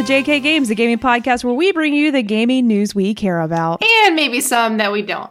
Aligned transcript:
To 0.00 0.06
JK 0.06 0.42
Games, 0.42 0.68
the 0.68 0.74
gaming 0.74 0.98
podcast 0.98 1.44
where 1.44 1.52
we 1.52 1.72
bring 1.72 1.92
you 1.92 2.10
the 2.10 2.22
gaming 2.22 2.66
news 2.66 2.94
we 2.94 3.12
care 3.12 3.40
about. 3.42 3.82
And 3.84 4.16
maybe 4.16 4.40
some 4.40 4.78
that 4.78 4.92
we 4.92 5.02
don't. 5.02 5.30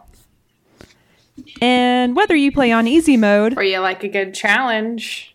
And 1.60 2.14
whether 2.14 2.36
you 2.36 2.52
play 2.52 2.70
on 2.70 2.86
easy 2.86 3.16
mode, 3.16 3.58
Or 3.58 3.64
you 3.64 3.80
like 3.80 4.04
a 4.04 4.08
good 4.08 4.32
challenge. 4.32 5.34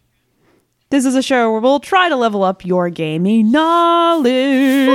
this 0.89 1.05
is 1.05 1.15
a 1.15 1.21
show 1.21 1.51
where 1.51 1.59
we'll 1.59 1.81
try 1.81 2.07
to 2.07 2.15
level 2.15 2.43
up 2.43 2.63
your 2.63 2.89
gaming 2.89 3.51
knowledge. 3.51 4.87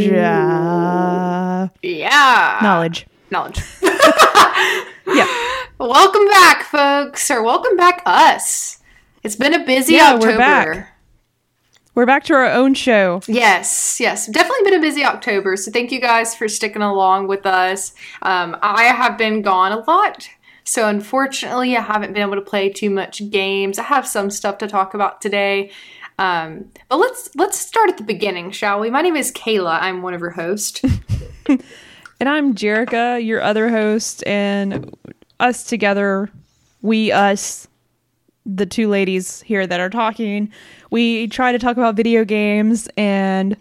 Yeah. 0.00 1.68
Yeah. 1.82 2.58
Knowledge. 2.62 3.06
Knowledge. 3.30 3.62
Yeah. 5.08 5.26
welcome 5.78 6.26
back, 6.26 6.64
folks. 6.64 7.30
Or 7.30 7.42
welcome 7.42 7.76
back, 7.76 8.02
us. 8.04 8.80
It's 9.22 9.36
been 9.36 9.54
a 9.54 9.64
busy 9.64 9.94
Yeah, 9.94 10.14
October. 10.16 10.88
We're 11.96 12.06
back. 12.06 12.22
To 12.24 12.34
our 12.34 12.46
own 12.46 12.74
show. 12.74 13.20
Yes, 13.26 13.98
yes, 13.98 14.28
definitely 14.28 14.70
been 14.70 14.78
a 14.78 14.82
busy 14.82 15.04
October. 15.04 15.56
So 15.56 15.72
thank 15.72 15.90
you 15.90 16.00
guys 16.00 16.34
for 16.34 16.46
sticking 16.46 16.82
along 16.82 17.26
with 17.26 17.44
us. 17.44 17.92
Um, 18.22 18.56
I 18.62 18.84
have 18.84 19.18
been 19.18 19.42
gone 19.42 19.72
a 19.72 19.78
lot, 19.78 20.28
so 20.62 20.88
unfortunately, 20.88 21.76
I 21.76 21.80
haven't 21.80 22.12
been 22.12 22.22
able 22.22 22.36
to 22.36 22.40
play 22.40 22.68
too 22.68 22.90
much 22.90 23.28
games. 23.30 23.80
I 23.80 23.82
have 23.82 24.06
some 24.06 24.30
stuff 24.30 24.58
to 24.58 24.68
talk 24.68 24.94
about 24.94 25.20
today, 25.20 25.72
um, 26.20 26.70
but 26.88 26.98
let's 26.98 27.34
let's 27.34 27.58
start 27.58 27.90
at 27.90 27.96
the 27.96 28.04
beginning, 28.04 28.52
shall 28.52 28.78
we? 28.78 28.90
My 28.90 29.02
name 29.02 29.16
is 29.16 29.32
Kayla. 29.32 29.80
I'm 29.80 30.02
one 30.02 30.14
of 30.14 30.20
your 30.20 30.30
hosts. 30.30 30.82
And 32.18 32.28
I'm 32.28 32.54
Jerica, 32.54 33.24
your 33.24 33.42
other 33.42 33.68
host, 33.68 34.26
and 34.26 34.96
us 35.38 35.64
together, 35.64 36.30
we, 36.80 37.12
us, 37.12 37.68
the 38.46 38.64
two 38.66 38.88
ladies 38.88 39.42
here 39.42 39.66
that 39.66 39.80
are 39.80 39.90
talking, 39.90 40.50
we 40.90 41.26
try 41.28 41.52
to 41.52 41.58
talk 41.58 41.76
about 41.76 41.96
video 41.96 42.24
games 42.24 42.88
and 42.96 43.56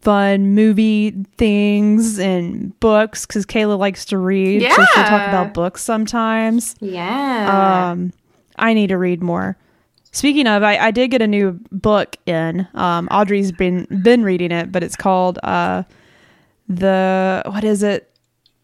fun 0.00 0.54
movie 0.54 1.10
things 1.36 2.18
and 2.18 2.78
books 2.80 3.26
because 3.26 3.46
Kayla 3.46 3.78
likes 3.78 4.04
to 4.06 4.18
read. 4.18 4.62
So 4.62 4.68
she'll 4.68 5.04
talk 5.04 5.28
about 5.28 5.54
books 5.54 5.82
sometimes. 5.82 6.74
yeah. 6.80 7.90
Um, 7.92 8.12
I 8.56 8.74
need 8.74 8.88
to 8.88 8.98
read 8.98 9.22
more. 9.22 9.56
Speaking 10.10 10.46
of, 10.48 10.62
I, 10.64 10.76
I 10.78 10.90
did 10.90 11.08
get 11.12 11.22
a 11.22 11.26
new 11.28 11.60
book 11.70 12.16
in. 12.26 12.66
Um, 12.74 13.06
Audrey's 13.10 13.52
been 13.52 13.86
been 14.02 14.24
reading 14.24 14.50
it, 14.50 14.72
but 14.72 14.82
it's 14.82 14.96
called 14.96 15.38
uh, 15.44 15.84
the 16.68 17.42
what 17.46 17.62
is 17.62 17.82
it? 17.82 18.10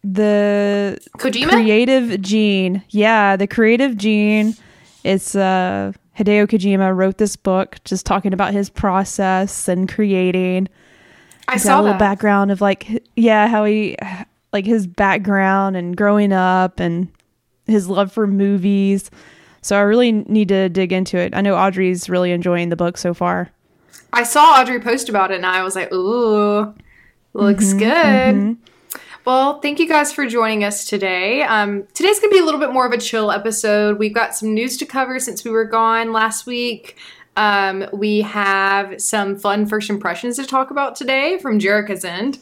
The 0.03 0.99
Kojima. 1.17 1.49
Creative 1.49 2.21
Gene. 2.21 2.83
Yeah, 2.89 3.35
the 3.37 3.47
Creative 3.47 3.95
Gene. 3.95 4.55
It's 5.05 5.35
uh, 5.35 5.91
Hideo 6.17 6.47
Kojima 6.47 6.95
wrote 6.95 7.19
this 7.19 7.35
book, 7.35 7.77
just 7.85 8.07
talking 8.07 8.33
about 8.33 8.53
his 8.53 8.71
process 8.71 9.67
and 9.67 9.87
creating. 9.87 10.67
I 11.47 11.57
saw 11.57 11.79
a 11.79 11.81
little 11.81 11.93
that. 11.93 11.99
background 11.99 12.51
of 12.51 12.59
like, 12.59 13.03
yeah, 13.15 13.47
how 13.47 13.65
he 13.65 13.95
like 14.51 14.65
his 14.65 14.87
background 14.87 15.77
and 15.77 15.95
growing 15.95 16.33
up 16.33 16.79
and 16.79 17.07
his 17.67 17.87
love 17.87 18.11
for 18.11 18.25
movies. 18.25 19.11
So 19.61 19.77
I 19.77 19.81
really 19.81 20.11
need 20.11 20.47
to 20.47 20.69
dig 20.69 20.91
into 20.91 21.17
it. 21.17 21.35
I 21.35 21.41
know 21.41 21.55
Audrey's 21.55 22.09
really 22.09 22.31
enjoying 22.31 22.69
the 22.69 22.75
book 22.75 22.97
so 22.97 23.13
far. 23.13 23.51
I 24.11 24.23
saw 24.23 24.59
Audrey 24.59 24.79
post 24.79 25.07
about 25.07 25.31
it, 25.31 25.35
and 25.35 25.45
I 25.45 25.63
was 25.63 25.75
like, 25.75 25.91
"Ooh, 25.93 26.73
looks 27.33 27.73
good." 27.73 28.57
Well, 29.25 29.59
thank 29.59 29.79
you 29.79 29.87
guys 29.87 30.13
for 30.13 30.27
joining 30.27 30.63
us 30.63 30.85
today. 30.85 31.41
Um, 31.41 31.87
today's 31.95 32.19
gonna 32.19 32.31
be 32.31 32.39
a 32.39 32.45
little 32.45 32.59
bit 32.59 32.71
more 32.71 32.85
of 32.85 32.91
a 32.91 32.97
chill 32.99 33.31
episode. 33.31 33.97
We've 33.97 34.13
got 34.13 34.35
some 34.35 34.53
news 34.53 34.77
to 34.77 34.85
cover 34.85 35.19
since 35.19 35.43
we 35.43 35.49
were 35.49 35.65
gone 35.65 36.11
last 36.13 36.45
week. 36.45 36.95
Um, 37.35 37.85
we 37.91 38.21
have 38.21 39.01
some 39.01 39.35
fun 39.35 39.65
first 39.65 39.89
impressions 39.89 40.35
to 40.37 40.45
talk 40.45 40.69
about 40.69 40.95
today 40.95 41.39
from 41.39 41.59
Jerica's 41.59 42.05
end, 42.05 42.37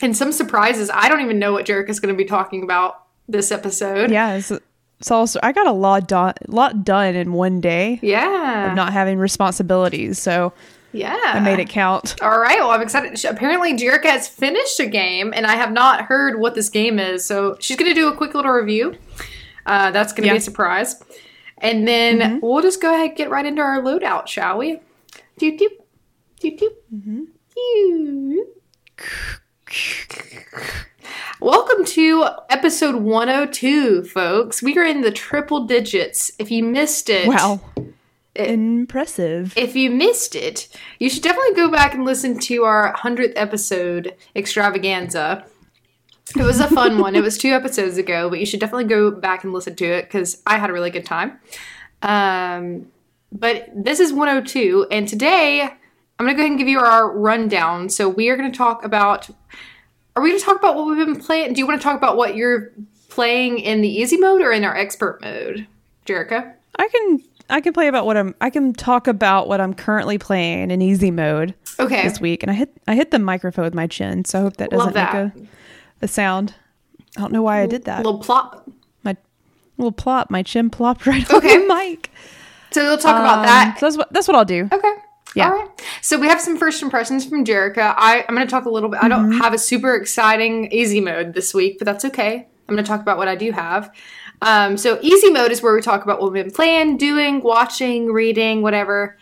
and 0.00 0.16
some 0.16 0.30
surprises. 0.30 0.90
I 0.94 1.08
don't 1.08 1.20
even 1.22 1.40
know 1.40 1.52
what 1.52 1.66
Jerica's 1.66 1.98
gonna 1.98 2.14
be 2.14 2.24
talking 2.24 2.62
about 2.62 3.04
this 3.28 3.50
episode. 3.50 4.12
Yeah, 4.12 4.34
it's, 4.34 4.52
it's 5.00 5.10
also 5.10 5.40
I 5.42 5.50
got 5.50 5.66
a 5.66 5.72
lot 5.72 6.06
done, 6.06 6.34
lot 6.46 6.84
done 6.84 7.16
in 7.16 7.32
one 7.32 7.60
day 7.60 7.98
Yeah. 8.00 8.70
of 8.70 8.76
not 8.76 8.92
having 8.92 9.18
responsibilities. 9.18 10.20
So 10.20 10.52
yeah. 10.92 11.16
I 11.24 11.40
made 11.40 11.58
it 11.58 11.68
count. 11.68 12.16
All 12.22 12.38
right. 12.38 12.58
Well, 12.58 12.70
I'm 12.70 12.82
excited. 12.82 13.22
Apparently, 13.24 13.74
Jerica 13.76 14.06
has 14.06 14.28
finished 14.28 14.78
a 14.80 14.86
game, 14.86 15.32
and 15.34 15.46
I 15.46 15.54
have 15.56 15.72
not 15.72 16.02
heard 16.06 16.38
what 16.40 16.54
this 16.54 16.68
game 16.68 16.98
is. 16.98 17.24
So 17.24 17.56
she's 17.60 17.76
going 17.76 17.90
to 17.90 17.94
do 17.94 18.08
a 18.08 18.16
quick 18.16 18.34
little 18.34 18.50
review. 18.52 18.96
Uh, 19.66 19.90
that's 19.90 20.12
going 20.12 20.22
to 20.22 20.28
Yeah. 20.28 20.32
be 20.34 20.38
a 20.38 20.42
surprise. 20.42 21.02
And 21.58 21.86
then 21.86 22.40
we'll 22.42 22.62
just 22.62 22.80
go 22.80 22.92
ahead 22.94 23.08
and 23.10 23.16
get 23.16 23.30
right 23.30 23.44
into 23.44 23.60
our 23.62 23.80
loadout, 23.82 24.26
shall 24.26 24.56
we? 24.58 24.80
Doop 25.38 25.58
doop. 25.58 25.68
Doop 26.42 26.58
doop. 26.58 27.26
Doop. 27.56 28.46
Welcome 31.40 31.84
to 31.86 32.26
episode 32.50 32.96
102, 32.96 34.04
folks. 34.04 34.62
We 34.62 34.76
are 34.78 34.84
in 34.84 35.00
the 35.02 35.10
triple 35.10 35.66
digits. 35.66 36.30
If 36.38 36.50
you 36.50 36.62
missed 36.64 37.08
it, 37.08 37.26
Wow, 37.28 37.60
impressive. 38.34 39.52
if 39.56 39.74
you 39.76 39.90
missed 39.90 40.34
it, 40.34 40.68
you 40.98 41.10
should 41.10 41.22
definitely 41.22 41.54
go 41.54 41.70
back 41.70 41.94
and 41.94 42.04
listen 42.04 42.38
to 42.40 42.64
our 42.64 42.94
100th 42.94 43.32
episode 43.36 44.14
extravaganza. 44.34 45.44
It 46.36 46.42
was 46.42 46.60
a 46.60 46.68
fun 46.68 46.98
one. 46.98 47.16
It 47.16 47.22
was 47.22 47.36
two 47.36 47.50
episodes 47.50 47.98
ago, 47.98 48.30
but 48.30 48.38
you 48.38 48.46
should 48.46 48.60
definitely 48.60 48.84
go 48.84 49.10
back 49.10 49.42
and 49.42 49.52
listen 49.52 49.74
to 49.76 49.84
it 49.84 50.02
because 50.02 50.42
I 50.46 50.58
had 50.58 50.70
a 50.70 50.72
really 50.72 50.90
good 50.90 51.04
time. 51.04 51.40
Um, 52.02 52.86
but 53.32 53.68
this 53.74 54.00
is 54.00 54.12
102, 54.12 54.86
and 54.90 55.08
today 55.08 55.62
I'm 55.62 56.26
going 56.26 56.30
to 56.30 56.34
go 56.34 56.42
ahead 56.42 56.50
and 56.50 56.58
give 56.58 56.68
you 56.68 56.80
our 56.80 57.16
rundown. 57.16 57.88
So 57.88 58.08
we 58.08 58.28
are 58.28 58.36
going 58.36 58.50
to 58.50 58.56
talk 58.56 58.84
about. 58.84 59.28
Are 60.16 60.22
we 60.22 60.30
going 60.30 60.40
to 60.40 60.44
talk 60.44 60.58
about 60.58 60.74
what 60.74 60.86
we've 60.86 61.06
been 61.06 61.20
playing? 61.20 61.54
Do 61.54 61.60
you 61.60 61.66
want 61.66 61.80
to 61.80 61.84
talk 61.84 61.96
about 61.96 62.16
what 62.16 62.34
you're 62.34 62.72
playing 63.08 63.58
in 63.60 63.80
the 63.80 63.88
easy 63.88 64.16
mode 64.16 64.40
or 64.42 64.52
in 64.52 64.64
our 64.64 64.76
expert 64.76 65.20
mode, 65.22 65.66
Jerica? 66.04 66.54
I 66.78 66.88
can 66.88 67.22
I 67.50 67.60
can 67.60 67.72
play 67.72 67.88
about 67.88 68.06
what 68.06 68.16
I'm 68.16 68.34
I 68.40 68.50
can 68.50 68.72
talk 68.72 69.06
about 69.08 69.48
what 69.48 69.60
I'm 69.60 69.74
currently 69.74 70.18
playing 70.18 70.70
in 70.70 70.80
easy 70.82 71.10
mode 71.10 71.54
Okay. 71.78 72.02
this 72.02 72.20
week, 72.20 72.42
and 72.42 72.50
I 72.50 72.54
hit 72.54 72.70
I 72.88 72.94
hit 72.94 73.10
the 73.10 73.18
microphone 73.18 73.64
with 73.64 73.74
my 73.74 73.86
chin, 73.86 74.24
so 74.24 74.38
I 74.38 74.42
hope 74.42 74.56
that 74.58 74.70
doesn't 74.70 74.94
that. 74.94 75.34
make 75.36 75.44
a, 75.44 75.48
a 76.04 76.08
sound. 76.08 76.54
I 77.16 77.20
don't 77.22 77.32
know 77.32 77.42
why 77.42 77.60
I 77.62 77.66
did 77.66 77.84
that. 77.84 78.04
little 78.04 78.20
plop. 78.20 78.68
my 79.02 79.16
little 79.78 79.92
plop, 79.92 80.30
my 80.30 80.42
chin 80.42 80.70
plopped 80.70 81.06
right 81.06 81.28
Okay. 81.30 81.54
on 81.54 81.68
the 81.68 81.74
mic. 81.74 82.10
So 82.70 82.84
we'll 82.84 82.98
talk 82.98 83.18
about 83.18 83.38
Um, 83.40 83.44
that. 83.46 83.76
So 83.80 83.86
that's 83.86 83.96
what 83.96 84.12
that's 84.12 84.28
what 84.28 84.36
I'll 84.36 84.44
do. 84.44 84.68
Okay. 84.72 84.92
Yeah. 85.34 85.50
All 85.50 85.56
right. 85.58 85.68
So 86.02 86.18
we 86.18 86.26
have 86.28 86.40
some 86.40 86.56
first 86.56 86.82
impressions 86.82 87.24
from 87.24 87.44
Jerica. 87.44 87.94
I, 87.96 88.24
I'm 88.28 88.34
going 88.34 88.46
to 88.46 88.50
talk 88.50 88.64
a 88.64 88.70
little 88.70 88.88
bit. 88.88 88.98
I 89.02 89.06
don't 89.08 89.30
Mm-hmm. 89.30 89.40
have 89.40 89.52
a 89.54 89.58
super 89.58 89.94
exciting 89.94 90.70
easy 90.72 91.00
mode 91.00 91.34
this 91.34 91.54
week, 91.54 91.78
but 91.78 91.84
that's 91.84 92.04
okay. 92.04 92.48
I'm 92.68 92.74
going 92.74 92.84
to 92.84 92.88
talk 92.88 93.00
about 93.00 93.16
what 93.16 93.28
I 93.28 93.36
do 93.36 93.52
have. 93.52 93.92
Um, 94.42 94.76
so 94.76 94.98
easy 95.02 95.30
mode 95.30 95.52
is 95.52 95.62
where 95.62 95.74
we 95.74 95.82
talk 95.82 96.02
about 96.02 96.20
what 96.20 96.32
we've 96.32 96.42
been 96.42 96.52
playing, 96.52 96.96
doing, 96.96 97.42
watching, 97.42 98.12
reading, 98.12 98.62
whatever. 98.62 99.16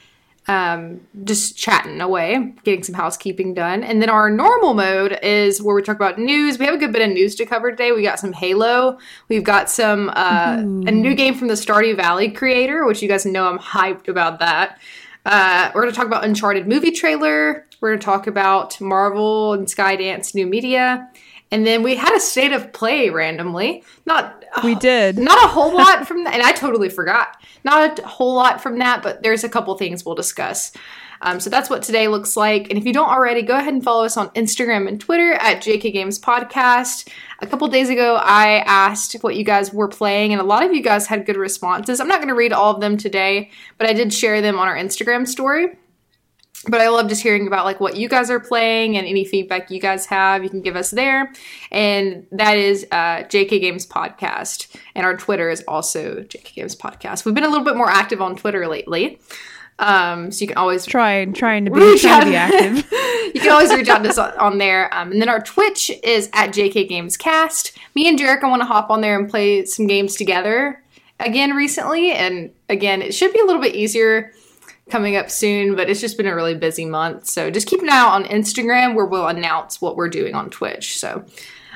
Um, 0.47 1.03
just 1.25 1.59
chatting 1.59 2.01
away, 2.01 2.55
getting 2.65 2.83
some 2.83 2.95
housekeeping 2.95 3.53
done. 3.53 3.84
And 3.84 4.01
then 4.01 4.09
our 4.09 4.31
normal 4.31 4.73
mode 4.73 5.19
is 5.23 5.61
where 5.61 5.75
we 5.75 5.82
talk 5.82 5.97
about 5.97 6.19
news. 6.19 6.59
We 6.59 6.65
have 6.65 6.75
a 6.75 6.79
good 6.79 6.91
bit 6.91 7.03
of 7.03 7.11
news 7.11 7.35
to 7.35 7.44
cover 7.44 7.70
today. 7.70 7.93
We 7.93 8.03
got 8.03 8.19
some 8.19 8.32
Halo. 8.32 8.99
We've 9.29 9.44
got 9.44 9.69
some 9.69 10.09
uh, 10.17 10.56
a 10.61 10.91
new 10.91 11.15
game 11.15 11.35
from 11.35 11.49
the 11.49 11.55
Stardew 11.55 11.97
Valley 11.97 12.31
creator, 12.31 12.87
which 12.87 13.03
you 13.03 13.09
guys 13.09 13.26
know 13.26 13.47
I'm 13.47 13.59
hyped 13.59 14.09
about 14.09 14.38
that. 14.38 14.81
Uh, 15.26 15.70
we're 15.75 15.82
going 15.82 15.93
to 15.93 15.97
talk 15.97 16.06
about 16.06 16.25
Uncharted 16.25 16.67
movie 16.67 16.93
trailer. 16.93 17.67
We're 17.82 17.91
going 17.91 18.00
to 18.00 18.05
talk 18.05 18.26
about 18.26 18.81
Marvel 18.81 19.53
and 19.53 19.67
Skydance 19.67 20.35
new 20.35 20.47
media. 20.47 21.11
And 21.50 21.67
then 21.67 21.83
we 21.83 21.97
had 21.97 22.15
a 22.15 22.21
state 22.21 22.53
of 22.53 22.73
play 22.73 23.09
randomly. 23.09 23.83
Not 24.05 24.45
We 24.62 24.75
did. 24.75 25.19
not 25.19 25.43
a 25.43 25.49
whole 25.49 25.75
lot 25.75 26.06
from 26.06 26.25
that, 26.25 26.35
and 26.35 26.43
I 26.43 26.53
totally 26.53 26.89
forgot. 26.91 27.37
Not 27.65 27.99
a 27.99 28.06
whole 28.06 28.35
lot 28.35 28.62
from 28.62 28.79
that, 28.81 29.03
but 29.03 29.23
there's 29.23 29.45
a 29.45 29.49
couple 29.49 29.77
things 29.77 30.05
we'll 30.05 30.15
discuss. 30.15 30.73
Um, 31.21 31.41
so 31.41 31.50
that's 31.50 31.69
what 31.69 31.83
today 31.83 32.06
looks 32.06 32.37
like. 32.37 32.69
And 32.71 32.79
if 32.79 32.85
you 32.85 32.93
don't 32.93 33.09
already, 33.09 33.43
go 33.43 33.56
ahead 33.56 33.73
and 33.75 33.83
follow 33.83 34.05
us 34.05 34.17
on 34.17 34.29
Instagram 34.31 34.87
and 34.87 35.00
Twitter 35.00 35.33
at 35.33 35.62
JK 35.62 35.93
Games 35.93 36.19
Podcast. 36.21 37.09
A 37.41 37.47
couple 37.47 37.67
days 37.69 37.89
ago, 37.89 38.17
I 38.17 38.59
asked 38.67 39.15
what 39.23 39.35
you 39.35 39.43
guys 39.44 39.73
were 39.73 39.89
playing, 39.89 40.33
and 40.33 40.41
a 40.41 40.44
lot 40.44 40.62
of 40.65 40.73
you 40.73 40.83
guys 40.83 41.06
had 41.06 41.27
good 41.27 41.37
responses. 41.37 41.99
I'm 41.99 42.09
not 42.09 42.19
going 42.19 42.29
to 42.29 42.35
read 42.35 42.53
all 42.53 42.73
of 42.75 42.81
them 42.81 42.97
today, 42.97 43.51
but 43.79 43.89
I 43.89 43.94
did 43.94 44.12
share 44.12 44.41
them 44.41 44.59
on 44.59 44.69
our 44.69 44.77
Instagram 44.77 45.27
story. 45.27 45.77
But 46.66 46.81
I 46.81 46.88
love 46.88 47.08
just 47.08 47.22
hearing 47.22 47.46
about 47.46 47.64
like 47.64 47.78
what 47.78 47.96
you 47.96 48.08
guys 48.08 48.31
are 48.31 48.40
playing 48.40 48.96
and 48.96 49.06
any 49.06 49.25
feedback 49.25 49.70
you 49.70 49.81
guys 49.81 50.06
have. 50.06 50.43
You 50.43 50.50
can 50.50 50.60
give 50.60 50.75
us 50.75 50.90
there, 50.90 51.32
and 51.70 52.26
that 52.32 52.56
is 52.58 52.84
uh, 52.90 53.22
JK 53.28 53.60
Games 53.60 53.87
Podcast, 53.87 54.66
and 54.96 55.06
our 55.06 55.16
Twitter 55.16 55.50
is 55.50 55.62
also 55.69 56.16
JK 56.25 56.55
Games 56.55 56.75
Podcast. 56.76 57.25
We've 57.25 57.34
been 57.34 57.44
a 57.44 57.49
little 57.49 57.64
bit 57.64 57.76
more 57.76 57.88
active 57.88 58.20
on 58.20 58.34
Twitter 58.34 58.66
lately, 58.66 59.20
um, 59.78 60.32
so 60.32 60.40
you 60.43 60.49
can 60.49 60.56
always 60.56 60.84
Trying 60.84 61.32
trying 61.32 61.64
to 61.66 61.70
be 61.70 61.78
reach 61.78 62.02
trying 62.02 62.14
out. 62.14 62.25
to 62.25 62.31
be 62.31 62.37
active. 62.37 62.93
you 63.34 63.40
can 63.40 63.52
always 63.52 63.72
reach 63.72 63.88
out 63.88 64.02
to 64.02 64.08
us 64.08 64.19
on- 64.19 64.37
on 64.38 64.58
there. 64.58 64.93
Um, 64.93 65.12
and 65.12 65.22
then 65.22 65.28
our 65.28 65.40
Twitch 65.40 65.93
is 66.02 66.28
at 66.32 66.50
JK 66.50 66.88
Games 66.88 67.16
Cast. 67.16 67.78
Me 67.94 68.08
and 68.08 68.19
Jerica 68.19 68.49
want 68.49 68.62
to 68.62 68.66
hop 68.66 68.90
on 68.90 69.00
there 69.00 69.16
and 69.19 69.31
play 69.31 69.64
some 69.64 69.87
games 69.87 70.16
together 70.16 70.82
again 71.20 71.52
recently. 71.55 72.10
And 72.10 72.50
again, 72.69 73.00
it 73.00 73.14
should 73.14 73.32
be 73.32 73.38
a 73.38 73.44
little 73.44 73.62
bit 73.62 73.76
easier 73.76 74.32
coming 74.90 75.17
up 75.17 75.31
soon, 75.31 75.75
but 75.75 75.88
it's 75.88 76.00
just 76.00 76.17
been 76.17 76.26
a 76.26 76.35
really 76.35 76.55
busy 76.55 76.85
month. 76.85 77.26
So 77.26 77.50
just 77.50 77.67
keep 77.67 77.82
an 77.82 77.88
eye 77.88 77.99
out 77.99 78.12
on 78.12 78.25
Instagram 78.25 78.94
where 78.94 79.06
we'll 79.06 79.29
announce 79.29 79.81
what 79.81 79.96
we're 79.96 80.08
doing 80.08 80.35
on 80.35 80.50
Twitch. 80.50 80.99
So, 80.99 81.25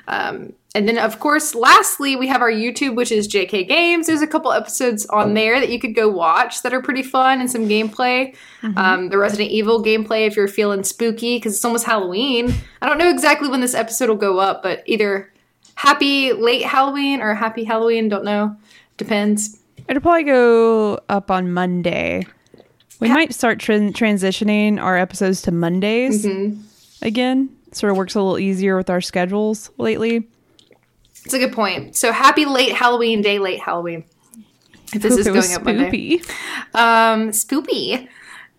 um, 0.09 0.53
and 0.75 0.89
then 0.89 0.99
of 0.99 1.21
course, 1.21 1.55
lastly, 1.55 2.17
we 2.17 2.29
have 2.29 2.41
our 2.41 2.51
YouTube, 2.51 2.97
which 2.97 3.13
is 3.13 3.29
JK 3.29 3.69
Games. 3.69 4.07
There's 4.07 4.23
a 4.23 4.27
couple 4.27 4.53
episodes 4.53 5.05
on 5.07 5.35
there 5.35 5.61
that 5.61 5.69
you 5.69 5.79
could 5.79 5.95
go 5.95 6.09
watch 6.09 6.63
that 6.63 6.73
are 6.73 6.81
pretty 6.81 7.03
fun 7.03 7.41
and 7.41 7.51
some 7.51 7.69
gameplay. 7.69 8.35
Um, 8.77 9.09
the 9.11 9.19
Resident 9.19 9.51
Evil 9.51 9.85
gameplay 9.85 10.27
if 10.27 10.37
you're 10.37 10.49
feeling 10.49 10.83
spooky 10.83 11.37
because 11.37 11.55
it's 11.55 11.65
almost 11.65 11.85
Halloween. 11.85 12.55
I 12.81 12.89
don't 12.89 12.99
know 12.99 13.11
exactly 13.11 13.49
when 13.49 13.61
this 13.61 13.75
episode 13.75 14.09
will 14.09 14.17
go 14.17 14.39
up, 14.39 14.63
but 14.63 14.83
either 14.87 15.33
happy 15.75 16.33
late 16.33 16.65
Halloween 16.65 17.21
or 17.21 17.35
happy 17.35 17.65
Halloween, 17.65 18.09
don't 18.09 18.25
know. 18.25 18.57
Depends. 18.97 19.59
It'll 19.89 20.01
probably 20.01 20.25
go 20.25 21.01
up 21.09 21.31
on 21.31 21.53
Monday. 21.53 22.25
We 23.03 23.09
Ha- 23.09 23.15
might 23.15 23.35
start 23.35 23.59
tran- 23.59 23.93
transitioning 23.93 24.81
our 24.81 24.97
episodes 24.97 25.43
to 25.43 25.53
Mondays 25.53 26.25
again. 27.03 27.51
Sort 27.73 27.91
of 27.91 27.97
works 27.97 28.15
a 28.15 28.21
little 28.21 28.39
easier 28.39 28.77
with 28.77 28.89
our 28.91 29.01
schedules 29.01 29.71
lately. 29.77 30.29
It's 31.25 31.35
a 31.35 31.39
good 31.39 31.53
point. 31.53 31.97
So 31.97 32.13
happy 32.13 32.45
late 32.45 32.73
Halloween 32.73 33.21
day, 33.23 33.39
late 33.39 33.61
Halloween. 33.61 34.05
If 34.95 35.03
this 35.03 35.17
is 35.17 35.27
going 35.27 35.37
was 35.37 35.55
up 35.55 35.65
Monday. 35.65 36.21
Um, 36.75 37.31
spoopy. 37.31 38.09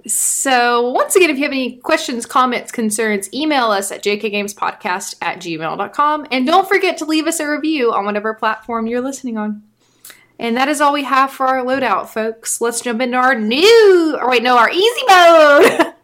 So 0.08 0.90
once 0.92 1.16
again, 1.16 1.30
if 1.30 1.38
you 1.38 1.44
have 1.44 1.52
any 1.52 1.78
questions, 1.78 2.26
comments, 2.26 2.72
concerns, 2.72 3.34
email 3.34 3.66
us 3.66 3.92
at 3.92 4.04
jkgamespodcast 4.04 5.16
at 5.22 5.38
gmail.com. 5.40 6.28
And 6.32 6.46
don't 6.46 6.68
forget 6.68 6.98
to 6.98 7.06
leave 7.06 7.28
us 7.28 7.40
a 7.40 7.48
review 7.50 7.94
on 7.94 8.06
whatever 8.06 8.34
platform 8.34 8.88
you're 8.88 9.02
listening 9.02 9.38
on. 9.38 9.64
And 10.44 10.58
that 10.58 10.68
is 10.68 10.82
all 10.82 10.92
we 10.92 11.06
have 11.06 11.32
for 11.32 11.48
our 11.48 11.64
loadout, 11.64 12.10
folks. 12.10 12.60
Let's 12.60 12.82
jump 12.82 13.02
into 13.02 13.16
our 13.16 13.34
new, 13.34 14.18
or 14.20 14.30
wait, 14.30 14.44
no, 14.44 14.58
our 14.58 14.70
easy 14.70 15.02
mode. 15.08 15.94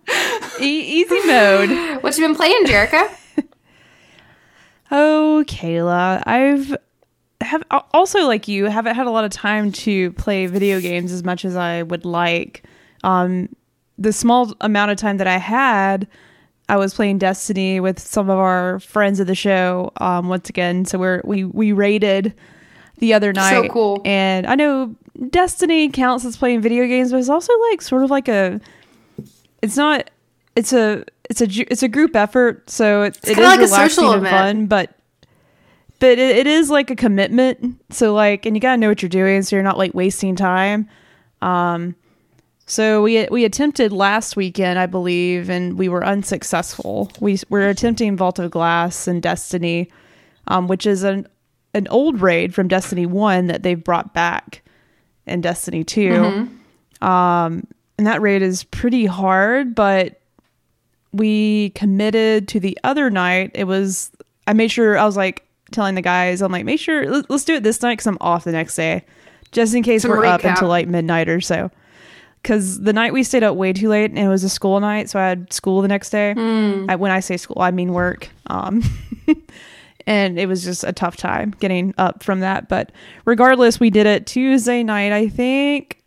E- 0.60 1.02
easy 1.02 1.28
mode. 1.28 1.70
what 2.04 2.18
you 2.18 2.26
been 2.26 2.36
playing, 2.36 2.66
Jerica? 2.66 3.16
Oh, 4.92 5.44
Kayla, 5.46 6.24
I've 6.26 6.76
have 7.42 7.64
also 7.70 8.26
like 8.26 8.48
you 8.48 8.66
haven't 8.66 8.96
had 8.96 9.06
a 9.06 9.12
lot 9.12 9.24
of 9.24 9.30
time 9.30 9.72
to 9.72 10.12
play 10.14 10.48
video 10.48 10.82
games 10.82 11.12
as 11.12 11.24
much 11.24 11.46
as 11.46 11.56
I 11.56 11.84
would 11.84 12.06
like. 12.06 12.64
Um, 13.04 13.50
the 14.00 14.12
small 14.12 14.56
amount 14.62 14.90
of 14.90 14.98
time 14.98 15.18
that 15.18 15.28
I 15.28 15.38
had, 15.38 16.08
I 16.70 16.78
was 16.78 16.96
playing 16.96 17.20
Destiny 17.20 17.80
with 17.80 18.00
some 18.00 18.32
of 18.32 18.40
our 18.40 18.80
friends 18.80 19.20
of 19.20 19.28
the 19.28 19.36
show. 19.36 19.92
Um, 19.98 20.28
once 20.28 20.50
again, 20.50 20.86
so 20.86 20.98
we're 20.98 21.22
we 21.24 21.44
we 21.44 21.72
raided 21.72 22.34
the 23.00 23.14
other 23.14 23.34
night. 23.34 23.52
So 23.52 23.70
cool. 23.70 24.02
And 24.06 24.46
I 24.46 24.56
know 24.56 24.96
Destiny 25.30 25.90
counts 25.90 26.24
as 26.24 26.38
playing 26.38 26.62
video 26.62 26.88
games, 26.88 27.12
but 27.12 27.18
it's 27.18 27.30
also 27.30 27.52
like 27.72 27.82
sort 27.82 28.04
of 28.04 28.12
like 28.12 28.28
a. 28.28 28.62
It's 29.62 29.76
not. 29.76 30.10
It's 30.56 30.72
a. 30.72 31.04
It's 31.30 31.42
a. 31.42 31.48
It's 31.72 31.84
a 31.84 31.88
group 31.90 32.16
effort, 32.16 32.70
so 32.70 33.04
it, 33.04 33.18
it 33.24 33.38
is 33.38 33.38
like 33.38 33.60
a 33.60 33.64
relaxing 33.64 33.90
social 33.90 34.12
and 34.12 34.26
event. 34.26 34.32
fun, 34.32 34.66
but. 34.68 34.96
But 36.00 36.18
it, 36.18 36.38
it 36.38 36.48
is 36.48 36.70
like 36.70 36.90
a 36.90 36.96
commitment. 36.96 37.82
So 37.90 38.14
like, 38.14 38.46
and 38.46 38.56
you 38.56 38.62
gotta 38.62 38.78
know 38.78 38.88
what 38.88 39.02
you're 39.02 39.10
doing, 39.10 39.42
so 39.42 39.58
you're 39.58 39.64
not 39.64 39.78
like 39.78 39.94
wasting 39.94 40.38
time. 40.38 40.88
Um, 41.42 41.96
so 42.70 43.02
we 43.02 43.28
we 43.32 43.46
attempted 43.46 43.92
last 43.92 44.36
weekend, 44.36 44.78
I 44.78 44.86
believe, 44.86 45.50
and 45.50 45.78
we 45.78 45.90
were 45.90 46.06
unsuccessful. 46.06 47.12
We 47.20 47.40
we're 47.50 47.68
attempting 47.68 48.16
Vault 48.16 48.38
of 48.40 48.52
Glass 48.52 49.08
and 49.08 49.22
Destiny, 49.22 49.90
um, 50.48 50.68
which 50.68 50.86
is 50.86 51.04
an 51.04 51.28
an 51.74 51.88
old 51.90 52.22
raid 52.22 52.54
from 52.54 52.68
Destiny 52.68 53.06
One 53.06 53.48
that 53.48 53.64
they've 53.64 53.84
brought 53.84 54.14
back 54.14 54.62
in 55.26 55.42
Destiny 55.42 55.84
2 55.84 56.50
Um, 57.02 57.68
and 57.98 58.08
that 58.08 58.22
raid 58.22 58.42
is 58.42 58.64
pretty 58.66 59.06
hard, 59.06 59.76
but 59.76 60.20
we 61.12 61.70
committed 61.72 62.48
to 62.50 62.60
the 62.60 62.78
other 62.84 63.10
night. 63.10 63.52
It 63.54 63.66
was 63.66 64.12
I 64.48 64.54
made 64.54 64.70
sure 64.72 64.98
I 64.98 65.06
was 65.06 65.18
like 65.18 65.46
telling 65.72 65.96
the 65.96 66.02
guys, 66.02 66.42
I'm 66.42 66.52
like, 66.52 66.66
make 66.66 66.80
sure 66.80 67.10
let- 67.10 67.30
let's 67.30 67.44
do 67.46 67.54
it 67.56 67.64
this 67.64 67.82
night 67.82 67.94
because 67.94 68.08
I'm 68.08 68.18
off 68.22 68.44
the 68.44 68.52
next 68.52 68.76
day, 68.76 69.04
just 69.52 69.74
in 69.76 69.84
case 69.84 70.02
Some 70.04 70.12
we're 70.12 70.26
up 70.26 70.42
until 70.52 70.68
like 70.68 70.88
midnight 70.88 71.30
or 71.30 71.42
so. 71.42 71.70
Because 72.42 72.80
the 72.82 72.94
night 72.94 73.12
we 73.14 73.24
stayed 73.24 73.44
up 73.44 73.56
way 73.58 73.74
too 73.74 73.90
late 73.90 74.10
and 74.12 74.18
it 74.20 74.28
was 74.30 74.44
a 74.46 74.50
school 74.50 74.80
night, 74.80 75.10
so 75.10 75.20
I 75.20 75.28
had 75.28 75.52
school 75.52 75.82
the 75.82 75.88
next 75.90 76.10
day. 76.10 76.34
I, 76.90 76.96
when 76.96 77.12
I 77.12 77.20
say 77.20 77.36
school, 77.38 77.58
I 77.62 77.72
mean 77.72 77.92
work. 77.94 78.30
Um, 78.48 78.82
and 80.10 80.40
it 80.40 80.48
was 80.48 80.64
just 80.64 80.84
a 80.84 80.92
tough 80.92 81.16
time 81.16 81.54
getting 81.60 81.94
up 82.00 82.24
from 82.24 82.40
that. 82.40 82.68
But 82.68 82.92
regardless, 83.26 83.80
we 83.80 83.92
did 83.92 84.08
it 84.08 84.26
Tuesday 84.26 84.82
night, 84.84 85.12
I 85.14 85.30
think. 85.30 86.04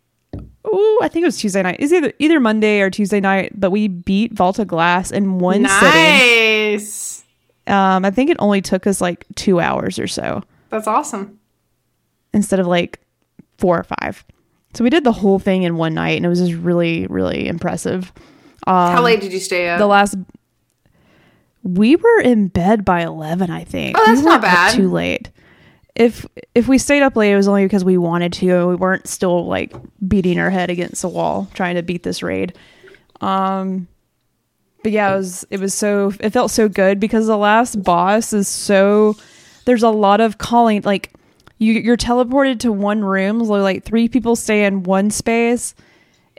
Oh, 0.65 0.99
I 1.01 1.07
think 1.07 1.23
it 1.23 1.27
was 1.27 1.37
Tuesday 1.37 1.63
night. 1.63 1.77
It's 1.79 1.93
either 1.93 2.11
either 2.19 2.39
Monday 2.39 2.81
or 2.81 2.89
Tuesday 2.89 3.19
night, 3.21 3.57
but 3.59 3.71
we 3.71 3.87
beat 3.87 4.33
Vault 4.33 4.59
of 4.59 4.67
Glass 4.67 5.09
in 5.11 5.39
one 5.39 5.65
sitting. 5.65 5.89
nice. 5.89 7.23
Um, 7.65 8.03
I 8.03 8.11
think 8.11 8.29
it 8.29 8.35
only 8.39 8.61
took 8.61 8.85
us 8.85 8.99
like 8.99 9.25
two 9.35 9.61
hours 9.61 9.97
or 9.97 10.07
so 10.07 10.43
That's 10.69 10.85
awesome. 10.85 11.39
instead 12.33 12.59
of 12.59 12.67
like 12.67 12.99
four 13.57 13.79
or 13.79 13.83
five. 13.85 14.25
So 14.73 14.83
we 14.83 14.89
did 14.89 15.05
the 15.05 15.13
whole 15.13 15.39
thing 15.39 15.63
in 15.63 15.77
one 15.77 15.93
night, 15.93 16.17
and 16.17 16.25
it 16.25 16.29
was 16.29 16.39
just 16.39 16.53
really, 16.53 17.07
really 17.07 17.47
impressive. 17.47 18.11
How 18.67 19.01
late 19.01 19.21
did 19.21 19.31
you 19.31 19.39
stay 19.39 19.69
up? 19.69 19.79
The 19.79 19.85
last, 19.87 20.15
we 21.63 21.95
were 21.95 22.19
in 22.19 22.49
bed 22.49 22.85
by 22.85 23.01
eleven, 23.01 23.49
I 23.49 23.63
think. 23.63 23.97
Oh, 23.97 24.03
that's 24.05 24.19
we 24.19 24.25
not 24.25 24.41
bad. 24.41 24.75
Too 24.75 24.91
late. 24.91 25.31
If 25.95 26.25
if 26.53 26.67
we 26.67 26.77
stayed 26.77 27.03
up 27.03 27.15
late, 27.15 27.31
it 27.31 27.35
was 27.37 27.47
only 27.47 27.65
because 27.65 27.85
we 27.85 27.97
wanted 27.97 28.33
to. 28.33 28.49
and 28.49 28.67
We 28.67 28.75
weren't 28.75 29.07
still 29.07 29.45
like 29.47 29.73
beating 30.07 30.39
our 30.39 30.49
head 30.49 30.69
against 30.69 31.01
the 31.01 31.07
wall 31.07 31.47
trying 31.53 31.75
to 31.75 31.83
beat 31.83 32.03
this 32.03 32.21
raid. 32.23 32.57
Um, 33.21 33.87
but 34.83 34.91
yeah, 34.91 35.13
it 35.13 35.17
was 35.17 35.45
it 35.49 35.59
was 35.59 35.73
so 35.73 36.11
it 36.19 36.31
felt 36.31 36.51
so 36.51 36.67
good 36.67 36.99
because 36.99 37.27
the 37.27 37.37
last 37.37 37.81
boss 37.81 38.33
is 38.33 38.47
so 38.47 39.15
there's 39.65 39.83
a 39.83 39.89
lot 39.89 40.19
of 40.19 40.37
calling 40.37 40.81
like 40.83 41.13
you 41.57 41.73
you're 41.73 41.95
teleported 41.95 42.59
to 42.59 42.71
one 42.71 43.03
room 43.03 43.45
so 43.45 43.53
like 43.53 43.85
three 43.85 44.09
people 44.09 44.35
stay 44.35 44.65
in 44.65 44.83
one 44.83 45.09
space 45.09 45.73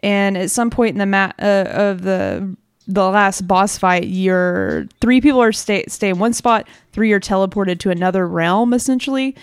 and 0.02 0.37
at 0.37 0.50
some 0.50 0.69
point 0.69 0.90
in 0.90 0.99
the 0.99 1.07
mat 1.07 1.35
uh, 1.38 1.64
of 1.69 2.02
the 2.02 2.54
the 2.87 3.09
last 3.09 3.47
boss 3.49 3.79
fight 3.79 4.05
you're 4.07 4.87
three 5.00 5.21
people 5.21 5.41
are 5.41 5.53
stay 5.53 5.85
stay 5.88 6.11
in 6.11 6.19
one 6.19 6.33
spot 6.35 6.69
three 6.93 7.12
are 7.12 7.21
teleported 7.21 7.79
to 7.79 7.91
another 7.91 8.26
realm 8.29 8.75
essentially. 8.75 9.35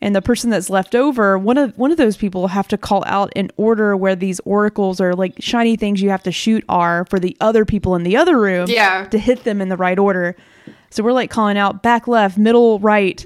And 0.00 0.14
the 0.14 0.20
person 0.20 0.50
that's 0.50 0.68
left 0.68 0.94
over 0.94 1.38
one 1.38 1.56
of 1.56 1.76
one 1.78 1.90
of 1.90 1.96
those 1.96 2.16
people 2.16 2.48
have 2.48 2.68
to 2.68 2.76
call 2.76 3.02
out 3.06 3.32
an 3.36 3.50
order 3.56 3.96
where 3.96 4.14
these 4.14 4.38
oracles 4.40 5.00
or 5.00 5.14
like 5.14 5.34
shiny 5.40 5.76
things 5.76 6.02
you 6.02 6.10
have 6.10 6.22
to 6.24 6.32
shoot 6.32 6.62
are 6.68 7.06
for 7.06 7.18
the 7.18 7.36
other 7.40 7.64
people 7.64 7.94
in 7.96 8.02
the 8.02 8.16
other 8.16 8.38
room 8.38 8.66
Yeah. 8.68 9.06
to 9.06 9.18
hit 9.18 9.44
them 9.44 9.60
in 9.62 9.70
the 9.70 9.76
right 9.78 9.98
order. 9.98 10.36
So 10.90 11.02
we're 11.02 11.12
like 11.12 11.30
calling 11.30 11.56
out 11.56 11.82
back 11.82 12.06
left 12.06 12.36
middle 12.36 12.78
right 12.80 13.24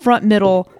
front 0.00 0.24
middle 0.24 0.70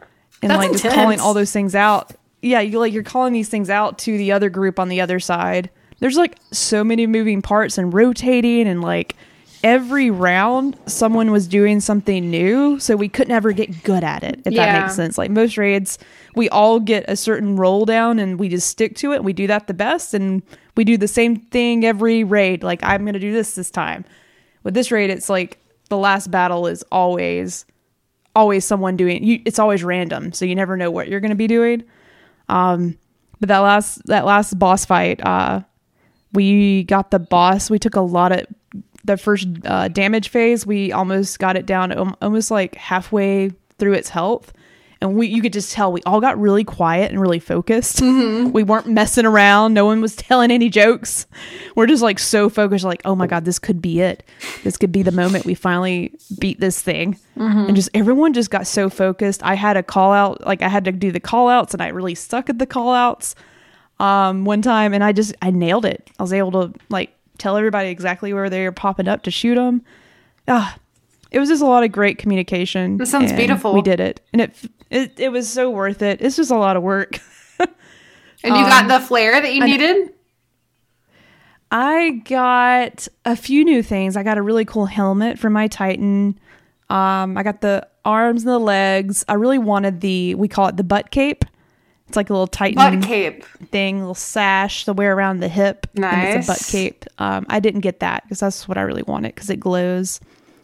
and 0.43 0.51
That's 0.51 0.59
like 0.59 0.73
just 0.73 0.95
calling 0.95 1.21
all 1.21 1.35
those 1.35 1.53
things 1.53 1.75
out. 1.75 2.13
Yeah 2.43 2.61
you 2.61 2.79
like 2.81 2.93
you're 2.93 3.03
calling 3.05 3.33
these 3.33 3.49
things 3.49 3.71
out 3.71 3.97
to 4.01 4.19
the 4.19 4.33
other 4.33 4.51
group 4.51 4.79
on 4.81 4.89
the 4.89 5.01
other 5.01 5.21
side 5.21 5.71
there's 6.01 6.17
like 6.17 6.37
so 6.53 6.85
many 6.85 7.07
moving 7.07 7.43
parts 7.43 7.79
and 7.79 7.93
rotating 7.93 8.67
and 8.69 8.83
like 8.83 9.17
every 9.65 10.09
round 10.11 10.77
someone 10.87 11.33
was 11.33 11.49
doing 11.49 11.81
something 11.81 12.31
new 12.31 12.79
so 12.79 12.95
we 12.95 13.09
couldn't 13.09 13.33
ever 13.35 13.51
get 13.51 13.83
good 13.83 14.05
at 14.05 14.23
it 14.23 14.41
if 14.45 14.53
Yeah. 14.53 14.67
that 14.73 14.83
makes 14.83 14.95
sense. 14.95 15.19
Like 15.19 15.31
most 15.31 15.57
raids 15.59 15.99
we 16.37 16.49
all 16.51 16.79
get 16.79 17.05
a 17.09 17.17
certain 17.17 17.57
roll 17.57 17.85
down 17.85 18.19
and 18.21 18.39
we 18.39 18.49
just 18.49 18.69
stick 18.69 18.95
to 18.97 19.13
it 19.13 19.17
and 19.17 19.25
we 19.25 19.33
do 19.33 19.49
that 19.49 19.67
the 19.67 19.75
best 19.75 20.15
and 20.15 20.43
we 20.77 20.85
do 20.85 20.97
the 20.97 21.09
same 21.09 21.35
thing 21.37 21.85
every 21.85 22.23
raid. 22.23 22.63
Like 22.63 22.81
i'm 22.85 23.05
gonna 23.05 23.19
do 23.19 23.33
this 23.33 23.55
this 23.57 23.71
time. 23.71 24.05
With 24.63 24.75
this 24.75 24.93
raid 24.93 25.11
it's 25.11 25.29
like 25.29 25.59
the 25.89 25.97
last 25.99 26.31
battle 26.31 26.67
is 26.69 26.85
always 26.93 27.65
always 28.37 28.65
someone 28.65 28.97
doing 28.97 29.25
you 29.25 29.41
it's 29.45 29.59
always 29.59 29.83
random 29.83 30.33
so 30.33 30.45
you 30.45 30.55
never 30.55 30.77
know 30.77 30.91
what 30.93 31.09
you're 31.09 31.19
going 31.19 31.31
to 31.31 31.35
be 31.37 31.49
doing. 31.49 31.83
Um 32.49 32.97
but 33.41 33.49
that 33.49 33.59
last 33.59 34.07
that 34.07 34.25
last 34.25 34.57
boss 34.57 34.85
fight 34.85 35.21
uh 35.27 35.63
we 36.33 36.85
got 36.85 37.11
the 37.11 37.19
boss. 37.19 37.71
We 37.71 37.79
took 37.79 37.97
a 37.97 38.01
lot 38.01 38.33
of 38.33 38.47
the 39.05 39.17
first 39.17 39.49
uh, 39.65 39.89
damage 39.89 40.29
phase 40.29 40.67
we 40.67 40.93
almost 40.93 41.39
got 41.39 41.57
it 41.57 41.65
down 41.65 41.93
almost 42.21 42.51
like 42.51 42.75
halfway 42.75 43.51
through 43.79 43.95
its 43.95 44.11
health. 44.11 44.53
And 45.01 45.15
we 45.15 45.29
you 45.29 45.41
could 45.41 45.53
just 45.53 45.73
tell 45.73 45.93
we 45.93 46.03
all 46.05 46.21
got 46.21 46.39
really 46.41 46.65
quiet 46.65 47.13
and 47.13 47.21
really 47.21 47.39
focused. 47.39 48.01
We 48.53 48.65
weren't 48.65 48.89
messing 48.89 49.25
around. 49.25 49.73
No 49.73 49.87
one 49.87 50.01
was 50.01 50.17
telling 50.17 50.51
any 50.51 50.69
jokes. 50.69 51.27
We're 51.77 51.87
just 51.87 52.03
like 52.03 52.19
so 52.19 52.49
focused 52.51 52.85
like 52.85 53.01
oh 53.05 53.15
my 53.15 53.29
god 53.29 53.45
this 53.45 53.61
could 53.61 53.81
be 53.81 54.01
it. 54.01 54.25
This 54.65 54.77
could 54.77 54.91
be 54.91 55.03
the 55.03 55.13
moment 55.13 55.45
we 55.45 55.55
finally 55.55 56.13
beat 56.39 56.59
this 56.61 56.83
thing. 56.83 57.17
And 57.69 57.77
just 57.77 57.89
everyone 57.95 58.33
just 58.33 58.51
got 58.51 58.67
so 58.67 58.91
focused. 58.91 59.43
I 59.45 59.55
had 59.55 59.77
a 59.77 59.83
call 59.85 60.13
out 60.13 60.45
like 60.45 60.63
i 60.63 60.69
had 60.69 60.85
to 60.87 60.93
do 60.93 61.13
the 61.13 61.21
call 61.21 61.49
outs 61.49 61.73
and 61.73 61.83
i 61.83 61.89
really 61.89 62.17
suck 62.17 62.51
at 62.51 62.59
the 62.59 62.67
call 62.67 62.93
outs 62.93 63.37
um 64.01 64.45
one 64.45 64.63
time 64.63 64.93
and 64.95 65.03
i 65.03 65.13
just 65.13 65.35
i 65.43 65.51
nailed 65.51 65.85
it 65.85 66.11
i 66.19 66.23
was 66.23 66.33
able 66.33 66.51
to 66.53 66.73
like 66.89 67.15
tell 67.39 67.57
everybody 67.57 67.89
exactly 67.89 68.33
where 68.33 68.49
they 68.51 68.65
were 68.65 68.73
popping 68.73 69.09
up 69.09 69.23
to 69.23 69.31
shoot 69.31 69.55
them 69.57 69.83
ah 70.47 70.77
it 71.31 71.39
was 71.39 71.49
just 71.49 71.63
a 71.63 71.67
lot 71.67 71.85
of 71.85 71.93
great 71.93 72.17
communication 72.19 72.97
That 72.97 73.07
sounds 73.07 73.33
beautiful. 73.33 73.75
we 73.75 73.83
did 73.83 74.01
it 74.01 74.21
and 74.33 74.43
it 74.43 74.55
it, 74.91 75.21
it 75.21 75.29
was 75.31 75.49
so 75.49 75.71
worth 75.71 76.03
it 76.03 76.21
it's 76.23 76.37
just 76.37 76.51
a 76.51 76.57
lot 76.57 76.77
of 76.77 76.83
work 76.83 77.19
and 77.59 77.69
you 78.45 78.53
um, 78.63 78.69
got 78.69 78.89
the 78.89 79.05
flare 79.07 79.41
that 79.41 79.53
you 79.55 79.65
needed? 79.65 80.13
I 81.71 82.23
got 82.25 83.09
a 83.25 83.37
few 83.37 83.65
new 83.65 83.83
things. 83.83 84.17
I 84.17 84.23
got 84.23 84.39
a 84.39 84.43
really 84.43 84.65
cool 84.65 84.87
helmet 84.87 85.39
for 85.39 85.51
my 85.51 85.69
Titan. 85.69 86.39
Um, 86.89 87.37
I 87.37 87.43
got 87.43 87.61
the 87.61 87.87
arms 88.05 88.45
and 88.45 88.53
the 88.53 88.59
legs. 88.59 89.25
I 89.29 89.35
really 89.35 89.59
wanted 89.59 90.01
the 90.01 90.35
we 90.37 90.49
call 90.49 90.69
it 90.69 90.77
the 90.79 90.85
butt 90.85 91.11
cape. 91.11 91.45
It's 92.09 92.17
like 92.17 92.31
a 92.31 92.33
little 92.33 92.47
Titan 92.47 93.01
Butt 93.01 93.07
cape. 93.07 93.45
thing, 93.71 93.99
little 93.99 94.15
sash 94.15 94.87
to 94.87 94.95
wear 94.95 95.15
around 95.15 95.41
the 95.41 95.49
hip. 95.49 95.87
And 95.95 96.39
it's 96.39 96.49
a 96.49 96.53
butt 96.53 96.67
cape. 96.67 97.05
Um, 97.19 97.45
I 97.51 97.61
didn't 97.61 97.81
get 97.81 98.01
that 98.01 98.23
because 98.25 98.41
that's 98.41 98.67
what 98.67 98.79
I 98.79 98.81
really 98.81 99.03
wanted 99.03 99.35
because 99.35 99.51
it 99.51 99.61
glows 99.61 100.19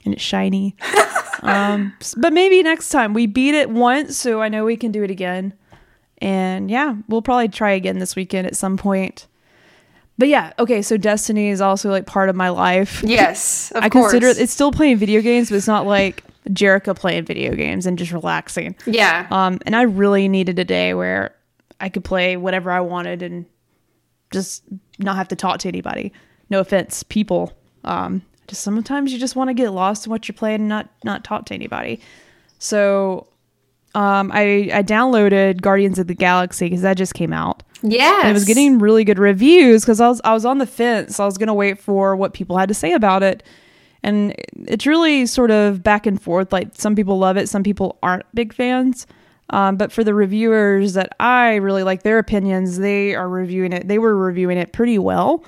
and 0.07 0.15
it's 0.15 0.23
shiny. 0.23 0.75
um, 1.43 1.93
but 2.17 2.33
maybe 2.33 2.63
next 2.63 2.89
time 2.89 3.13
we 3.13 3.27
beat 3.27 3.55
it 3.55 3.69
once, 3.69 4.17
so 4.17 4.41
I 4.41 4.49
know 4.49 4.65
we 4.65 4.77
can 4.77 4.91
do 4.91 5.03
it 5.03 5.11
again. 5.11 5.53
And 6.19 6.71
yeah, 6.71 6.97
we'll 7.09 7.23
probably 7.23 7.49
try 7.49 7.73
again 7.73 7.99
this 7.99 8.17
weekend 8.17 8.47
at 8.47 8.57
some 8.57 8.79
point. 8.79 9.27
But 10.17 10.29
yeah, 10.29 10.53
okay. 10.59 10.81
So 10.81 10.97
Destiny 10.97 11.49
is 11.49 11.61
also 11.61 11.91
like 11.91 12.07
part 12.07 12.31
of 12.31 12.37
my 12.37 12.49
life. 12.49 13.03
Yes, 13.05 13.71
of 13.75 13.83
I 13.85 13.91
course. 13.91 14.13
consider 14.13 14.29
it, 14.29 14.39
it's 14.39 14.53
still 14.53 14.73
playing 14.73 14.97
video 14.97 15.21
games, 15.21 15.51
but 15.51 15.57
it's 15.57 15.67
not 15.67 15.87
like 15.87 16.25
Jerica 16.51 16.95
playing 16.97 17.25
video 17.25 17.55
games 17.55 17.87
and 17.87 17.99
just 17.99 18.13
relaxing. 18.13 18.77
yeah. 18.87 19.27
Um, 19.31 19.61
and 19.67 19.75
I 19.75 19.83
really 19.83 20.29
needed 20.29 20.59
a 20.59 20.65
day 20.65 20.95
where 20.95 21.35
I 21.81 21.89
could 21.89 22.05
play 22.05 22.37
whatever 22.37 22.71
I 22.71 22.81
wanted 22.81 23.23
and 23.23 23.47
just 24.31 24.63
not 24.99 25.17
have 25.17 25.29
to 25.29 25.37
talk 25.37 25.59
to 25.61 25.69
anybody. 25.69 26.13
No 26.51 26.61
offense, 26.61 27.03
people. 27.03 27.53
Um, 27.85 28.23
just 28.47 28.63
sometimes 28.63 29.13
you 29.13 29.19
just 29.19 29.37
want 29.37 29.49
to 29.49 29.55
get 29.55 29.71
lost 29.71 30.07
in 30.07 30.11
what 30.11 30.29
you're 30.29 30.35
playing 30.35 30.61
and 30.61 30.69
not 30.69 30.89
not 31.03 31.25
talk 31.25 31.47
to 31.47 31.55
anybody. 31.55 32.01
So, 32.59 33.27
um, 33.95 34.31
I 34.33 34.71
I 34.73 34.83
downloaded 34.83 35.61
Guardians 35.61 35.99
of 35.99 36.07
the 36.07 36.15
Galaxy 36.15 36.67
because 36.67 36.83
that 36.83 36.97
just 36.97 37.15
came 37.15 37.33
out. 37.33 37.63
Yeah, 37.83 38.21
And 38.21 38.31
it 38.31 38.33
was 38.33 38.45
getting 38.45 38.79
really 38.79 39.05
good 39.05 39.19
reviews 39.19 39.83
because 39.83 40.01
I 40.01 40.09
was 40.09 40.21
I 40.25 40.33
was 40.33 40.45
on 40.45 40.59
the 40.59 40.67
fence. 40.67 41.21
I 41.21 41.27
was 41.27 41.39
gonna 41.39 41.55
wait 41.55 41.79
for 41.79 42.17
what 42.17 42.33
people 42.33 42.57
had 42.57 42.69
to 42.69 42.75
say 42.75 42.93
about 42.93 43.23
it, 43.23 43.43
and 44.05 44.35
it's 44.69 44.87
really 44.87 45.27
sort 45.27 45.51
of 45.51 45.83
back 45.83 46.07
and 46.07 46.21
forth. 46.21 46.53
Like 46.53 46.69
some 46.75 46.95
people 46.95 47.19
love 47.19 47.37
it, 47.37 47.49
some 47.49 47.63
people 47.63 47.99
aren't 48.03 48.25
big 48.35 48.53
fans. 48.53 49.07
Um, 49.51 49.77
but 49.77 49.93
for 49.93 50.05
the 50.05 50.15
reviewers 50.15 50.95
that 50.95 51.15
I 51.21 51.57
really 51.57 51.83
like 51.83 52.03
their 52.03 52.19
opinions, 52.19 52.79
they 52.79 53.15
are 53.15 53.29
reviewing 53.29 53.73
it. 53.73 53.89
They 53.89 53.99
were 53.99 54.17
reviewing 54.17 54.59
it 54.59 54.73
pretty 54.73 54.99
well. 54.99 55.45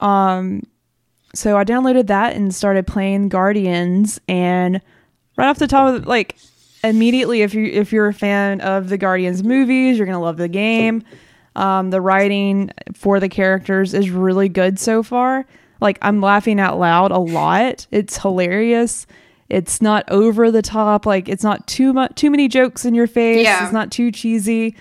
Um, 0.00 0.62
so 1.34 1.56
I 1.56 1.64
downloaded 1.64 2.08
that 2.08 2.34
and 2.34 2.54
started 2.54 2.86
playing 2.86 3.28
Guardians, 3.28 4.20
and 4.28 4.80
right 5.36 5.48
off 5.48 5.58
the 5.58 5.66
top 5.66 5.94
of 5.94 6.06
like 6.06 6.36
immediately, 6.84 7.42
if 7.42 7.54
you 7.54 7.64
if 7.66 7.92
you're 7.92 8.08
a 8.08 8.14
fan 8.14 8.60
of 8.60 8.88
the 8.88 8.98
Guardians 8.98 9.42
movies, 9.42 9.96
you're 9.96 10.06
gonna 10.06 10.20
love 10.20 10.36
the 10.36 10.48
game. 10.48 11.02
Um, 11.56 11.90
the 11.90 12.00
writing 12.00 12.70
for 12.94 13.20
the 13.20 13.28
characters 13.28 13.94
is 13.94 14.10
really 14.10 14.48
good 14.48 14.78
so 14.78 15.02
far. 15.02 15.46
Like 15.82 15.98
I'm 16.00 16.20
laughing 16.20 16.58
out 16.60 16.78
loud 16.78 17.10
a 17.10 17.18
lot. 17.18 17.86
It's 17.90 18.16
hilarious. 18.18 19.06
It's 19.48 19.82
not 19.82 20.04
over 20.10 20.50
the 20.50 20.62
top. 20.62 21.04
Like 21.04 21.28
it's 21.28 21.44
not 21.44 21.66
too 21.66 21.92
much, 21.92 22.14
too 22.14 22.30
many 22.30 22.48
jokes 22.48 22.84
in 22.86 22.94
your 22.94 23.06
face. 23.06 23.44
Yeah. 23.44 23.64
It's 23.64 23.72
not 23.72 23.90
too 23.90 24.10
cheesy. 24.10 24.74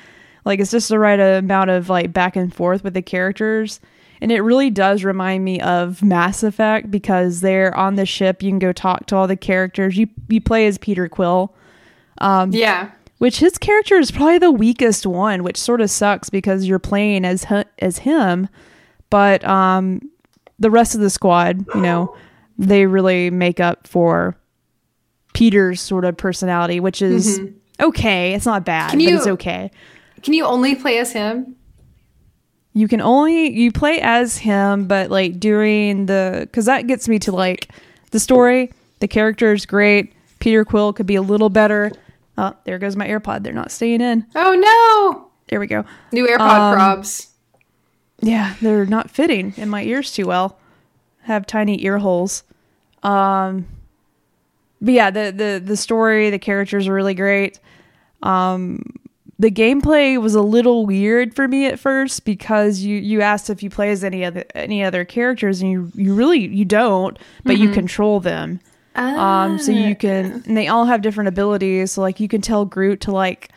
Like 0.46 0.60
it's 0.60 0.72
just 0.72 0.89
the 0.89 1.00
right 1.00 1.20
amount 1.20 1.70
of 1.72 1.89
like 1.89 2.13
back 2.13 2.36
and 2.36 2.53
forth 2.53 2.84
with 2.84 2.93
the 2.93 3.01
characters. 3.01 3.79
And 4.22 4.31
it 4.31 4.41
really 4.41 4.70
does 4.70 5.03
remind 5.03 5.43
me 5.43 5.60
of 5.62 6.03
Mass 6.03 6.43
Effect 6.43 6.91
because 6.91 7.41
they're 7.41 7.75
on 7.75 7.96
the 7.96 8.05
ship. 8.05 8.43
You 8.43 8.51
can 8.51 8.60
go 8.60 8.72
talk 8.72 9.08
to 9.08 9.15
all 9.15 9.27
the 9.27 9.36
characters. 9.36 9.98
You 9.98 10.08
you 10.29 10.39
play 10.39 10.67
as 10.67 10.77
Peter 10.77 11.10
Quill 11.10 11.53
Um, 12.20 12.51
yeah. 12.51 12.91
which 13.17 13.39
his 13.39 13.58
character 13.58 13.96
is 13.96 14.12
probably 14.12 14.38
the 14.38 14.51
weakest 14.51 15.08
one, 15.08 15.43
which 15.43 15.58
sort 15.58 15.81
of 15.81 15.89
sucks 15.89 16.29
because 16.29 16.65
you're 16.67 16.77
playing 16.79 17.25
as 17.25 17.46
as 17.79 17.98
him, 18.00 18.48
but 19.10 19.43
um, 19.43 20.01
the 20.62 20.72
rest 20.72 20.96
of 20.96 21.01
the 21.01 21.10
squad, 21.10 21.65
you 21.75 21.82
know, 21.82 22.15
they 22.58 22.86
really 22.86 23.30
make 23.30 23.60
up 23.60 23.88
for 23.88 24.38
Peter's 25.34 25.82
sort 25.82 26.06
of 26.06 26.15
personality, 26.18 26.80
which 26.80 27.01
is 27.01 27.39
okay. 27.80 28.34
It's 28.34 28.46
not 28.46 28.65
bad, 28.65 28.91
Can 28.91 29.00
but 29.00 29.03
you- 29.03 29.18
it's 29.18 29.27
okay. 29.27 29.72
Can 30.24 30.34
you 30.34 30.46
only 30.46 30.75
play 30.75 31.00
as 31.00 31.12
him? 31.12 31.56
You 32.74 32.88
can 32.88 33.01
only 33.01 33.51
you 33.51 33.72
play 33.72 34.00
as 34.00 34.38
him, 34.38 34.86
but 34.88 35.10
like 35.12 35.39
during 35.39 36.06
the 36.06 36.41
because 36.41 36.65
that 36.65 36.88
gets 36.88 37.10
me 37.10 37.20
to 37.20 37.32
like 37.34 37.70
the 38.12 38.20
story. 38.20 38.72
The 39.00 39.08
character 39.08 39.51
is 39.51 39.65
great. 39.65 40.13
Peter 40.39 40.63
Quill 40.63 40.94
could 40.94 41.06
be 41.08 41.15
a 41.15 41.22
little 41.22 41.50
better. 41.50 41.91
Oh, 42.38 42.53
there 42.65 42.77
goes 42.80 42.96
my 42.96 43.08
AirPod. 43.08 43.44
They're 43.44 43.51
not 43.51 43.72
staying 43.72 44.00
in. 44.01 44.25
Oh 44.36 44.53
no! 44.56 45.32
There 45.50 45.60
we 45.60 45.68
go. 45.68 45.84
New 46.13 46.27
AirPod 46.27 46.39
Um, 46.39 46.77
probs. 46.77 47.27
Yeah, 48.22 48.56
they're 48.62 48.86
not 48.86 49.10
fitting 49.10 49.54
in 49.58 49.70
my 49.70 49.84
ears 49.84 50.13
too 50.13 50.28
well. 50.28 50.58
Have 51.24 51.46
tiny 51.46 51.84
ear 51.84 52.00
holes. 52.00 52.44
Um 53.04 53.66
but 54.82 54.94
yeah, 54.94 55.12
the 55.12 55.32
the 55.36 55.62
the 55.63 55.78
story, 55.78 56.30
the 56.30 56.40
characters 56.40 56.88
are 56.88 56.94
really 56.94 57.13
great. 57.13 57.60
Um 58.24 58.84
the 59.40 59.50
gameplay 59.50 60.22
was 60.22 60.36
a 60.36 60.42
little 60.42 60.86
weird 60.86 61.36
for 61.36 61.48
me 61.48 61.66
at 61.66 61.80
first 61.80 62.25
because 62.25 62.82
you 62.82 62.98
you 62.98 63.22
asked 63.22 63.50
if 63.50 63.63
you 63.63 63.72
play 63.72 63.90
as 63.90 64.04
any 64.04 64.24
other 64.24 64.46
any 64.54 64.84
other 64.84 65.04
characters 65.04 65.62
and 65.62 65.72
you 65.72 65.92
you 65.96 66.13
really 66.13 66.48
you 66.48 66.63
don't, 66.63 67.18
but 67.44 67.58
you 67.58 67.72
control 67.72 68.20
them. 68.20 68.60
Um, 68.94 69.58
so 69.58 69.72
you 69.72 69.96
can, 69.96 70.44
and 70.46 70.58
they 70.58 70.68
all 70.68 70.86
have 70.86 71.01
different 71.01 71.30
abilities. 71.30 71.94
So 71.94 72.01
like 72.01 72.20
you 72.20 72.28
can 72.28 72.42
tell 72.42 72.66
Groot 72.66 73.01
to 73.01 73.12
like, 73.12 73.50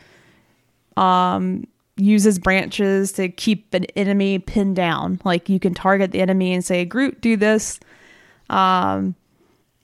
um, 0.97 1.67
use 1.97 2.23
his 2.23 2.39
branches 2.39 3.11
to 3.13 3.29
keep 3.29 3.73
an 3.73 3.85
enemy 3.95 4.39
pinned 4.39 4.75
down. 4.75 5.19
Like 5.23 5.47
you 5.49 5.59
can 5.59 5.73
target 5.73 6.11
the 6.11 6.21
enemy 6.21 6.53
and 6.53 6.63
say, 6.63 6.83
Groot, 6.85 7.21
do 7.21 7.37
this. 7.37 7.79
Um, 8.49 9.15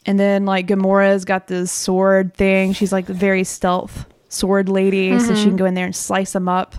and 0.06 0.20
then 0.20 0.46
like 0.46 0.68
Gamora's 0.68 1.26
got 1.26 1.48
this 1.48 1.72
sword 1.72 2.34
thing. 2.36 2.74
She's 2.74 2.92
like 2.92 3.06
very 3.06 3.44
stealth 3.44 4.06
sword 4.30 4.70
lady, 4.70 5.18
so 5.20 5.36
she 5.36 5.46
can 5.46 5.56
go 5.58 5.66
in 5.66 5.74
there 5.74 5.86
and 5.86 5.96
slice 5.96 6.34
them 6.34 6.48
up. 6.50 6.76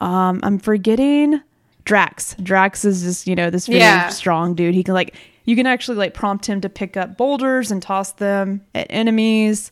Um, 0.00 0.40
I'm 0.42 0.58
forgetting 0.58 1.40
Drax. 1.84 2.34
Drax 2.42 2.84
is 2.84 3.02
just 3.02 3.26
you 3.26 3.34
know 3.34 3.50
this 3.50 3.66
very 3.66 3.80
Yeah. 3.80 4.08
strong 4.08 4.54
dude. 4.54 4.74
He 4.74 4.82
can 4.82 4.94
like 4.94 5.14
you 5.44 5.56
can 5.56 5.66
actually 5.66 5.96
like 5.98 6.14
prompt 6.14 6.46
him 6.46 6.60
to 6.62 6.68
pick 6.68 6.96
up 6.96 7.16
boulders 7.16 7.70
and 7.70 7.82
toss 7.82 8.12
them 8.12 8.62
at 8.74 8.86
enemies. 8.90 9.70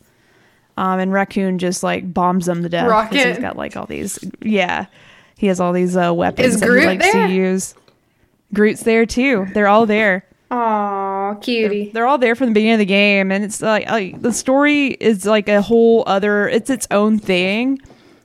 Um, 0.77 0.99
and 0.99 1.11
Raccoon 1.11 1.57
just 1.57 1.81
like 1.83 2.13
bombs 2.13 2.45
them 2.45 2.63
to 2.63 2.69
death. 2.69 2.87
Rocket. 2.87 3.27
He's 3.27 3.39
got 3.39 3.57
like 3.57 3.75
all 3.75 3.85
these. 3.87 4.19
Yeah, 4.41 4.85
he 5.37 5.47
has 5.47 5.59
all 5.59 5.73
these 5.73 5.97
uh, 5.97 6.13
weapons 6.13 6.55
Is 6.55 6.59
that 6.59 6.67
Groot 6.67 6.81
he 6.81 6.87
likes 6.87 7.11
there? 7.11 7.27
to 7.27 7.33
use. 7.33 7.73
Groot's 8.53 8.83
there 8.83 9.05
too. 9.05 9.47
They're 9.53 9.67
all 9.67 9.85
there. 9.85 10.23
Aw, 10.51 11.33
cutie. 11.41 11.91
They're 11.93 12.07
all 12.07 12.17
there 12.17 12.35
from 12.35 12.47
the 12.49 12.53
beginning 12.53 12.75
of 12.75 12.79
the 12.79 12.85
game, 12.85 13.31
and 13.31 13.43
it's 13.43 13.61
like, 13.61 13.89
like 13.89 14.21
the 14.21 14.31
story 14.31 14.87
is 14.87 15.25
like 15.25 15.49
a 15.49 15.61
whole 15.61 16.03
other. 16.07 16.47
It's 16.47 16.69
its 16.69 16.87
own 16.91 17.19
thing. 17.19 17.79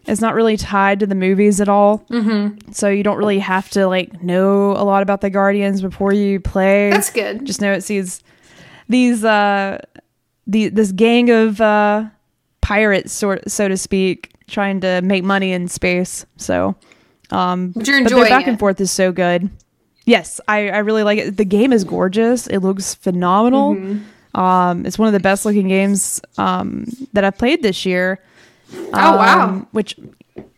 It's 0.07 0.21
not 0.21 0.35
really 0.35 0.57
tied 0.57 1.01
to 1.01 1.07
the 1.07 1.15
movies 1.15 1.61
at 1.61 1.69
all. 1.69 2.01
Mm-hmm. 2.11 2.73
So 2.73 2.89
you 2.89 3.03
don't 3.03 3.17
really 3.19 3.39
have 3.39 3.71
to 3.71 3.87
like 3.87 4.23
know 4.23 4.73
a 4.73 4.85
lot 4.85 5.03
about 5.03 5.21
the 5.21 5.31
Guardians 5.31 5.81
before 5.81 6.13
you 6.13 6.39
play. 6.39 6.91
That's 6.91 7.11
good. 7.11 7.45
Just 7.45 7.61
know 7.61 7.73
it 7.73 7.83
sees 7.83 8.23
these 8.89 9.25
uh 9.25 9.81
the 10.47 10.69
this 10.69 10.93
gang 10.93 11.31
of 11.31 11.61
uh 11.61 12.05
pirates 12.63 13.13
sort 13.13 13.51
so 13.51 13.69
to 13.69 13.77
speak 13.77 14.33
trying 14.49 14.81
to 14.81 15.03
make 15.03 15.23
money 15.25 15.53
in 15.53 15.69
space. 15.69 16.25
So 16.39 16.75
um 17.31 17.73
But 17.73 17.87
you're 17.87 18.03
but 18.03 18.11
their 18.11 18.25
back 18.29 18.47
it. 18.47 18.51
and 18.51 18.59
forth 18.59 18.81
is 18.81 18.91
so 18.91 19.13
good. 19.13 19.51
Yes, 20.05 20.41
I, 20.49 20.69
I 20.71 20.79
really 20.79 21.05
like 21.05 21.19
it. 21.19 21.37
The 21.37 21.45
game 21.45 21.73
is 21.73 21.85
gorgeous. 21.85 22.49
It 22.49 22.59
looks 22.59 22.95
phenomenal. 22.95 23.77
Mm-hmm. 23.77 24.41
Um, 24.41 24.85
it's 24.85 24.99
one 24.99 25.07
of 25.07 25.13
the 25.13 25.21
best 25.21 25.45
looking 25.45 25.69
games 25.69 26.21
um, 26.39 26.87
that 27.13 27.23
I've 27.23 27.39
played 27.39 27.63
this 27.63 27.87
year. 27.87 28.19
Oh 28.75 29.17
wow. 29.17 29.45
Um, 29.49 29.69
which, 29.73 29.95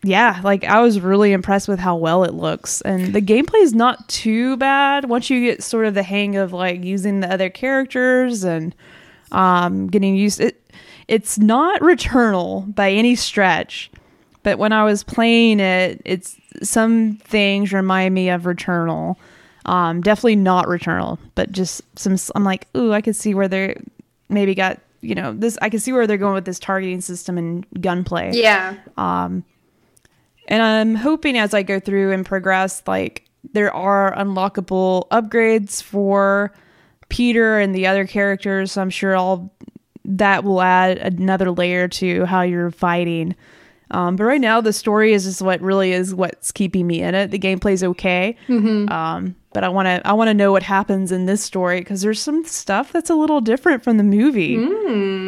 yeah, 0.03 0.39
like 0.43 0.63
I 0.63 0.81
was 0.81 0.99
really 0.99 1.31
impressed 1.31 1.67
with 1.67 1.79
how 1.79 1.95
well 1.95 2.23
it 2.23 2.33
looks, 2.33 2.81
and 2.81 3.13
the 3.13 3.21
gameplay 3.21 3.61
is 3.61 3.73
not 3.73 4.07
too 4.07 4.55
bad 4.57 5.09
once 5.09 5.29
you 5.29 5.41
get 5.41 5.61
sort 5.61 5.85
of 5.85 5.93
the 5.93 6.03
hang 6.03 6.37
of 6.37 6.53
like 6.53 6.83
using 6.83 7.19
the 7.19 7.31
other 7.31 7.49
characters 7.49 8.43
and 8.43 8.73
um, 9.31 9.87
getting 9.87 10.15
used. 10.15 10.39
It 10.39 10.63
it's 11.07 11.37
not 11.37 11.81
Returnal 11.81 12.73
by 12.73 12.91
any 12.91 13.15
stretch, 13.15 13.91
but 14.43 14.57
when 14.57 14.71
I 14.73 14.83
was 14.83 15.03
playing 15.03 15.59
it, 15.59 16.01
it's 16.05 16.35
some 16.63 17.17
things 17.23 17.73
remind 17.73 18.13
me 18.15 18.29
of 18.29 18.43
Returnal. 18.43 19.15
Um, 19.65 20.01
definitely 20.01 20.35
not 20.35 20.65
Returnal, 20.67 21.17
but 21.35 21.51
just 21.51 21.81
some. 21.97 22.17
I'm 22.35 22.43
like, 22.43 22.67
ooh, 22.77 22.93
I 22.93 23.01
could 23.01 23.15
see 23.15 23.33
where 23.33 23.47
they're 23.47 23.75
maybe 24.29 24.55
got 24.55 24.79
you 25.01 25.15
know 25.15 25.33
this. 25.33 25.57
I 25.61 25.69
can 25.69 25.79
see 25.79 25.91
where 25.93 26.07
they're 26.07 26.17
going 26.17 26.35
with 26.35 26.45
this 26.45 26.59
targeting 26.59 27.01
system 27.01 27.37
and 27.37 27.65
gunplay. 27.81 28.31
yeah. 28.33 28.75
Um, 28.97 29.43
And 30.47 30.61
I'm 30.61 30.95
hoping 30.95 31.37
as 31.37 31.53
I 31.55 31.63
go 31.63 31.79
through 31.79 32.11
and 32.11 32.25
progress, 32.25 32.83
like 32.85 33.27
there 33.53 33.73
are 33.73 34.15
unlockable 34.15 35.07
upgrades 35.09 35.81
for 35.81 36.51
Peter 37.09 37.59
and 37.59 37.73
the 37.73 37.87
other 37.87 38.05
characters. 38.05 38.71
So 38.73 38.81
I'm 38.81 38.89
sure 38.91 39.15
all 39.15 39.51
that 40.05 40.43
will 40.43 40.61
add 40.61 40.97
another 40.97 41.51
layer 41.51 41.87
to 41.87 42.25
how 42.25 42.41
you're 42.41 42.71
fighting. 42.71 43.35
Um, 43.91 44.15
but 44.15 44.23
right 44.23 44.41
now, 44.41 44.61
the 44.61 44.73
story 44.73 45.13
is 45.13 45.25
just 45.25 45.41
what 45.43 45.61
really 45.61 45.91
is 45.91 46.13
what's 46.15 46.51
keeping 46.51 46.87
me 46.87 47.01
in 47.03 47.13
it. 47.13 47.29
The 47.29 47.37
gameplay's 47.39 47.83
okay, 47.83 48.35
um, 48.89 49.35
but 49.53 49.63
I 49.63 49.69
want 49.69 49.85
to 49.85 50.01
I 50.07 50.13
want 50.13 50.29
to 50.29 50.33
know 50.33 50.51
what 50.51 50.63
happens 50.63 51.11
in 51.11 51.27
this 51.27 51.43
story 51.43 51.81
because 51.81 52.01
there's 52.01 52.19
some 52.19 52.43
stuff 52.45 52.91
that's 52.91 53.11
a 53.11 53.15
little 53.15 53.41
different 53.41 53.83
from 53.83 53.97
the 53.97 54.03
movie. 54.03 54.55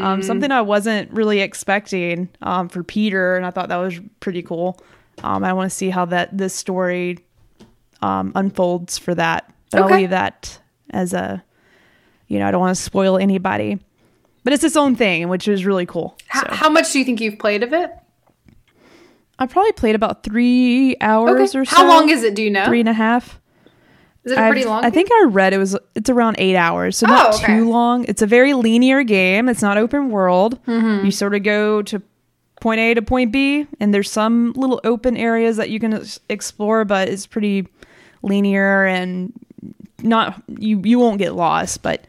Um, 0.01 0.23
something 0.23 0.51
I 0.51 0.61
wasn't 0.61 1.11
really 1.11 1.39
expecting 1.41 2.29
um, 2.41 2.67
for 2.67 2.83
Peter, 2.83 3.35
and 3.37 3.45
I 3.45 3.51
thought 3.51 3.69
that 3.69 3.77
was 3.77 3.99
pretty 4.21 4.41
cool. 4.41 4.79
Um, 5.23 5.43
I 5.43 5.53
want 5.53 5.69
to 5.69 5.75
see 5.75 5.89
how 5.91 6.05
that 6.05 6.35
this 6.35 6.53
story 6.55 7.19
um, 8.01 8.31
unfolds 8.35 8.97
for 8.97 9.13
that. 9.15 9.53
But 9.71 9.81
Okay. 9.83 9.93
I'll 9.93 9.99
leave 9.99 10.09
that 10.11 10.59
as 10.91 11.13
a, 11.13 11.43
you 12.27 12.39
know, 12.39 12.47
I 12.47 12.51
don't 12.51 12.61
want 12.61 12.75
to 12.75 12.81
spoil 12.81 13.17
anybody. 13.17 13.79
But 14.47 14.53
it's 14.53 14.63
its 14.63 14.77
own 14.77 14.95
thing, 14.95 15.27
which 15.27 15.45
is 15.49 15.65
really 15.65 15.85
cool. 15.85 16.15
H- 16.33 16.41
So 16.47 16.55
How 16.55 16.69
much 16.69 16.93
do 16.93 16.99
you 16.99 17.03
think 17.03 17.19
you've 17.19 17.37
played 17.37 17.63
of 17.63 17.73
it? 17.73 17.91
I 19.37 19.45
probably 19.45 19.73
played 19.73 19.93
about 19.93 20.23
three 20.23 20.95
hours 21.01 21.53
or 21.53 21.65
so. 21.65 21.75
How 21.75 21.85
long 21.85 22.07
is 22.09 22.23
it? 22.23 22.33
Do 22.33 22.41
you 22.43 22.49
know? 22.49 22.63
Three 22.65 22.79
and 22.79 22.87
a 22.87 22.93
half. 22.93 23.41
is 24.23 24.31
it 24.31 24.37
a 24.37 24.41
pretty 24.47 24.61
I've- 24.61 24.69
long? 24.69 24.85
I 24.85 24.89
think 24.89 25.09
I 25.11 25.25
read 25.27 25.51
it 25.51 25.57
was 25.57 25.75
it's 25.95 26.09
around 26.09 26.37
eight 26.39 26.55
hours, 26.55 26.95
so 26.95 27.07
Oh, 27.07 27.09
not 27.09 27.35
okay. 27.35 27.57
too 27.57 27.69
long. 27.69 28.05
It's 28.05 28.21
a 28.21 28.25
very 28.25 28.53
linear 28.53 29.03
game. 29.03 29.49
It's 29.49 29.61
not 29.61 29.77
open 29.77 30.11
world. 30.11 30.63
Mm-hmm. 30.65 31.03
You 31.05 31.11
sort 31.11 31.35
of 31.35 31.43
go 31.43 31.81
to 31.81 32.01
point 32.61 32.79
A 32.79 32.93
to 32.93 33.01
point 33.01 33.33
B, 33.33 33.67
and 33.81 33.93
there's 33.93 34.09
some 34.09 34.53
little 34.53 34.79
open 34.85 35.17
areas 35.17 35.57
that 35.57 35.69
you 35.71 35.81
can 35.81 36.01
explore, 36.29 36.85
but 36.85 37.09
it's 37.09 37.27
pretty 37.27 37.67
linear 38.23 38.85
and 38.85 39.33
not 40.01 40.41
you 40.57 40.81
you 40.85 40.99
won't 40.99 41.17
get 41.19 41.33
lost. 41.35 41.83
But 41.83 42.07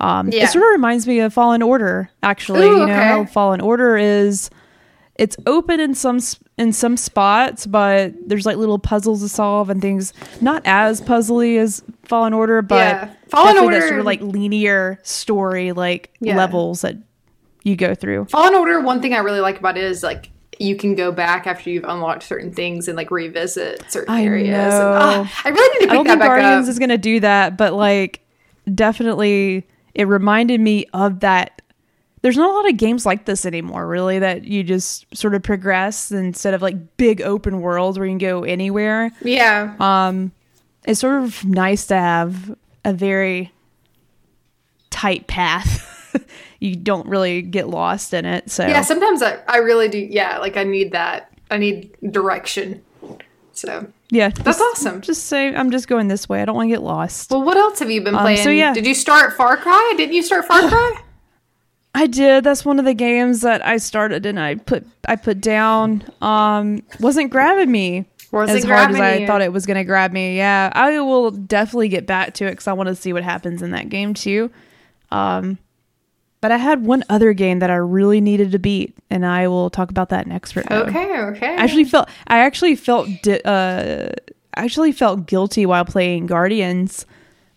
um, 0.00 0.28
Yeah. 0.30 0.44
it 0.44 0.48
sort 0.48 0.64
of 0.64 0.70
reminds 0.70 1.06
me 1.06 1.20
of 1.20 1.32
Fallen 1.32 1.62
Order. 1.62 2.10
Actually, 2.22 2.62
Ooh, 2.66 2.70
you 2.70 2.76
know 2.78 2.82
okay. 2.84 2.94
how 2.94 3.24
Fallen 3.26 3.60
Order 3.60 3.96
is. 3.96 4.50
It's 5.16 5.36
open 5.46 5.80
in 5.80 5.94
some 5.94 6.18
in 6.56 6.72
some 6.72 6.96
spots, 6.96 7.66
but 7.66 8.12
there's 8.26 8.44
like 8.46 8.56
little 8.56 8.78
puzzles 8.78 9.22
to 9.22 9.28
solve 9.28 9.70
and 9.70 9.80
things. 9.82 10.12
Not 10.40 10.62
as 10.64 11.00
puzzly 11.00 11.58
as 11.58 11.82
Fallen 12.04 12.32
Order, 12.32 12.62
but 12.62 12.76
Yeah. 12.76 13.10
Fallen 13.28 13.56
Order- 13.58 13.80
sort 13.86 14.00
of 14.00 14.06
like 14.06 14.20
linear 14.22 14.98
story, 15.02 15.72
like 15.72 16.10
Yeah. 16.20 16.36
levels 16.36 16.80
that 16.82 16.96
you 17.62 17.76
go 17.76 17.94
through. 17.94 18.26
Fallen 18.26 18.54
Order. 18.54 18.80
One 18.80 19.00
thing 19.02 19.12
I 19.14 19.18
really 19.18 19.40
like 19.40 19.58
about 19.58 19.76
it 19.76 19.84
is 19.84 20.02
like 20.02 20.30
you 20.58 20.76
can 20.76 20.94
go 20.94 21.10
back 21.12 21.46
after 21.46 21.70
you've 21.70 21.84
unlocked 21.84 22.22
certain 22.22 22.52
things 22.52 22.88
and 22.88 22.96
like 22.96 23.10
revisit 23.10 23.82
certain 23.90 24.12
I 24.14 24.24
areas. 24.24 24.74
And, 24.74 24.82
ah, 24.82 25.40
I 25.44 25.48
really 25.48 25.68
need 25.68 25.74
to 25.74 25.80
pick 25.80 25.90
I 25.90 25.94
don't 25.94 26.04
that 26.06 26.10
think 26.12 26.20
back 26.20 26.28
Guardians 26.28 26.68
up. 26.68 26.72
is 26.72 26.78
gonna 26.78 26.98
do 26.98 27.20
that, 27.20 27.56
but 27.58 27.72
like 27.74 28.20
definitely 28.74 29.66
it 29.94 30.04
reminded 30.04 30.60
me 30.60 30.86
of 30.92 31.20
that. 31.20 31.62
There's 32.22 32.36
not 32.36 32.50
a 32.50 32.52
lot 32.52 32.68
of 32.68 32.76
games 32.76 33.06
like 33.06 33.24
this 33.24 33.46
anymore, 33.46 33.86
really, 33.86 34.18
that 34.18 34.44
you 34.44 34.62
just 34.62 35.06
sort 35.16 35.34
of 35.34 35.42
progress 35.42 36.12
instead 36.12 36.52
of 36.52 36.60
like 36.60 36.96
big 36.98 37.22
open 37.22 37.60
worlds 37.62 37.98
where 37.98 38.06
you 38.06 38.12
can 38.12 38.18
go 38.18 38.44
anywhere. 38.44 39.10
yeah. 39.22 39.74
Um, 39.80 40.32
it's 40.84 41.00
sort 41.00 41.22
of 41.22 41.44
nice 41.44 41.86
to 41.86 41.94
have 41.94 42.56
a 42.84 42.92
very 42.92 43.52
tight 44.90 45.26
path. 45.26 45.86
you 46.60 46.76
don't 46.76 47.06
really 47.06 47.42
get 47.42 47.68
lost 47.68 48.12
in 48.12 48.24
it. 48.24 48.50
So 48.50 48.66
yeah. 48.66 48.82
Sometimes 48.82 49.22
I, 49.22 49.38
I 49.48 49.58
really 49.58 49.88
do. 49.88 49.98
Yeah. 49.98 50.38
Like 50.38 50.56
I 50.56 50.64
need 50.64 50.92
that. 50.92 51.32
I 51.50 51.58
need 51.58 51.96
direction. 52.10 52.82
So 53.52 53.90
yeah, 54.10 54.28
that's 54.28 54.58
just, 54.58 54.60
awesome. 54.60 55.00
just 55.00 55.24
say 55.26 55.54
I'm 55.54 55.70
just 55.70 55.88
going 55.88 56.08
this 56.08 56.28
way. 56.28 56.42
I 56.42 56.44
don't 56.44 56.56
want 56.56 56.68
to 56.68 56.74
get 56.74 56.82
lost. 56.82 57.30
Well, 57.30 57.42
what 57.42 57.56
else 57.56 57.78
have 57.78 57.90
you 57.90 58.00
been 58.02 58.14
Um, 58.14 58.22
playing? 58.22 58.38
so 58.38 58.50
yeah. 58.50 58.72
Did 58.74 58.86
you 58.86 58.94
start 58.94 59.34
Far 59.36 59.56
Cry? 59.56 59.94
Didn't 59.96 60.14
you 60.14 60.22
start 60.22 60.44
Far 60.46 60.68
Cry? 60.68 61.00
I 61.94 62.06
did. 62.06 62.44
That's 62.44 62.64
one 62.64 62.78
of 62.78 62.84
the 62.84 62.94
games 62.94 63.40
that 63.40 63.66
I 63.66 63.78
started 63.78 64.24
and 64.24 64.38
I 64.38 64.54
put 64.56 64.86
I 65.08 65.16
put 65.16 65.40
down. 65.40 66.04
Um, 66.22 66.82
wasn't 67.00 67.30
grabbing 67.30 67.70
me 67.72 68.04
Wasn't 68.30 68.58
as 68.58 68.64
hard 68.64 68.90
as 68.92 69.00
I 69.00 69.14
you. 69.16 69.26
thought 69.26 69.42
it 69.42 69.52
was 69.52 69.66
going 69.66 69.76
to 69.76 69.82
grab 69.84 70.12
me. 70.12 70.36
Yeah, 70.36 70.70
I 70.72 71.00
will 71.00 71.32
definitely 71.32 71.88
get 71.88 72.06
back 72.06 72.34
to 72.34 72.46
it 72.46 72.50
because 72.52 72.68
I 72.68 72.74
want 72.74 72.88
to 72.88 72.94
see 72.94 73.12
what 73.12 73.24
happens 73.24 73.60
in 73.60 73.72
that 73.72 73.88
game 73.88 74.14
too. 74.14 74.52
Um, 75.10 75.58
but 76.40 76.52
I 76.52 76.56
had 76.56 76.84
one 76.84 77.04
other 77.08 77.32
game 77.32 77.58
that 77.58 77.70
I 77.70 77.76
really 77.76 78.20
needed 78.20 78.52
to 78.52 78.58
beat, 78.58 78.96
and 79.10 79.26
I 79.26 79.48
will 79.48 79.70
talk 79.70 79.90
about 79.90 80.08
that 80.10 80.26
next. 80.26 80.52
For 80.52 80.60
Okay. 80.72 81.20
Okay. 81.20 81.46
I 81.48 81.62
actually 81.62 81.84
felt 81.84 82.08
I 82.26 82.38
actually 82.38 82.76
felt 82.76 83.08
di- 83.22 83.42
uh 83.44 84.10
actually 84.56 84.92
felt 84.92 85.26
guilty 85.26 85.66
while 85.66 85.84
playing 85.84 86.26
Guardians, 86.26 87.06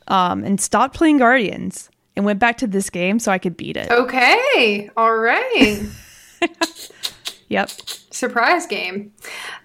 um, 0.07 0.43
and 0.43 0.59
stopped 0.59 0.95
playing 0.95 1.17
Guardians 1.17 1.89
and 2.15 2.25
went 2.25 2.39
back 2.39 2.57
to 2.57 2.67
this 2.67 2.89
game 2.89 3.19
so 3.19 3.31
I 3.31 3.39
could 3.39 3.57
beat 3.57 3.77
it. 3.77 3.89
Okay. 3.89 4.89
All 4.95 5.15
right. 5.17 5.81
Yep. 7.53 7.69
Surprise 8.09 8.65
game. 8.65 9.13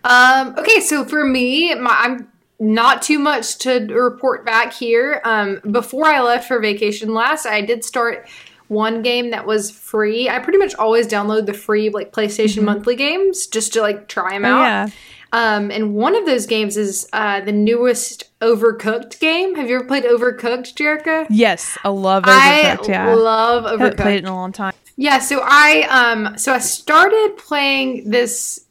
Um, 0.04 0.54
okay, 0.58 0.80
so 0.80 1.06
for 1.06 1.24
me, 1.24 1.74
my, 1.74 1.96
I'm 1.98 2.30
not 2.60 3.00
too 3.00 3.18
much 3.18 3.56
to 3.58 3.86
report 3.86 4.44
back 4.44 4.74
here. 4.74 5.22
Um, 5.24 5.60
before 5.70 6.04
I 6.04 6.20
left 6.20 6.46
for 6.46 6.60
vacation 6.60 7.14
last, 7.14 7.46
I 7.46 7.62
did 7.62 7.84
start 7.84 8.28
one 8.68 9.02
game 9.02 9.30
that 9.30 9.46
was 9.46 9.70
free. 9.70 10.28
I 10.28 10.38
pretty 10.38 10.58
much 10.58 10.74
always 10.76 11.06
download 11.08 11.46
the 11.46 11.54
free 11.54 11.88
like 11.90 12.12
PlayStation 12.12 12.62
monthly 12.62 12.94
games 12.96 13.46
just 13.46 13.72
to 13.74 13.80
like 13.82 14.08
try 14.08 14.30
them 14.32 14.42
Mm-hmm. 14.42 14.52
Oh, 14.52 14.58
out. 14.62 14.88
yeah. 14.88 14.88
Um, 15.30 15.70
and 15.70 15.94
one 15.94 16.14
of 16.14 16.24
those 16.24 16.46
games 16.46 16.78
is 16.78 17.06
uh, 17.12 17.42
the 17.42 17.52
newest 17.52 18.24
Overcooked 18.40 19.20
game. 19.20 19.56
Have 19.56 19.68
you 19.68 19.76
ever 19.76 19.84
played 19.84 20.04
Overcooked, 20.04 20.72
Jerica? 20.74 21.26
Yes, 21.28 21.76
I 21.84 21.90
love 21.90 22.24
I 22.26 22.62
Overcooked. 22.78 22.88
yeah, 22.88 23.12
love 23.14 23.66
I 23.66 23.70
haven't 23.72 23.90
Overcooked. 23.92 23.96
played 24.00 24.14
it 24.16 24.18
in 24.20 24.26
a 24.26 24.34
long 24.34 24.52
time. 24.52 24.72
Yeah, 24.96 25.18
so 25.18 25.40
I 25.44 25.82
um 25.90 26.38
so 26.38 26.52
I 26.54 26.58
started 26.58 27.34
playing 27.36 28.08
this 28.10 28.64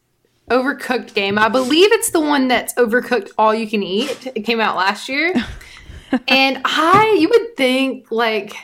Overcooked 0.49 1.13
game. 1.13 1.37
I 1.37 1.49
believe 1.49 1.91
it's 1.91 2.09
the 2.11 2.21
one 2.21 2.47
that's 2.47 2.73
Overcooked 2.75 3.31
All 3.37 3.53
You 3.53 3.67
Can 3.67 3.83
Eat. 3.83 4.27
It 4.33 4.41
came 4.41 4.59
out 4.59 4.75
last 4.77 5.09
year. 5.09 5.33
and 6.27 6.61
I 6.65 7.17
you 7.19 7.29
would 7.29 7.55
think 7.57 8.11
like 8.11 8.55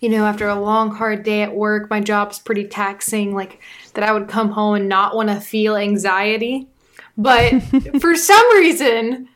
you 0.00 0.08
know, 0.08 0.26
after 0.26 0.48
a 0.48 0.60
long 0.60 0.94
hard 0.94 1.22
day 1.22 1.42
at 1.42 1.54
work, 1.54 1.90
my 1.90 2.00
job's 2.00 2.38
pretty 2.38 2.66
taxing, 2.66 3.34
like 3.34 3.60
that 3.94 4.04
I 4.04 4.12
would 4.12 4.28
come 4.28 4.50
home 4.50 4.74
and 4.74 4.88
not 4.88 5.16
want 5.16 5.28
to 5.28 5.40
feel 5.40 5.76
anxiety. 5.76 6.68
But 7.16 7.60
for 8.00 8.14
some 8.14 8.56
reason, 8.56 9.28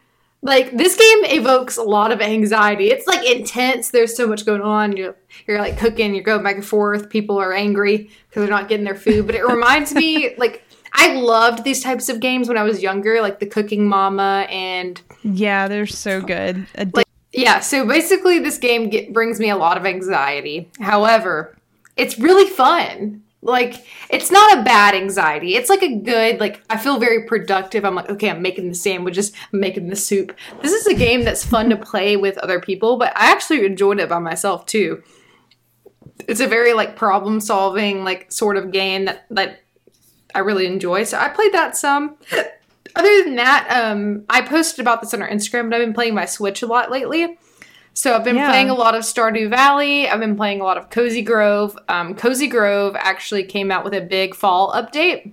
like 0.42 0.76
this 0.76 0.96
game 0.96 1.24
evokes 1.24 1.76
a 1.76 1.82
lot 1.82 2.12
of 2.12 2.20
anxiety. 2.20 2.90
It's 2.90 3.06
like 3.06 3.24
intense. 3.28 3.90
There's 3.90 4.16
so 4.16 4.26
much 4.26 4.44
going 4.44 4.62
on. 4.62 4.96
You're, 4.96 5.16
you're 5.46 5.60
like 5.60 5.78
cooking, 5.78 6.14
you're 6.14 6.24
going 6.24 6.42
back 6.42 6.56
and 6.56 6.64
forth. 6.64 7.10
People 7.10 7.38
are 7.38 7.52
angry 7.52 8.10
because 8.28 8.42
they're 8.42 8.48
not 8.48 8.68
getting 8.68 8.84
their 8.84 8.96
food. 8.96 9.26
But 9.26 9.36
it 9.36 9.46
reminds 9.46 9.94
me, 9.94 10.34
like, 10.38 10.64
I 10.92 11.14
loved 11.14 11.64
these 11.64 11.82
types 11.82 12.08
of 12.08 12.20
games 12.20 12.48
when 12.48 12.58
I 12.58 12.64
was 12.64 12.82
younger, 12.82 13.22
like 13.22 13.38
the 13.38 13.46
Cooking 13.46 13.88
Mama 13.88 14.46
and 14.50 15.00
Yeah, 15.22 15.66
they're 15.66 15.86
so 15.86 16.20
good. 16.20 16.66
A 16.74 16.86
like 16.92 17.01
yeah 17.32 17.60
so 17.60 17.86
basically 17.86 18.38
this 18.38 18.58
game 18.58 18.88
get, 18.88 19.12
brings 19.12 19.40
me 19.40 19.50
a 19.50 19.56
lot 19.56 19.76
of 19.76 19.86
anxiety. 19.86 20.70
However 20.80 21.56
it's 21.96 22.18
really 22.18 22.48
fun. 22.48 23.22
Like 23.44 23.84
it's 24.08 24.30
not 24.30 24.58
a 24.58 24.62
bad 24.62 24.94
anxiety. 24.94 25.56
It's 25.56 25.68
like 25.68 25.82
a 25.82 25.96
good 25.96 26.38
like 26.38 26.62
i 26.70 26.76
feel 26.76 26.98
very 26.98 27.26
productive. 27.26 27.84
I'm 27.84 27.94
like 27.94 28.08
okay 28.10 28.30
i'm 28.30 28.42
making 28.42 28.68
the 28.68 28.74
sandwiches 28.74 29.32
i'm 29.52 29.60
making 29.60 29.88
the 29.88 29.96
soup. 29.96 30.36
This 30.60 30.72
is 30.72 30.86
a 30.86 30.94
game 30.94 31.24
that's 31.24 31.44
fun 31.44 31.70
to 31.70 31.76
play 31.76 32.16
with 32.16 32.38
other 32.38 32.60
people 32.60 32.96
but 32.96 33.16
i 33.16 33.30
actually 33.32 33.64
enjoyed 33.66 34.00
it 34.00 34.08
by 34.08 34.18
myself 34.18 34.66
too. 34.66 35.02
It's 36.28 36.40
a 36.40 36.46
very 36.46 36.72
like 36.72 36.96
problem 36.96 37.40
solving 37.40 38.04
like 38.04 38.30
sort 38.30 38.56
of 38.56 38.70
game 38.70 39.06
that 39.06 39.26
that 39.30 39.60
i 40.34 40.38
really 40.38 40.66
enjoy 40.66 41.04
so 41.04 41.18
i 41.18 41.28
played 41.28 41.52
that 41.52 41.76
some 41.76 42.16
other 42.96 43.24
than 43.24 43.36
that, 43.36 43.68
um, 43.70 44.24
I 44.28 44.42
posted 44.42 44.80
about 44.80 45.00
this 45.00 45.12
on 45.14 45.22
our 45.22 45.28
Instagram, 45.28 45.70
but 45.70 45.76
I've 45.76 45.84
been 45.84 45.94
playing 45.94 46.14
my 46.14 46.24
Switch 46.26 46.62
a 46.62 46.66
lot 46.66 46.90
lately. 46.90 47.38
So 47.94 48.14
I've 48.14 48.24
been 48.24 48.36
Yeah. 48.36 48.48
playing 48.48 48.70
a 48.70 48.74
lot 48.74 48.94
of 48.94 49.02
Stardew 49.02 49.50
Valley. 49.50 50.08
I've 50.08 50.20
been 50.20 50.36
playing 50.36 50.60
a 50.60 50.64
lot 50.64 50.78
of 50.78 50.88
Cozy 50.90 51.20
Grove. 51.22 51.76
Um, 51.88 52.14
Cozy 52.14 52.46
Grove 52.46 52.96
actually 52.98 53.44
came 53.44 53.70
out 53.70 53.84
with 53.84 53.92
a 53.92 54.00
big 54.00 54.34
fall 54.34 54.72
update. 54.72 55.32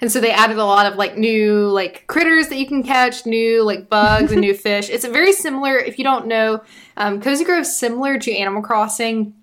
And 0.00 0.12
so 0.12 0.20
they 0.20 0.30
added 0.30 0.58
a 0.58 0.64
lot 0.64 0.86
of 0.90 0.96
like 0.96 1.16
new 1.16 1.68
like 1.68 2.06
critters 2.06 2.48
that 2.48 2.56
you 2.56 2.66
can 2.66 2.82
catch, 2.82 3.24
new 3.26 3.62
like 3.62 3.88
bugs 3.88 4.30
and 4.32 4.40
new 4.40 4.54
fish. 4.68 4.88
It's 4.90 5.04
a 5.04 5.10
very 5.10 5.32
similar, 5.32 5.78
if 5.78 5.98
you 5.98 6.04
don't 6.04 6.26
know, 6.26 6.62
um, 6.96 7.20
Cozy 7.20 7.44
Grove 7.44 7.60
is 7.62 7.76
similar 7.78 8.18
to 8.18 8.32
Animal 8.34 8.62
Crossing 8.62 9.34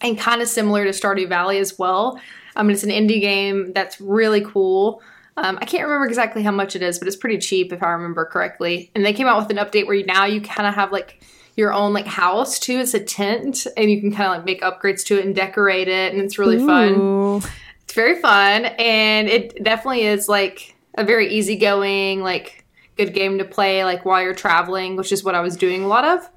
and 0.00 0.18
kind 0.18 0.42
of 0.42 0.48
similar 0.48 0.84
to 0.84 0.90
Stardew 0.90 1.28
Valley 1.28 1.58
as 1.58 1.78
well. 1.78 2.18
I 2.56 2.60
Um, 2.60 2.70
it's 2.70 2.82
an 2.84 2.90
indie 2.90 3.20
game 3.20 3.72
that's 3.72 4.00
really 4.00 4.40
cool. 4.42 5.02
Um, 5.36 5.58
I 5.60 5.64
can't 5.64 5.82
remember 5.84 6.06
exactly 6.06 6.42
how 6.42 6.52
much 6.52 6.76
it 6.76 6.82
is, 6.82 6.98
but 6.98 7.08
it's 7.08 7.16
pretty 7.16 7.38
cheap 7.38 7.72
if 7.72 7.82
I 7.82 7.90
remember 7.90 8.24
correctly. 8.24 8.90
And 8.94 9.04
they 9.04 9.12
came 9.12 9.26
out 9.26 9.38
with 9.38 9.50
an 9.50 9.64
update 9.64 9.86
where 9.86 9.96
you, 9.96 10.06
now 10.06 10.26
you 10.26 10.40
kind 10.40 10.68
of 10.68 10.74
have 10.74 10.92
like 10.92 11.24
your 11.56 11.72
own 11.72 11.92
like 11.92 12.06
house 12.06 12.58
too. 12.58 12.78
It's 12.78 12.94
a 12.94 13.00
tent, 13.00 13.66
and 13.76 13.90
you 13.90 14.00
can 14.00 14.12
kind 14.12 14.30
of 14.30 14.36
like 14.36 14.44
make 14.44 14.62
upgrades 14.62 15.04
to 15.06 15.18
it 15.18 15.24
and 15.24 15.34
decorate 15.34 15.88
it, 15.88 16.12
and 16.12 16.22
it's 16.22 16.38
really 16.38 16.58
fun. 16.66 16.94
It's 17.82 17.94
very 17.94 18.20
fun, 18.20 18.64
and 18.64 19.28
it 19.28 19.62
definitely 19.62 20.02
is 20.02 20.28
like 20.28 20.74
a 20.96 21.04
very 21.04 21.32
easygoing, 21.32 22.22
like 22.22 22.64
good 22.96 23.12
game 23.12 23.38
to 23.38 23.44
play 23.44 23.84
like 23.84 24.04
while 24.04 24.22
you're 24.22 24.34
traveling, 24.34 24.96
which 24.96 25.10
is 25.12 25.24
what 25.24 25.34
I 25.34 25.40
was 25.40 25.56
doing 25.56 25.82
a 25.82 25.88
lot 25.88 26.04
of. 26.04 26.28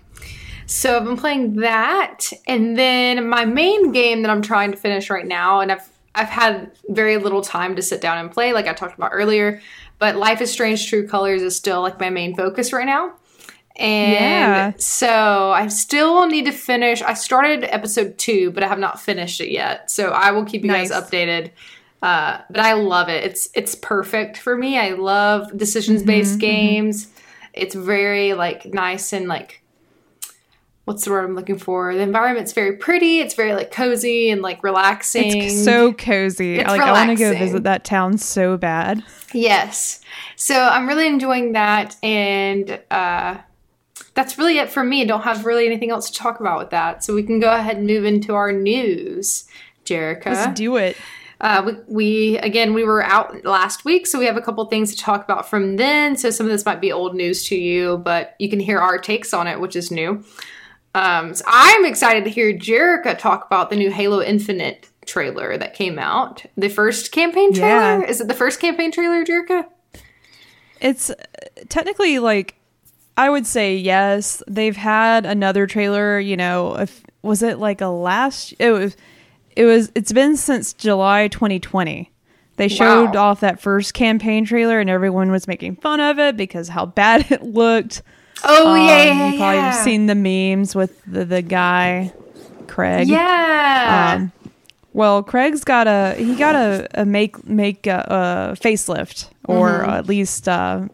So 0.66 0.98
I've 0.98 1.06
been 1.06 1.18
playing 1.18 1.58
that, 1.58 2.30
and 2.46 2.78
then 2.78 3.30
my 3.30 3.46
main 3.46 3.92
game 3.92 4.24
that 4.24 4.30
I'm 4.30 4.42
trying 4.42 4.72
to 4.72 4.78
finish 4.78 5.10
right 5.10 5.26
now, 5.26 5.62
and 5.62 5.72
I've 5.72 5.90
I've 6.18 6.28
had 6.30 6.72
very 6.90 7.18
little 7.18 7.42
time 7.42 7.76
to 7.76 7.82
sit 7.82 8.02
down 8.02 8.18
and 8.18 8.32
play, 8.32 8.52
like 8.52 8.68
I 8.68 8.74
talked 8.74 8.98
about 8.98 9.12
earlier. 9.14 9.62
But 10.00 10.16
Life 10.16 10.42
is 10.42 10.52
Strange 10.52 10.88
True 10.90 11.08
Colors 11.08 11.42
is 11.42 11.56
still 11.56 11.82
like 11.82 12.00
my 12.00 12.10
main 12.10 12.36
focus 12.36 12.74
right 12.74 12.86
now. 12.86 13.14
And 13.76 14.14
Yeah. 14.14 14.72
so 14.78 15.52
I 15.52 15.68
still 15.68 16.26
need 16.28 16.46
to 16.46 16.52
finish. 16.52 17.02
I 17.04 17.14
started 17.14 17.64
episode 17.66 18.18
two, 18.18 18.50
but 18.52 18.64
I 18.64 18.68
have 18.68 18.80
not 18.80 19.00
finished 19.00 19.40
it 19.40 19.52
yet. 19.52 19.92
So 19.92 20.10
I 20.10 20.32
will 20.32 20.46
keep 20.46 20.64
you 20.64 20.68
Nice. 20.72 20.90
guys 20.90 21.04
updated. 21.04 21.52
Uh, 22.02 22.40
but 22.50 22.60
I 22.60 22.74
love 22.74 23.10
it. 23.10 23.24
It's 23.24 23.50
it's 23.54 23.76
perfect 23.76 24.38
for 24.38 24.56
me. 24.58 24.78
I 24.78 24.90
love 24.92 25.56
decisions 25.58 26.04
based 26.04 26.40
games. 26.40 27.08
It's 27.54 27.74
very 27.76 28.34
like 28.34 28.66
nice 28.66 29.14
and 29.14 29.28
like 29.28 29.57
what's 30.88 31.04
the 31.04 31.12
word 31.12 31.26
I'm 31.26 31.36
looking 31.36 31.58
for? 31.58 31.94
The 31.94 32.00
environment's 32.00 32.54
very 32.54 32.78
pretty. 32.78 33.20
It's 33.20 33.34
very 33.34 33.54
like 33.54 33.72
cozy 33.72 34.30
and 34.30 34.42
like 34.42 34.64
relaxing. 34.64 35.42
It's 35.42 35.66
so 35.66 35.92
cozy. 35.92 36.60
It's 36.60 36.70
like 36.70 36.80
I 36.80 36.94
want 36.94 37.10
to 37.10 37.22
go 37.22 37.38
visit 37.38 37.64
that 37.64 37.84
town 37.84 38.18
so 38.18 38.56
bad. 38.56 39.04
Yes. 39.34 40.00
So 40.38 40.58
I'm 40.58 40.88
really 40.88 41.06
enjoying 41.06 41.52
that 41.52 41.98
and 42.02 42.80
uh 42.90 43.38
that's 44.14 44.38
really 44.38 44.60
it 44.60 44.70
for 44.70 44.82
me. 44.82 45.02
I 45.02 45.06
don't 45.06 45.24
have 45.24 45.46
really 45.46 45.66
anything 45.66 45.92
else 45.92 46.10
to 46.10 46.18
talk 46.18 46.40
about 46.40 46.58
with 46.58 46.70
that. 46.70 47.04
So 47.04 47.14
we 47.14 47.22
can 47.22 47.42
go 47.42 47.52
ahead 47.52 47.76
and 47.76 47.86
move 47.86 48.06
into 48.06 48.34
our 48.34 48.54
news, 48.54 49.46
Jerica. 49.84 50.28
Let's 50.28 50.58
do 50.58 50.78
it. 50.78 50.96
Uh, 51.42 51.64
we, 51.66 51.74
we 51.88 52.38
again 52.38 52.74
we 52.74 52.86
were 52.86 53.04
out 53.04 53.44
last 53.44 53.84
week, 53.84 54.08
so 54.08 54.18
we 54.18 54.26
have 54.26 54.38
a 54.38 54.42
couple 54.42 54.64
things 54.66 54.96
to 54.96 55.02
talk 55.02 55.26
about 55.26 55.50
from 55.50 55.76
then. 55.76 56.16
So 56.16 56.30
some 56.30 56.46
of 56.46 56.52
this 56.54 56.66
might 56.66 56.80
be 56.80 56.94
old 56.94 57.14
news 57.14 57.44
to 57.50 57.58
you, 57.58 57.98
but 57.98 58.36
you 58.40 58.50
can 58.50 58.62
hear 58.62 58.80
our 58.80 58.98
takes 58.98 59.34
on 59.34 59.48
it, 59.48 59.60
which 59.60 59.76
is 59.76 59.92
new. 59.92 60.24
Um, 60.96 61.34
so 61.36 61.44
I'm 61.48 61.86
excited 61.86 62.24
to 62.24 62.30
hear 62.30 62.52
Jerica 62.54 63.18
talk 63.18 63.46
about 63.46 63.70
the 63.70 63.76
new 63.76 63.92
Halo 63.92 64.22
Infinite 64.22 64.90
trailer 65.06 65.58
that 65.58 65.74
came 65.74 66.00
out. 66.00 66.46
The 66.58 66.70
first 66.70 67.12
campaign 67.12 67.54
trailer. 67.54 68.02
Yeah. 68.02 68.06
Is 68.10 68.20
it 68.22 68.28
the 68.28 68.34
first 68.34 68.60
campaign 68.60 68.92
trailer, 68.92 69.24
Jerica? 69.24 69.66
It's 70.82 71.10
uh, 71.10 71.16
technically 71.70 72.20
like 72.20 72.56
I 73.16 73.30
would 73.30 73.48
say 73.48 73.76
yes. 73.76 74.44
They've 74.48 74.76
had 74.76 75.26
another 75.26 75.66
trailer, 75.68 76.20
you 76.20 76.38
know, 76.38 76.76
if 76.78 77.04
was 77.24 77.42
it 77.42 77.58
like 77.60 77.82
a 77.82 77.88
last 77.88 78.54
it 78.60 78.72
was 78.72 78.96
it 79.56 79.66
was 79.66 79.92
it's 79.96 80.12
been 80.12 80.38
since 80.38 80.74
July 80.74 81.28
2020. 81.30 82.12
They 82.58 82.68
showed 82.68 83.14
Wow. 83.16 83.30
off 83.32 83.40
that 83.42 83.60
first 83.60 83.94
campaign 83.94 84.46
trailer 84.46 84.80
and 84.80 84.90
everyone 84.90 85.32
was 85.32 85.48
making 85.48 85.76
fun 85.78 86.00
of 86.00 86.18
it 86.20 86.36
because 86.38 86.70
how 86.70 86.86
bad 86.88 87.26
it 87.32 87.44
looked. 87.44 88.02
Oh 88.44 88.72
Um, 88.72 88.78
yeah, 88.78 89.04
yeah, 89.04 89.32
you 89.32 89.38
probably 89.38 89.56
yeah. 89.58 89.72
have 89.72 89.84
seen 89.84 90.06
the 90.06 90.16
memes 90.16 90.76
with 90.76 91.02
the, 91.06 91.26
the 91.26 91.42
guy 91.42 92.14
Craig. 92.68 93.08
Yeah. 93.08 94.16
Um, 94.18 94.32
well, 94.94 95.22
Craig's 95.24 95.64
got 95.64 95.88
a 95.88 96.14
he 96.18 96.36
got 96.36 96.56
a, 96.56 96.88
a 97.02 97.06
make 97.06 97.46
make 97.48 97.88
a, 97.88 98.54
a 98.54 98.56
facelift 98.60 99.30
or 99.46 99.70
Mm-hmm. 99.70 99.90
at 99.92 100.08
least 100.08 100.48
uh, 100.48 100.88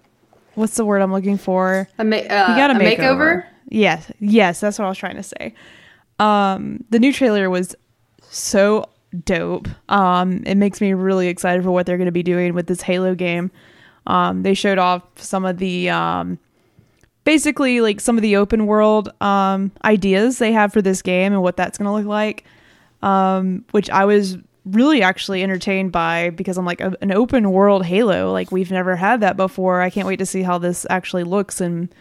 what's 0.56 0.76
the 0.76 0.86
word 0.86 1.02
I'm 1.02 1.12
looking 1.12 1.38
for? 1.38 1.88
a, 1.98 2.04
ma- 2.04 2.18
uh, 2.18 2.54
He 2.54 2.60
got 2.60 2.70
a, 2.72 2.76
a 2.76 2.80
makeover. 2.80 2.98
makeover. 2.98 3.46
Yes, 3.70 4.12
yes, 4.20 4.60
that's 4.60 4.78
what 4.78 4.86
I 4.86 4.90
was 4.90 4.98
trying 4.98 5.16
to 5.16 5.24
say. 5.24 5.54
Um, 6.20 6.84
the 6.92 7.00
new 7.00 7.12
trailer 7.12 7.50
was 7.50 7.76
so 8.30 8.88
dope. 9.26 9.68
Um, 9.90 10.44
it 10.46 10.56
makes 10.56 10.80
me 10.80 10.94
really 10.94 11.28
excited 11.28 11.64
for 11.64 11.72
what 11.72 11.86
they're 11.86 11.98
going 11.98 12.06
to 12.06 12.12
be 12.12 12.24
doing 12.24 12.54
with 12.54 12.68
this 12.68 12.82
Halo 12.82 13.16
game. 13.16 13.52
Um, 14.06 14.44
they 14.44 14.54
showed 14.54 14.78
off 14.78 15.04
some 15.16 15.46
of 15.46 15.58
the 15.58 15.90
um, 15.90 16.38
basically 17.24 17.82
like 17.82 18.00
some 18.00 18.18
of 18.18 18.22
the 18.22 18.36
open 18.36 18.66
world 18.66 19.12
um, 19.22 19.72
ideas 19.84 20.38
they 20.38 20.52
have 20.52 20.74
for 20.74 20.82
this 20.82 21.02
game 21.02 21.34
and 21.34 21.42
what 21.42 21.58
that's 21.58 21.78
going 21.78 21.86
to 21.86 21.94
look 21.94 22.06
like, 22.06 22.46
um, 23.02 23.66
which 23.72 23.90
I 23.90 24.06
was 24.06 24.38
really 24.66 25.02
actually 25.02 25.44
entertained 25.44 25.92
by 25.92 26.30
because 26.30 26.58
I'm 26.58 26.66
like 26.66 26.82
a, 26.82 26.96
an 27.02 27.12
open 27.12 27.52
world 27.52 27.86
Halo. 27.86 28.32
Like 28.32 28.52
we've 28.52 28.72
never 28.72 28.96
had 28.96 29.22
that 29.22 29.38
before. 29.38 29.82
I 29.82 29.90
can't 29.90 30.08
wait 30.08 30.20
to 30.20 30.26
see 30.26 30.42
how 30.42 30.58
this 30.58 30.86
actually 30.90 31.24
looks 31.24 31.62
and 31.62 31.94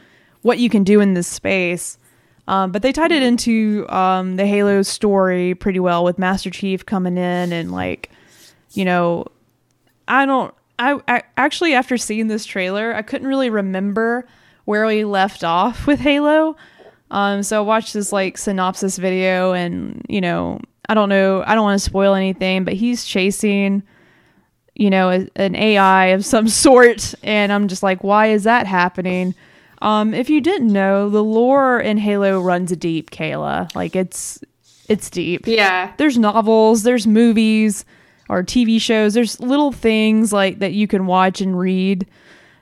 what 0.43 0.59
you 0.59 0.69
can 0.69 0.85
do 0.85 1.01
in 1.01 1.15
this 1.15 1.29
space. 1.29 1.99
Um, 2.49 2.73
but 2.73 2.83
they 2.83 2.93
tied 2.93 3.13
it 3.13 3.23
into 3.23 3.87
um, 3.89 4.37
the 4.37 4.47
Halo 4.47 4.83
story 4.83 5.55
pretty 5.55 5.79
well 5.79 6.03
with 6.03 6.19
Master 6.19 6.51
Chief 6.51 6.85
coming 6.85 7.17
in 7.17 7.53
and 7.53 7.71
like, 7.71 8.11
you 8.73 8.85
know, 8.85 9.27
I 10.09 10.27
don't. 10.27 10.53
I, 10.79 11.01
I 11.07 11.23
actually 11.37 11.75
after 11.75 11.97
seeing 11.97 12.27
this 12.27 12.45
trailer, 12.45 12.93
I 12.93 13.03
couldn't 13.03 13.29
really 13.29 13.51
remember 13.51 14.27
where 14.65 14.87
we 14.87 15.05
left 15.05 15.45
off 15.45 15.87
with 15.87 16.01
Halo. 16.01 16.57
Um, 17.11 17.43
so 17.43 17.59
I 17.59 17.61
watched 17.61 17.93
this 17.93 18.13
like 18.13 18.39
synopsis 18.39 18.97
video, 18.99 19.53
and 19.53 20.05
you 20.09 20.21
know, 20.21 20.61
I 20.89 20.95
don't 20.95 21.09
know, 21.09 21.43
I 21.47 21.55
don't 21.55 21.65
want 21.65 21.79
to 21.79 21.85
spoil 21.85 22.15
anything, 22.15 22.65
but 22.65 22.75
he's 22.75 23.05
chasing, 23.05 23.83
you 24.75 24.89
know, 24.91 25.11
a, 25.11 25.29
an 25.37 25.55
AI 25.55 26.07
of 26.07 26.25
some 26.25 26.49
sort, 26.65 27.15
and 27.23 27.53
I'm 27.53 27.69
just 27.69 27.83
like, 27.83 28.03
why 28.03 28.29
is 28.29 28.45
that 28.45 28.67
happening? 28.67 29.35
Um, 29.83 30.15
if 30.15 30.31
you 30.31 30.41
didn't 30.41 30.73
know, 30.73 31.11
the 31.11 31.25
lore 31.25 31.81
in 31.81 31.99
Halo 31.99 32.41
runs 32.41 32.75
deep, 32.77 33.11
Kayla. 33.11 33.75
Like 33.75 33.95
it's 33.97 34.39
it's 34.89 35.11
deep 35.11 35.47
Yeah. 35.47 35.93
there's 35.97 36.17
novels, 36.19 36.83
there's 36.83 37.07
movies 37.07 37.85
or 38.29 38.43
TV 38.43 38.81
shows, 38.81 39.13
there's 39.15 39.39
little 39.41 39.73
things 39.73 40.33
like 40.33 40.61
that 40.61 40.73
you 40.73 40.87
can 40.87 41.07
watch 41.07 41.41
and 41.41 41.59
read 41.59 42.07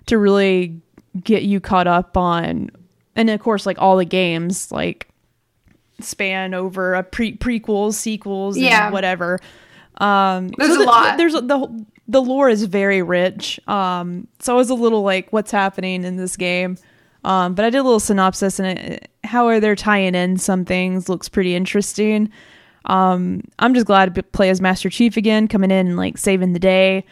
to 0.07 0.19
really 0.19 0.81
get 1.25 1.42
you 1.42 1.61
caught 1.61 1.87
up 1.87 2.16
on 2.16 2.70
and 3.16 3.31
of 3.31 3.40
course 3.40 3.66
like 3.66 3.79
all 3.81 3.96
the 3.96 4.05
games 4.05 4.70
like 4.70 5.09
span 6.01 6.55
over 6.55 6.94
a 6.94 7.03
pre 7.03 7.37
prequels, 7.37 7.94
sequels, 7.94 8.57
and 8.57 8.64
Yeah. 8.64 8.90
whatever. 8.90 9.38
Um 9.99 10.49
There's 10.57 10.75
a 10.77 10.79
the- 10.79 10.85
lot. 10.85 11.18
There's 11.18 11.33
the 11.35 11.85
the 12.09 12.23
lore 12.23 12.49
is 12.49 12.64
very 12.64 13.03
rich. 13.03 13.61
Um 13.68 14.27
so 14.38 14.55
I 14.55 14.57
was 14.57 14.70
a 14.70 14.75
little 14.75 15.03
like 15.03 15.33
what's 15.33 15.51
happening 15.51 16.05
in 16.05 16.16
this 16.16 16.37
game. 16.37 16.77
Um, 17.23 17.55
but 17.55 17.66
I 17.66 17.70
did 17.70 17.79
a 17.79 17.83
little 17.83 18.01
synopsis 18.01 18.59
and 18.59 18.79
it, 18.79 19.11
how 19.25 19.46
are 19.46 19.61
they 19.61 19.75
tying 19.75 20.14
in 20.14 20.38
some 20.38 20.64
things 20.64 21.09
looks 21.11 21.29
pretty 21.29 21.55
interesting. 21.55 22.31
Um, 22.87 23.42
I'm 23.59 23.75
just 23.75 23.85
glad 23.85 24.14
to 24.14 24.23
play 24.23 24.49
as 24.49 24.62
Master 24.62 24.88
Chief 24.88 25.18
again, 25.18 25.46
coming 25.46 25.70
in 25.70 25.87
and 25.87 25.96
like 25.99 26.16
saving 26.16 26.55
the 26.55 26.59
day. 26.59 27.05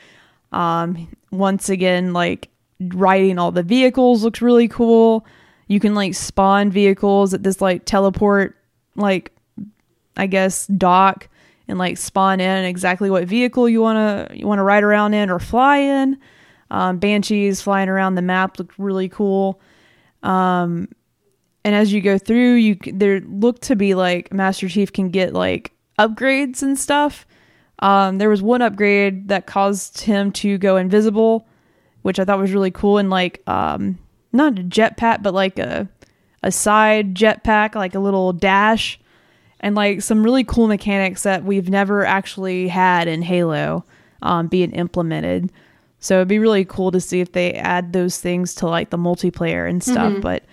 Um, 0.51 1.09
once 1.31 1.69
again, 1.69 2.15
like 2.15 2.49
riding 2.81 3.39
all 3.39 3.51
the 3.51 3.63
vehicles 3.63 4.23
looks 4.23 4.41
really 4.41 4.69
cool. 4.69 5.27
You 5.67 5.81
can 5.81 5.95
like 5.95 6.15
spawn 6.15 6.71
vehicles 6.71 7.35
at 7.35 7.43
this 7.43 7.61
like 7.61 7.85
teleport, 7.85 8.57
like 8.95 9.33
I 10.17 10.27
guess 10.27 10.67
dock, 10.67 11.29
and 11.67 11.79
like 11.79 11.99
spawn 11.99 12.41
in 12.41 12.65
exactly 12.65 13.11
what 13.11 13.25
vehicle 13.25 13.69
you 13.69 13.81
wanna 13.81 14.29
you 14.33 14.47
wanna 14.47 14.65
ride 14.65 14.85
around 14.85 15.15
in 15.15 15.31
or 15.31 15.39
fly 15.39 15.79
in. 15.79 16.19
Um, 16.71 16.99
Banshees 16.99 17.63
flying 17.63 17.89
around 17.89 18.15
the 18.15 18.23
map 18.23 18.59
looked 18.59 18.79
really 18.79 19.09
cool. 19.09 19.61
Um, 20.23 20.89
and 21.65 21.75
as 21.75 21.93
you 21.93 22.01
go 22.01 22.19
through, 22.19 22.55
you 22.55 22.79
there 22.93 23.21
look 23.21 23.61
to 23.61 23.77
be 23.77 23.95
like 23.95 24.33
Master 24.33 24.69
Chief 24.69 24.93
can 24.93 25.11
get 25.11 25.35
like 25.35 25.73
upgrades 25.99 26.63
and 26.63 26.79
stuff. 26.79 27.27
Um, 27.81 28.19
there 28.19 28.29
was 28.29 28.43
one 28.43 28.63
upgrade 28.63 29.29
that 29.29 29.47
caused 29.47 30.01
him 30.01 30.33
to 30.33 30.59
go 30.59 30.77
invisible, 30.77 31.47
which 32.03 32.19
I 32.19 32.25
thought 32.25 32.39
was 32.39 32.53
really 32.53 32.71
cool, 32.71 32.99
and 32.99 33.11
like 33.11 33.43
um, 33.49 33.99
not 34.33 34.59
a 34.59 34.63
jetpack, 34.63 35.23
but 35.23 35.35
like 35.35 35.59
a 35.59 35.89
a 36.43 36.53
side 36.53 37.15
jetpack, 37.15 37.75
like 37.75 37.95
a 37.95 37.99
little 38.01 38.33
dash, 38.33 38.99
and 39.61 39.75
like 39.75 40.03
some 40.03 40.23
really 40.23 40.45
cool 40.45 40.69
mechanics 40.69 41.25
that 41.25 41.45
we've 41.45 41.69
never 41.69 42.05
actually 42.05 42.69
had 42.69 43.09
in 43.09 43.23
Halo 43.23 43.85
um, 44.23 44.47
being 44.47 44.71
implemented. 44.73 45.51
So 46.01 46.17
it'd 46.17 46.29
be 46.29 46.39
really 46.39 46.65
cool 46.65 46.93
to 46.93 47.01
see 47.01 47.21
if 47.21 47.33
they 47.33 47.55
add 47.55 47.93
those 47.93 48.21
things 48.21 48.55
to 48.57 48.69
like 48.69 48.91
the 48.91 48.97
multiplayer 48.99 49.69
and 49.69 49.83
stuff. 49.83 50.13
But 50.21 50.45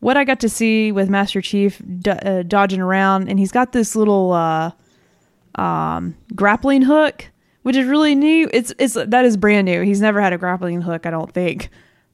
what 0.00 0.16
I 0.16 0.24
got 0.24 0.40
to 0.40 0.48
see 0.48 0.90
with 0.90 1.10
Master 1.10 1.42
Chief 1.42 1.82
do- 2.00 2.12
uh, 2.12 2.42
dodging 2.44 2.80
around, 2.80 3.28
and 3.28 3.38
he's 3.38 3.52
got 3.52 3.72
this 3.72 3.94
little 3.94 4.32
uh, 4.32 4.70
um, 5.56 6.14
grappling 6.34 6.82
hook, 6.82 7.28
which 7.66 7.74
is 7.74 7.88
really 7.88 8.14
new. 8.14 8.48
It's 8.52 8.72
it's 8.78 8.94
that 8.94 9.24
is 9.24 9.36
brand 9.36 9.64
new. 9.64 9.82
He's 9.82 10.00
never 10.00 10.20
had 10.20 10.32
a 10.32 10.38
grappling 10.38 10.82
hook, 10.82 11.04
I 11.04 11.10
don't 11.10 11.32
think. 11.32 11.68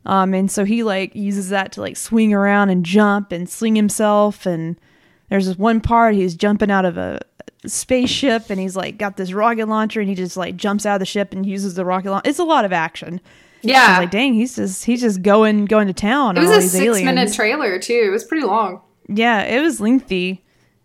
Um, 0.06 0.32
and 0.32 0.50
so 0.50 0.64
he 0.64 0.82
like 0.82 1.14
uses 1.14 1.50
that 1.50 1.72
to 1.72 1.82
like 1.82 1.98
swing 1.98 2.32
around 2.32 2.70
and 2.70 2.86
jump 2.86 3.32
and 3.32 3.46
sling 3.46 3.76
himself. 3.76 4.46
And 4.46 4.80
there's 5.28 5.44
this 5.44 5.58
one 5.58 5.82
part 5.82 6.14
he's 6.14 6.34
jumping 6.36 6.70
out 6.70 6.86
of 6.86 6.96
a 6.96 7.20
spaceship 7.66 8.48
and 8.48 8.58
he's 8.58 8.76
like 8.76 8.96
got 8.96 9.18
this 9.18 9.34
rocket 9.34 9.68
launcher 9.68 10.00
and 10.00 10.08
he 10.08 10.14
just 10.14 10.38
like 10.38 10.56
jumps 10.56 10.86
out 10.86 10.94
of 10.94 11.00
the 11.00 11.04
ship 11.04 11.34
and 11.34 11.44
uses 11.44 11.74
the 11.74 11.84
rocket 11.84 12.12
launcher. 12.12 12.30
It's 12.30 12.38
a 12.38 12.44
lot 12.44 12.64
of 12.64 12.72
action. 12.72 13.20
Yeah. 13.60 13.98
like, 13.98 14.10
dang, 14.10 14.32
he's 14.32 14.56
just 14.56 14.86
he's 14.86 15.02
just 15.02 15.20
going 15.20 15.66
going 15.66 15.86
to 15.86 15.92
town. 15.92 16.38
it 16.38 16.44
on 16.44 16.46
was 16.48 16.64
a 16.64 16.66
six 16.66 16.82
aliens. 16.82 17.04
minute 17.04 17.30
trailer 17.34 17.78
too. 17.78 18.04
It 18.06 18.10
was 18.10 18.24
pretty 18.24 18.46
long. 18.46 18.80
Yeah, 19.06 19.42
it 19.42 19.60
was 19.60 19.82
lengthy. 19.82 20.42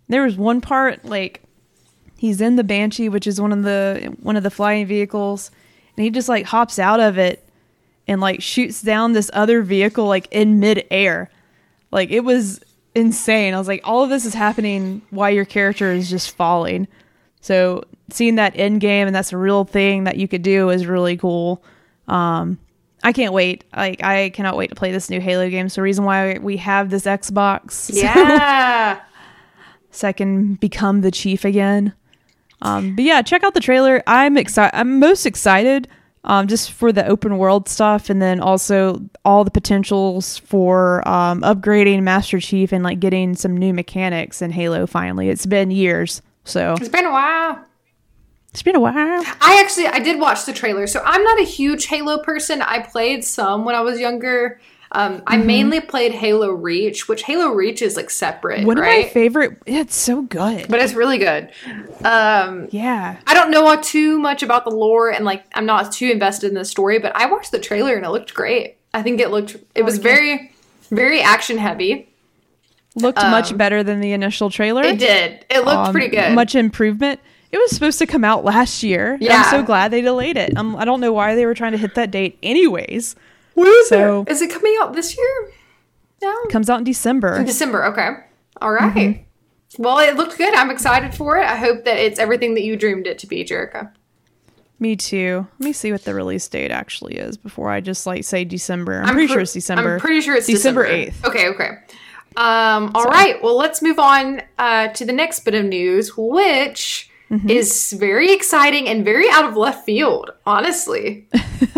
There 0.10 0.24
was 0.24 0.36
one 0.36 0.60
part 0.60 1.06
like 1.06 1.47
he's 2.18 2.42
in 2.42 2.56
the 2.56 2.64
Banshee, 2.64 3.10
which 3.10 3.28
is 3.28 3.40
one 3.40 3.52
of 3.52 3.64
the 3.64 4.16
one 4.22 4.36
of 4.36 4.44
the 4.44 4.50
flying 4.52 4.86
vehicles, 4.86 5.52
and 5.96 6.04
he 6.04 6.10
just 6.10 6.30
like 6.30 6.46
hops 6.46 6.80
out 6.80 7.00
of 7.00 7.18
it 7.18 7.44
and 8.08 8.22
like 8.22 8.42
shoots 8.42 8.82
down 8.82 9.14
this 9.14 9.30
other 9.34 9.62
vehicle 9.62 10.06
like 10.08 10.28
in 10.32 10.60
midair. 10.60 11.30
Like 11.92 12.10
it 12.10 12.22
was 12.22 12.60
insane. 12.96 13.54
I 13.54 13.58
was 13.60 13.68
like, 13.68 13.82
all 13.84 14.04
of 14.04 14.10
this 14.10 14.26
is 14.26 14.34
happening 14.34 15.02
while 15.10 15.30
your 15.32 15.46
character 15.46 15.92
is 15.92 16.10
just 16.10 16.36
falling. 16.36 16.88
So 17.42 17.84
seeing 18.10 18.36
that 18.36 18.54
end 18.58 18.82
game 18.82 19.08
and 19.08 19.16
that's 19.16 19.32
a 19.34 19.38
real 19.38 19.64
thing 19.66 20.06
that 20.06 20.18
you 20.18 20.28
could 20.28 20.42
do 20.42 20.70
is 20.70 20.86
really 20.88 21.18
cool. 21.18 21.62
Um, 22.08 22.58
I 23.04 23.14
can't 23.14 23.34
wait. 23.34 23.64
Like 23.76 24.04
I 24.04 24.30
cannot 24.32 24.58
wait 24.58 24.70
to 24.70 24.76
play 24.76 24.92
this 24.92 25.10
new 25.10 25.22
Halo 25.22 25.50
game. 25.50 25.70
So 25.70 25.82
reason 25.82 26.04
why 26.06 26.38
we 26.40 26.58
have 26.58 26.90
this 26.90 27.04
Xbox, 27.04 27.72
so- 27.72 27.94
Yeah. 28.02 29.00
so 29.92 30.08
I 30.08 30.14
can 30.14 30.56
become 30.56 31.02
the 31.02 31.12
chief 31.12 31.46
again. 31.46 31.94
Um, 32.62 32.96
but 32.96 33.06
yeah, 33.06 33.22
check 33.22 33.44
out 33.44 33.54
the 33.54 33.60
trailer. 33.60 34.02
I'm 34.08 34.38
excited. 34.38 34.76
I'm 34.76 35.00
most 35.00 35.26
excited 35.26 35.88
um, 36.24 36.48
just 36.48 36.72
for 36.72 36.92
the 36.92 37.06
open 37.08 37.38
world 37.38 37.70
stuff, 37.70 38.10
and 38.10 38.22
then 38.22 38.40
also 38.40 39.02
all 39.24 39.44
the 39.44 39.52
potentials 39.52 40.38
for 40.38 41.08
um, 41.08 41.42
upgrading 41.42 42.04
Master 42.04 42.40
Chief 42.40 42.72
and 42.72 42.84
like 42.84 43.00
getting 43.00 43.36
some 43.36 43.56
new 43.56 43.74
mechanics 43.74 44.42
in 44.42 44.52
Halo. 44.52 44.86
Finally, 44.88 45.30
it's 45.30 45.46
been 45.46 45.72
years, 45.72 46.22
so 46.44 46.74
it's 46.74 46.90
been 46.90 47.06
a 47.06 47.12
while. 47.12 47.64
it's 48.50 48.62
been 48.62 48.76
a 48.76 48.80
while. 48.80 48.94
I 48.96 49.62
actually 49.64 49.88
I 49.88 50.00
did 50.00 50.20
watch 50.20 50.46
the 50.46 50.54
trailer. 50.54 50.86
So 50.88 51.02
I'm 51.06 51.24
not 51.24 51.40
a 51.40 51.46
huge 51.46 51.86
Halo 51.86 52.22
person. 52.22 52.62
I 52.62 52.80
played 52.80 53.24
some 53.24 53.64
when 53.64 53.76
I 53.76 53.82
was 53.82 54.00
younger. 54.00 54.60
Um, 54.92 55.22
I 55.28 55.38
Mm-hmm. 55.38 55.48
mainly 55.48 55.80
played 55.82 56.14
Halo 56.14 56.52
Reach, 56.52 57.08
which 57.10 57.24
Halo 57.24 57.50
Reach 57.50 57.82
is 57.82 57.96
like 57.96 58.10
separate, 58.10 58.66
One 58.66 58.78
of 58.78 58.84
my 58.86 59.10
favorite. 59.14 59.58
Yeah, 59.66 59.82
it's 59.82 59.96
so 59.96 60.22
good. 60.22 60.68
but 60.70 60.80
it's 60.80 60.94
really 60.94 61.18
good. 61.18 61.52
Um, 62.04 62.68
Yeah, 62.72 63.18
I 63.28 63.34
don't 63.34 63.52
know 63.52 63.76
too 63.82 64.18
much 64.20 64.44
about 64.44 64.64
the 64.64 64.72
lore 64.72 65.10
and 65.12 65.26
like 65.26 65.44
I'm 65.54 65.66
not 65.66 65.92
too 65.92 66.08
invested 66.10 66.48
in 66.48 66.54
the 66.56 66.66
story, 66.66 67.00
but 67.00 67.16
I 67.16 67.26
watched 67.26 67.52
the 67.52 67.60
trailer 67.60 67.96
and 67.96 68.06
it 68.06 68.10
looked 68.10 68.34
great. 68.34 68.78
I 68.94 69.04
think 69.04 69.20
it 69.20 69.30
looked 69.30 69.58
it 69.76 69.84
was 69.84 69.98
very 69.98 70.52
very 70.90 71.22
action 71.22 71.58
heavy. 71.58 72.08
looked 72.96 73.18
much 73.18 73.56
better 73.58 73.84
than 73.84 74.00
the 74.00 74.14
initial 74.14 74.50
trailer. 74.50 74.84
It 74.84 75.00
did. 75.00 75.46
It 75.50 75.60
looked 75.66 75.88
um, 75.88 75.92
pretty 75.92 76.08
good. 76.08 76.34
Much 76.34 76.56
improvement. 76.56 77.20
It 77.52 77.58
was 77.58 77.72
supposed 77.72 78.00
to 78.00 78.08
come 78.08 78.24
out 78.24 78.44
last 78.44 78.84
year. 78.84 79.18
Yeah. 79.22 79.44
I'm 79.44 79.52
so 79.52 79.64
glad 79.64 79.92
they 79.92 80.02
delayed 80.02 80.36
it. 80.38 80.56
Um, 80.58 80.76
I 80.76 80.84
don't 80.86 81.00
know 81.00 81.14
why 81.14 81.36
they 81.36 81.46
were 81.46 81.54
trying 81.54 81.72
to 81.74 81.78
hit 81.78 81.96
that 81.96 82.12
date 82.12 82.38
anyways. 82.44 83.16
What 83.58 83.68
is 83.68 83.90
so- 83.90 84.22
it? 84.22 84.30
Is 84.32 84.42
it 84.44 84.52
coming 84.52 84.78
out 84.80 84.94
this 84.94 85.18
year? 85.18 85.52
No. 86.22 86.32
It 86.46 86.52
Comes 86.52 86.70
out 86.70 86.78
in 86.78 86.84
December. 86.84 87.44
December. 87.44 87.86
Okay. 87.86 88.10
All 88.62 88.72
right. 88.72 88.94
Mm-hmm. 88.96 89.82
Well, 89.84 89.98
it 90.00 90.16
looked 90.16 90.38
good. 90.38 90.54
I'm 90.54 90.70
excited 90.70 91.14
for 91.16 91.38
it. 91.38 91.46
I 91.46 91.56
hope 91.56 91.84
that 91.86 91.98
it's 91.98 92.20
everything 92.20 92.54
that 92.54 92.64
you 92.64 92.76
dreamed 92.76 93.08
it 93.08 93.18
to 93.20 93.28
be, 93.28 93.44
Jerica. 93.44 93.92
Me 94.80 94.96
too. 94.96 95.48
Let 95.60 95.66
me 95.66 95.74
see 95.74 95.92
what 95.92 96.04
the 96.06 96.14
release 96.14 96.48
date 96.48 96.70
actually 96.70 97.16
is 97.16 97.36
before 97.36 97.72
I 97.72 97.82
just 97.82 98.06
like 98.06 98.24
say 98.24 98.46
December. 98.46 99.00
I'm, 99.00 99.08
I'm 99.08 99.14
pretty 99.14 99.28
pre- 99.28 99.34
sure 99.34 99.42
it's 99.42 99.54
December. 99.54 99.96
I'm 99.96 100.00
pretty 100.00 100.22
sure 100.22 100.36
it's 100.36 100.46
December 100.46 100.84
December 100.86 101.12
8th. 101.12 101.28
Okay, 101.30 101.48
okay. 101.50 101.70
Um, 102.36 102.92
all 102.94 103.06
right. 103.06 103.42
Well, 103.42 103.58
let's 103.58 103.82
move 103.82 103.98
on 103.98 104.44
uh, 104.60 104.90
to 104.90 105.04
the 105.04 105.14
next 105.14 105.40
bit 105.40 105.56
of 105.56 105.66
news, 105.66 106.16
which 106.16 107.07
Mm-hmm. 107.30 107.50
is 107.50 107.92
very 108.00 108.32
exciting 108.32 108.88
and 108.88 109.04
very 109.04 109.30
out 109.30 109.44
of 109.46 109.58
left 109.58 109.86
field, 109.86 110.32
honestly. 110.46 111.28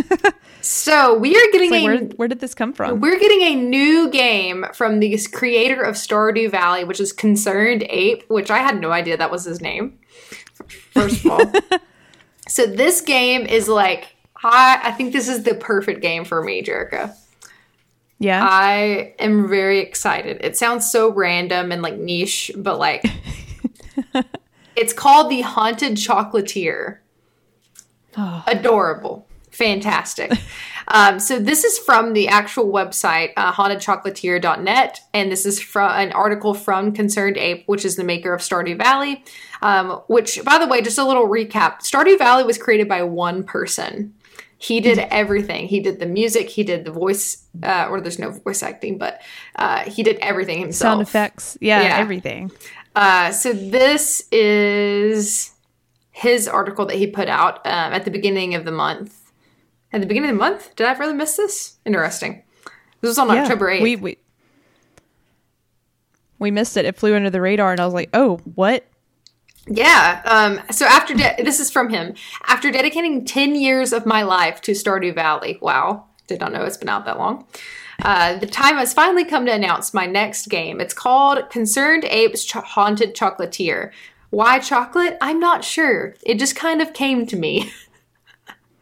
so 0.61 1.17
we 1.17 1.35
are 1.35 1.51
getting 1.51 1.71
Like, 1.71 1.81
a 1.81 1.85
where, 1.85 1.97
where 2.17 2.27
did 2.27 2.39
this 2.39 2.53
come 2.53 2.71
from? 2.71 2.99
we're 3.01 3.17
getting 3.19 3.41
a 3.41 3.55
new 3.55 4.09
game 4.11 4.65
from 4.75 4.99
the 4.99 5.17
creator 5.33 5.81
of 5.81 5.95
Stardew 5.95 6.51
Valley, 6.51 6.83
which 6.83 6.99
is 6.99 7.11
Concerned 7.11 7.83
Ape, 7.89 8.23
which 8.29 8.51
I 8.51 8.59
had 8.59 8.79
no 8.79 8.91
idea 8.91 9.17
that 9.17 9.31
was 9.31 9.43
his 9.45 9.59
name. 9.59 9.97
First 10.91 11.25
of 11.25 11.31
all, 11.31 11.51
so 12.47 12.65
this 12.67 13.01
game 13.01 13.45
is 13.47 13.67
like 13.67 14.15
I, 14.43 14.79
I 14.83 14.91
think 14.91 15.13
this 15.13 15.27
is 15.27 15.43
the 15.43 15.55
perfect 15.55 16.01
game 16.01 16.25
for 16.25 16.43
me, 16.43 16.61
Jerica. 16.61 17.15
Yeah. 18.19 18.45
I 18.47 19.13
am 19.17 19.47
very 19.49 19.79
excited. 19.79 20.37
It 20.41 20.57
sounds 20.57 20.91
so 20.91 21.11
random 21.11 21.71
and 21.71 21.81
like 21.81 21.97
niche, 21.97 22.51
but 22.55 22.77
like 22.77 23.03
it's 24.75 24.93
called 24.93 25.29
the 25.29 25.41
Haunted 25.41 25.93
Chocolatier. 25.93 26.97
Oh. 28.17 28.43
Adorable. 28.47 29.27
Fantastic. 29.51 30.31
um, 30.87 31.19
so 31.19 31.39
this 31.39 31.63
is 31.63 31.77
from 31.79 32.13
the 32.13 32.27
actual 32.27 32.71
website, 32.71 33.31
uh, 33.35 33.51
hauntedchocolatier.net, 33.51 35.01
and 35.13 35.31
this 35.31 35.45
is 35.45 35.59
from 35.61 35.91
an 35.91 36.11
article 36.13 36.53
from 36.53 36.91
Concerned 36.93 37.37
Ape, 37.37 37.63
which 37.67 37.83
is 37.85 37.95
the 37.95 38.03
maker 38.03 38.33
of 38.33 38.41
Stardew 38.41 38.77
Valley. 38.77 39.23
Um, 39.61 40.01
which, 40.07 40.43
by 40.45 40.57
the 40.57 40.67
way, 40.67 40.81
just 40.81 40.97
a 40.97 41.03
little 41.03 41.27
recap: 41.27 41.79
Stardew 41.81 42.17
Valley 42.17 42.43
was 42.43 42.57
created 42.57 42.87
by 42.87 43.03
one 43.03 43.43
person. 43.43 44.13
He 44.61 44.81
did 44.81 44.99
everything. 44.99 45.67
He 45.67 45.79
did 45.79 45.99
the 45.99 46.05
music. 46.05 46.49
He 46.49 46.63
did 46.63 46.83
the 46.83 46.91
voice, 46.91 47.45
uh, 47.63 47.87
or 47.89 48.01
there's 48.01 48.19
no 48.19 48.31
voice 48.31 48.61
acting, 48.61 48.97
but 48.97 49.21
uh, 49.55 49.83
he 49.89 50.03
did 50.03 50.17
everything 50.21 50.59
himself. 50.59 50.95
Sound 50.97 51.01
effects. 51.01 51.57
Yeah, 51.61 51.81
Yeah. 51.81 51.97
everything. 51.97 52.51
Uh, 52.95 53.31
so 53.31 53.53
this 53.53 54.27
is 54.31 55.51
his 56.11 56.47
article 56.47 56.85
that 56.87 56.97
he 56.97 57.07
put 57.07 57.29
out 57.29 57.65
um, 57.65 57.93
at 57.93 58.05
the 58.05 58.11
beginning 58.11 58.55
of 58.55 58.65
the 58.65 58.71
month. 58.71 59.31
At 59.93 60.01
the 60.01 60.07
beginning 60.07 60.29
of 60.31 60.35
the 60.35 60.39
month? 60.39 60.75
Did 60.75 60.87
I 60.87 60.93
really 60.97 61.13
miss 61.13 61.37
this? 61.37 61.77
Interesting. 61.85 62.43
This 63.01 63.09
was 63.09 63.17
on 63.17 63.27
Yeah. 63.29 63.43
October 63.43 63.67
8th. 63.71 63.81
We, 63.81 63.95
we, 63.95 64.17
we 66.37 66.51
missed 66.51 66.77
it. 66.77 66.85
It 66.85 66.95
flew 66.97 67.15
under 67.15 67.29
the 67.29 67.41
radar, 67.41 67.71
and 67.71 67.79
I 67.79 67.85
was 67.85 67.93
like, 67.93 68.09
oh, 68.13 68.37
what? 68.55 68.85
Yeah. 69.67 70.21
Um, 70.25 70.61
so 70.71 70.85
after 70.85 71.13
de- 71.13 71.43
this 71.43 71.59
is 71.59 71.69
from 71.71 71.89
him. 71.89 72.15
After 72.47 72.71
dedicating 72.71 73.23
ten 73.25 73.55
years 73.55 73.93
of 73.93 74.05
my 74.05 74.23
life 74.23 74.61
to 74.61 74.71
Stardew 74.71 75.13
Valley, 75.13 75.59
wow, 75.61 76.05
did 76.27 76.39
not 76.39 76.51
know 76.51 76.63
it's 76.63 76.77
been 76.77 76.89
out 76.89 77.05
that 77.05 77.19
long. 77.19 77.45
Uh, 78.01 78.37
the 78.37 78.47
time 78.47 78.75
has 78.77 78.93
finally 78.93 79.25
come 79.25 79.45
to 79.45 79.53
announce 79.53 79.93
my 79.93 80.05
next 80.05 80.47
game. 80.47 80.79
It's 80.79 80.93
called 80.93 81.49
Concerned 81.49 82.05
Apes 82.05 82.45
Ch- 82.45 82.53
Haunted 82.53 83.15
Chocolatier. 83.15 83.91
Why 84.29 84.59
chocolate? 84.59 85.17
I'm 85.21 85.39
not 85.39 85.63
sure. 85.63 86.15
It 86.23 86.39
just 86.39 86.55
kind 86.55 86.81
of 86.81 86.93
came 86.93 87.25
to 87.27 87.35
me. 87.35 87.71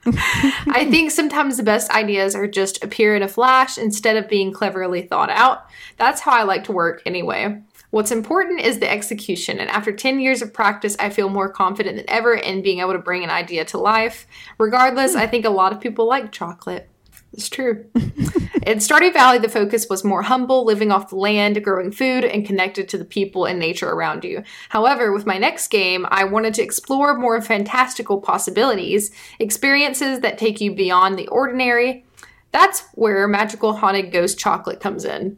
I 0.05 0.87
think 0.89 1.11
sometimes 1.11 1.57
the 1.57 1.63
best 1.63 1.91
ideas 1.91 2.35
are 2.35 2.47
just 2.47 2.83
appear 2.83 3.15
in 3.15 3.23
a 3.23 3.27
flash 3.27 3.77
instead 3.77 4.15
of 4.15 4.29
being 4.29 4.53
cleverly 4.53 5.01
thought 5.01 5.29
out. 5.29 5.65
That's 5.97 6.21
how 6.21 6.31
I 6.31 6.43
like 6.43 6.63
to 6.65 6.71
work 6.71 7.01
anyway. 7.05 7.61
What's 7.89 8.11
important 8.11 8.61
is 8.61 8.79
the 8.79 8.91
execution, 8.91 9.59
and 9.59 9.69
after 9.69 9.93
10 9.93 10.19
years 10.19 10.41
of 10.41 10.53
practice, 10.53 10.97
I 10.99 11.09
feel 11.09 11.29
more 11.29 11.49
confident 11.49 11.95
than 11.95 12.09
ever 12.09 12.35
in 12.35 12.61
being 12.61 12.79
able 12.79 12.93
to 12.93 12.99
bring 12.99 13.23
an 13.23 13.29
idea 13.29 13.63
to 13.65 13.77
life. 13.77 14.27
Regardless, 14.57 15.15
I 15.15 15.25
think 15.25 15.45
a 15.45 15.49
lot 15.49 15.71
of 15.71 15.79
people 15.79 16.05
like 16.05 16.31
chocolate. 16.31 16.89
It's 17.37 17.49
true. 17.49 17.85
In 17.93 18.79
Stardew 18.79 19.13
Valley, 19.13 19.37
the 19.37 19.47
focus 19.47 19.87
was 19.89 20.03
more 20.03 20.23
humble, 20.23 20.65
living 20.65 20.91
off 20.91 21.09
the 21.09 21.15
land, 21.17 21.63
growing 21.63 21.91
food, 21.91 22.25
and 22.25 22.45
connected 22.45 22.89
to 22.89 22.97
the 22.97 23.05
people 23.05 23.45
and 23.45 23.59
nature 23.59 23.89
around 23.89 24.23
you. 24.23 24.43
However, 24.69 25.13
with 25.13 25.27
my 25.27 25.37
next 25.37 25.67
game, 25.67 26.07
I 26.09 26.23
wanted 26.23 26.55
to 26.55 26.63
explore 26.63 27.15
more 27.15 27.39
fantastical 27.41 28.19
possibilities, 28.19 29.11
experiences 29.37 30.21
that 30.21 30.39
take 30.39 30.59
you 30.59 30.73
beyond 30.73 31.17
the 31.17 31.27
ordinary. 31.27 32.05
That's 32.51 32.83
where 32.93 33.27
magical 33.27 33.73
haunted 33.73 34.11
ghost 34.11 34.39
chocolate 34.39 34.79
comes 34.79 35.05
in. 35.05 35.37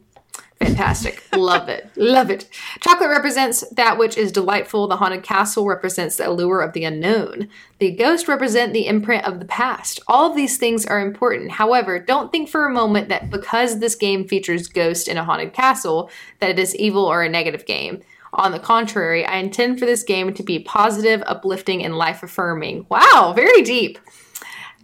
Fantastic. 0.60 1.24
Love 1.34 1.70
it. 1.70 1.90
Love 1.96 2.30
it. 2.30 2.46
Chocolate 2.80 3.08
represents 3.08 3.66
that 3.70 3.96
which 3.96 4.18
is 4.18 4.30
delightful. 4.30 4.86
The 4.86 4.96
haunted 4.96 5.22
castle 5.22 5.66
represents 5.66 6.16
the 6.16 6.28
allure 6.28 6.60
of 6.60 6.74
the 6.74 6.84
unknown. 6.84 7.48
The 7.78 7.90
ghost 7.92 8.28
represent 8.28 8.74
the 8.74 8.86
imprint 8.86 9.24
of 9.24 9.38
the 9.38 9.46
past. 9.46 10.00
All 10.06 10.28
of 10.28 10.36
these 10.36 10.58
things 10.58 10.84
are 10.84 11.00
important. 11.00 11.52
However, 11.52 11.98
don't 11.98 12.30
think 12.30 12.50
for 12.50 12.66
a 12.66 12.72
moment 12.72 13.08
that 13.08 13.30
because 13.30 13.78
this 13.78 13.94
game 13.94 14.28
features 14.28 14.68
ghost 14.68 15.08
in 15.08 15.16
a 15.16 15.24
haunted 15.24 15.54
castle, 15.54 16.10
that 16.40 16.50
it 16.50 16.58
is 16.58 16.76
evil 16.76 17.06
or 17.06 17.22
a 17.22 17.28
negative 17.28 17.64
game. 17.64 18.02
On 18.34 18.52
the 18.52 18.60
contrary, 18.60 19.24
I 19.24 19.38
intend 19.38 19.78
for 19.78 19.86
this 19.86 20.02
game 20.02 20.34
to 20.34 20.42
be 20.42 20.58
positive, 20.58 21.22
uplifting, 21.26 21.82
and 21.82 21.96
life 21.96 22.22
affirming. 22.22 22.86
Wow, 22.88 23.32
very 23.34 23.62
deep. 23.62 23.98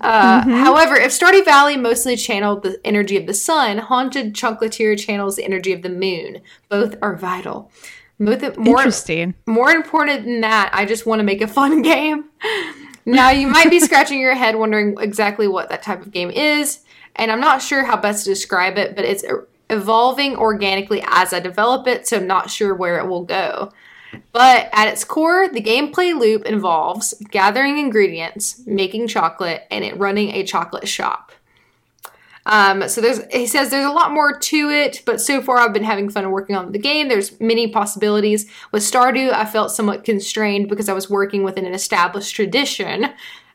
Uh, 0.00 0.42
However, 0.42 0.94
if 0.94 1.10
Stardew 1.10 1.44
Valley 1.44 1.76
mostly 1.76 2.16
channeled 2.16 2.62
the 2.62 2.80
energy 2.84 3.16
of 3.16 3.26
the 3.26 3.34
sun, 3.34 3.78
Haunted 3.78 4.34
Chocolatier 4.34 4.98
channels 4.98 5.36
the 5.36 5.44
energy 5.44 5.72
of 5.72 5.82
the 5.82 5.88
moon. 5.88 6.42
Both 6.68 6.96
are 7.02 7.16
vital. 7.16 7.70
Both, 8.18 8.56
more, 8.56 8.78
Interesting. 8.78 9.34
more 9.46 9.70
important 9.70 10.24
than 10.24 10.40
that, 10.40 10.70
I 10.72 10.84
just 10.86 11.06
want 11.06 11.20
to 11.20 11.24
make 11.24 11.40
a 11.42 11.46
fun 11.48 11.82
game. 11.82 12.26
now, 13.04 13.30
you 13.30 13.46
might 13.46 13.70
be 13.70 13.80
scratching 13.80 14.20
your 14.20 14.34
head 14.34 14.56
wondering 14.56 14.96
exactly 15.00 15.48
what 15.48 15.68
that 15.68 15.82
type 15.82 16.00
of 16.02 16.10
game 16.10 16.30
is, 16.30 16.80
and 17.16 17.30
I'm 17.30 17.40
not 17.40 17.62
sure 17.62 17.84
how 17.84 17.96
best 17.96 18.24
to 18.24 18.30
describe 18.30 18.78
it, 18.78 18.96
but 18.96 19.04
it's 19.04 19.24
evolving 19.70 20.36
organically 20.36 21.02
as 21.06 21.32
I 21.32 21.40
develop 21.40 21.86
it, 21.86 22.06
so 22.06 22.18
I'm 22.18 22.26
not 22.26 22.50
sure 22.50 22.74
where 22.74 22.98
it 22.98 23.06
will 23.06 23.24
go. 23.24 23.72
But 24.32 24.68
at 24.72 24.88
its 24.88 25.04
core, 25.04 25.48
the 25.48 25.62
gameplay 25.62 26.18
loop 26.18 26.44
involves 26.44 27.14
gathering 27.30 27.78
ingredients, 27.78 28.62
making 28.66 29.08
chocolate, 29.08 29.66
and 29.70 29.84
it 29.84 29.98
running 29.98 30.30
a 30.30 30.44
chocolate 30.44 30.88
shop. 30.88 31.32
Um, 32.46 32.88
so 32.88 33.00
there's 33.00 33.20
he 33.32 33.46
says 33.46 33.70
there's 33.70 33.84
a 33.84 33.92
lot 33.92 34.12
more 34.12 34.38
to 34.38 34.70
it, 34.70 35.02
but 35.04 35.20
so 35.20 35.42
far 35.42 35.58
I've 35.58 35.72
been 35.72 35.82
having 35.82 36.08
fun 36.08 36.30
working 36.30 36.54
on 36.54 36.70
the 36.70 36.78
game. 36.78 37.08
There's 37.08 37.38
many 37.40 37.66
possibilities. 37.66 38.48
With 38.70 38.84
Stardew, 38.84 39.32
I 39.32 39.44
felt 39.44 39.72
somewhat 39.72 40.04
constrained 40.04 40.68
because 40.68 40.88
I 40.88 40.92
was 40.92 41.10
working 41.10 41.42
within 41.42 41.66
an 41.66 41.74
established 41.74 42.36
tradition. 42.36 43.06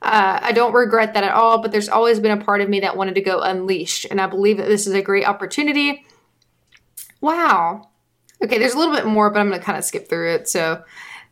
Uh, 0.01 0.39
I 0.41 0.51
don't 0.51 0.73
regret 0.73 1.13
that 1.13 1.23
at 1.23 1.31
all, 1.31 1.61
but 1.61 1.71
there's 1.71 1.87
always 1.87 2.19
been 2.19 2.37
a 2.37 2.43
part 2.43 2.59
of 2.59 2.67
me 2.67 2.81
that 2.81 2.97
wanted 2.97 3.15
to 3.15 3.21
go 3.21 3.39
unleashed, 3.39 4.07
and 4.11 4.19
I 4.19 4.27
believe 4.27 4.57
that 4.57 4.67
this 4.67 4.85
is 4.87 4.93
a 4.93 5.01
great 5.01 5.25
opportunity. 5.25 6.05
Wow. 7.21 7.90
Okay, 8.43 8.57
there's 8.57 8.73
a 8.73 8.77
little 8.77 8.95
bit 8.95 9.05
more, 9.05 9.29
but 9.29 9.39
I'm 9.39 9.47
going 9.49 9.59
to 9.59 9.65
kind 9.65 9.77
of 9.77 9.83
skip 9.83 10.09
through 10.09 10.33
it. 10.33 10.49
So, 10.49 10.83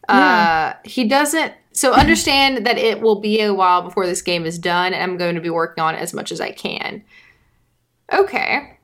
Uh, 0.08 0.74
he 0.84 1.08
doesn't. 1.08 1.54
So 1.72 1.94
understand 1.94 2.66
that 2.66 2.78
it 2.80 3.00
will 3.00 3.20
be 3.22 3.42
a 3.42 3.54
while 3.54 3.84
before 3.84 4.06
this 4.08 4.22
game 4.24 4.46
is 4.46 4.58
done, 4.58 4.94
and 4.94 5.04
I'm 5.04 5.18
going 5.18 5.36
to 5.36 5.42
be 5.42 5.52
working 5.52 5.84
on 5.84 5.94
it 5.96 6.00
as 6.00 6.14
much 6.14 6.32
as 6.32 6.42
I 6.42 6.52
can. 6.52 7.04
Okay. 8.12 8.78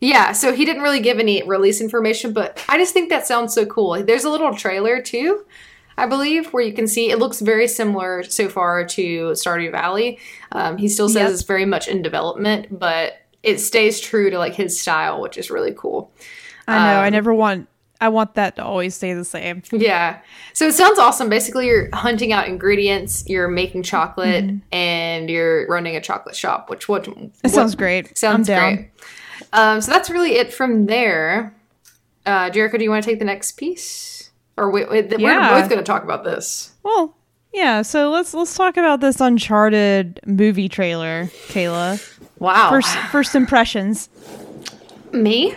Yeah, 0.00 0.32
so 0.32 0.52
he 0.52 0.64
didn't 0.64 0.82
really 0.82 1.00
give 1.00 1.18
any 1.18 1.42
release 1.44 1.80
information, 1.80 2.32
but 2.32 2.64
I 2.68 2.76
just 2.78 2.92
think 2.92 3.10
that 3.10 3.26
sounds 3.26 3.54
so 3.54 3.66
cool. 3.66 4.02
There's 4.02 4.24
a 4.24 4.30
little 4.30 4.52
trailer 4.54 5.00
too, 5.00 5.44
I 5.96 6.06
believe, 6.06 6.52
where 6.52 6.62
you 6.64 6.72
can 6.72 6.88
see 6.88 7.10
it 7.10 7.18
looks 7.18 7.40
very 7.40 7.68
similar 7.68 8.22
so 8.24 8.48
far 8.48 8.84
to 8.84 9.30
Stardew 9.32 9.70
Valley. 9.70 10.18
Um, 10.50 10.76
he 10.78 10.88
still 10.88 11.08
says 11.08 11.28
Yep. 11.28 11.32
it's 11.32 11.42
very 11.42 11.66
much 11.66 11.86
in 11.88 12.02
development, 12.02 12.66
but 12.76 13.18
it 13.44 13.58
stays 13.58 14.00
true 14.00 14.30
to 14.30 14.38
like 14.38 14.54
his 14.54 14.80
style, 14.80 15.20
which 15.20 15.38
is 15.38 15.50
really 15.50 15.74
cool. 15.76 16.10
I 16.72 16.94
know. 16.94 17.00
I 17.00 17.06
Um, 17.08 17.12
never 17.12 17.34
want. 17.34 17.68
I 18.00 18.08
want 18.08 18.34
that 18.34 18.56
to 18.56 18.64
always 18.64 18.96
stay 18.96 19.14
the 19.14 19.24
same. 19.24 19.62
Yeah. 19.70 20.18
So 20.54 20.66
it 20.66 20.74
sounds 20.74 20.98
awesome. 20.98 21.28
Basically, 21.28 21.66
you're 21.68 21.88
hunting 21.94 22.32
out 22.32 22.48
ingredients, 22.48 23.22
you're 23.28 23.46
making 23.46 23.84
chocolate, 23.84 24.44
Mm-hmm. 24.44 24.56
and 24.74 25.30
you're 25.30 25.68
running 25.68 25.94
a 25.94 26.00
chocolate 26.00 26.34
shop. 26.34 26.68
Which 26.68 26.88
what? 26.88 27.06
It 27.44 27.50
sounds 27.50 27.76
great. 27.76 28.18
Sounds 28.18 28.48
great. 28.48 28.90
Um, 29.52 29.80
so 29.80 29.92
that's 29.92 30.10
really 30.10 30.32
it 30.36 30.52
from 30.52 30.86
there. 30.86 31.54
Uh, 32.26 32.50
Jerica, 32.50 32.76
do 32.78 32.82
you 32.84 32.90
want 32.90 33.04
to 33.04 33.08
take 33.10 33.20
the 33.20 33.24
next 33.24 33.52
piece? 33.52 34.30
Or 34.56 34.70
wait, 34.72 34.90
wait 34.90 35.08
we're 35.18 35.38
both 35.48 35.68
going 35.68 35.78
to 35.80 35.84
talk 35.84 36.02
about 36.02 36.24
this. 36.24 36.72
Well, 36.82 37.16
yeah. 37.52 37.82
So 37.82 38.10
let's 38.10 38.34
let's 38.34 38.54
talk 38.56 38.76
about 38.76 39.00
this 39.00 39.20
Uncharted 39.20 40.18
movie 40.26 40.68
trailer, 40.68 41.26
Kayla. 41.48 42.00
Wow. 42.40 42.68
First 42.70 42.96
first 43.12 43.34
impressions. 43.36 44.08
me? 45.12 45.54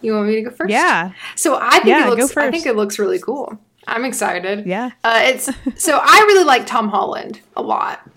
You 0.00 0.14
want 0.14 0.28
me 0.28 0.36
to 0.36 0.42
go 0.42 0.50
first? 0.50 0.70
Yeah. 0.70 1.12
So 1.36 1.58
I 1.60 1.70
think 1.70 1.86
Yeah, 1.86 2.06
it 2.06 2.16
go 2.16 2.22
looks. 2.22 2.36
I 2.36 2.50
think 2.50 2.66
it 2.66 2.76
looks 2.76 2.98
really 2.98 3.18
cool. 3.18 3.58
I'm 3.86 4.04
excited. 4.04 4.66
Yeah. 4.66 4.90
Uh, 5.02 5.20
it's 5.24 5.50
so 5.82 5.98
I 6.02 6.18
really 6.28 6.44
like 6.44 6.66
Tom 6.66 6.88
Holland 6.88 7.40
a 7.56 7.62
lot. 7.62 8.08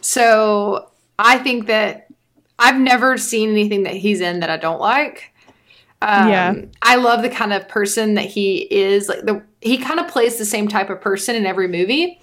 So 0.00 0.90
I 1.18 1.38
think 1.38 1.66
that 1.66 2.08
I've 2.58 2.78
never 2.78 3.16
seen 3.16 3.50
anything 3.50 3.84
that 3.84 3.94
he's 3.94 4.20
in 4.20 4.40
that 4.40 4.50
I 4.50 4.56
don't 4.56 4.80
like. 4.80 5.32
Um, 6.02 6.28
Yeah. 6.28 6.54
I 6.82 6.96
love 6.96 7.22
the 7.22 7.30
kind 7.30 7.52
of 7.52 7.68
person 7.68 8.14
that 8.14 8.26
he 8.26 8.58
is. 8.72 9.08
Like 9.08 9.22
the 9.22 9.42
he 9.60 9.78
kind 9.78 9.98
of 9.98 10.08
plays 10.08 10.36
the 10.38 10.44
same 10.44 10.68
type 10.68 10.90
of 10.90 11.00
person 11.00 11.34
in 11.34 11.46
every 11.46 11.68
movie, 11.68 12.20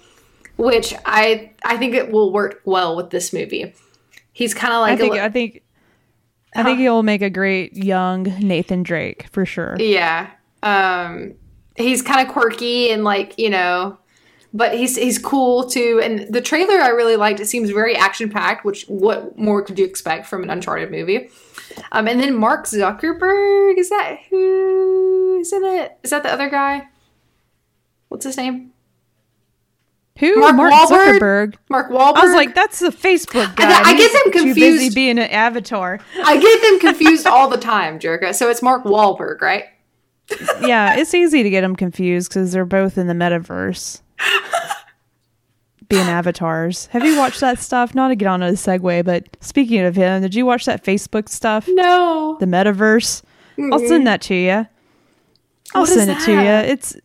which 0.56 0.94
I 1.04 1.52
I 1.64 1.76
think 1.76 1.94
it 1.94 2.10
will 2.12 2.32
work 2.32 2.60
well 2.64 2.96
with 2.96 3.10
this 3.10 3.32
movie. 3.32 3.74
He's 4.32 4.54
kind 4.54 4.72
of 4.72 4.80
like 4.80 4.92
I 4.92 4.96
think 4.96 5.14
I 5.14 5.28
think 5.28 5.62
I 6.54 6.62
think 6.62 6.78
he'll 6.78 7.02
make 7.02 7.22
a 7.22 7.30
great 7.30 7.76
young 7.76 8.24
Nathan 8.40 8.82
Drake 8.82 9.26
for 9.32 9.44
sure. 9.44 9.76
Yeah. 9.78 10.30
Um 10.62 11.34
he's 11.76 12.02
kind 12.02 12.26
of 12.26 12.32
quirky 12.32 12.90
and 12.90 13.02
like, 13.04 13.38
you 13.38 13.50
know, 13.50 13.98
but 14.52 14.74
he's 14.74 14.96
he's 14.96 15.18
cool 15.18 15.68
too. 15.68 16.00
And 16.02 16.32
the 16.32 16.40
trailer 16.40 16.80
I 16.80 16.88
really 16.88 17.16
liked. 17.16 17.40
It 17.40 17.46
seems 17.46 17.70
very 17.70 17.96
action 17.96 18.30
packed, 18.30 18.64
which 18.64 18.84
what 18.84 19.36
more 19.38 19.62
could 19.62 19.78
you 19.78 19.84
expect 19.84 20.26
from 20.26 20.42
an 20.42 20.50
Uncharted 20.50 20.90
movie? 20.90 21.30
Um 21.92 22.06
and 22.06 22.20
then 22.20 22.36
Mark 22.36 22.66
Zuckerberg, 22.66 23.78
is 23.78 23.90
that 23.90 24.18
who 24.30 25.38
is 25.40 25.52
in 25.52 25.64
it? 25.64 25.98
Is 26.02 26.10
that 26.10 26.22
the 26.22 26.32
other 26.32 26.48
guy? 26.48 26.88
What's 28.08 28.24
his 28.24 28.36
name? 28.36 28.73
Who? 30.20 30.38
Mark 30.40 30.54
Mark, 30.54 30.72
Wahlberg? 30.72 31.18
Zuckerberg. 31.18 31.54
Mark 31.68 31.90
Wahlberg. 31.90 32.16
I 32.16 32.24
was 32.24 32.34
like, 32.34 32.54
that's 32.54 32.78
the 32.78 32.90
Facebook 32.90 33.56
guy. 33.56 33.68
I 33.82 33.96
get 33.96 34.10
He's 34.10 34.22
them 34.32 34.32
Too 34.32 34.54
busy 34.54 34.94
being 34.94 35.18
an 35.18 35.28
avatar. 35.30 35.98
I 36.24 36.40
get 36.40 36.62
them 36.62 36.78
confused 36.80 37.26
all 37.26 37.48
the 37.48 37.56
time, 37.56 37.98
Jerka. 37.98 38.34
So 38.34 38.48
it's 38.48 38.62
Mark 38.62 38.84
Wahlberg, 38.84 39.40
right? 39.40 39.64
yeah, 40.62 40.96
it's 40.96 41.12
easy 41.14 41.42
to 41.42 41.50
get 41.50 41.62
them 41.62 41.74
confused 41.76 42.30
because 42.30 42.52
they're 42.52 42.64
both 42.64 42.96
in 42.96 43.08
the 43.08 43.14
metaverse. 43.14 44.00
Being 45.88 46.06
avatars. 46.06 46.86
Have 46.86 47.04
you 47.04 47.18
watched 47.18 47.40
that 47.40 47.58
stuff? 47.58 47.94
Not 47.94 48.08
to 48.08 48.16
get 48.16 48.26
on 48.26 48.42
a 48.42 48.52
segue, 48.52 49.04
but 49.04 49.36
speaking 49.40 49.80
of 49.80 49.96
him, 49.96 50.22
did 50.22 50.34
you 50.34 50.46
watch 50.46 50.64
that 50.64 50.82
Facebook 50.82 51.28
stuff? 51.28 51.68
No. 51.68 52.36
The 52.40 52.46
metaverse? 52.46 53.22
I'll 53.70 53.80
send 53.80 54.06
that 54.06 54.22
to 54.22 54.34
you. 54.34 54.66
I'll 55.74 55.82
What 55.82 55.88
send 55.88 56.10
it 56.10 56.20
to 56.24 56.32
you. 56.32 56.38
It's 56.38 56.96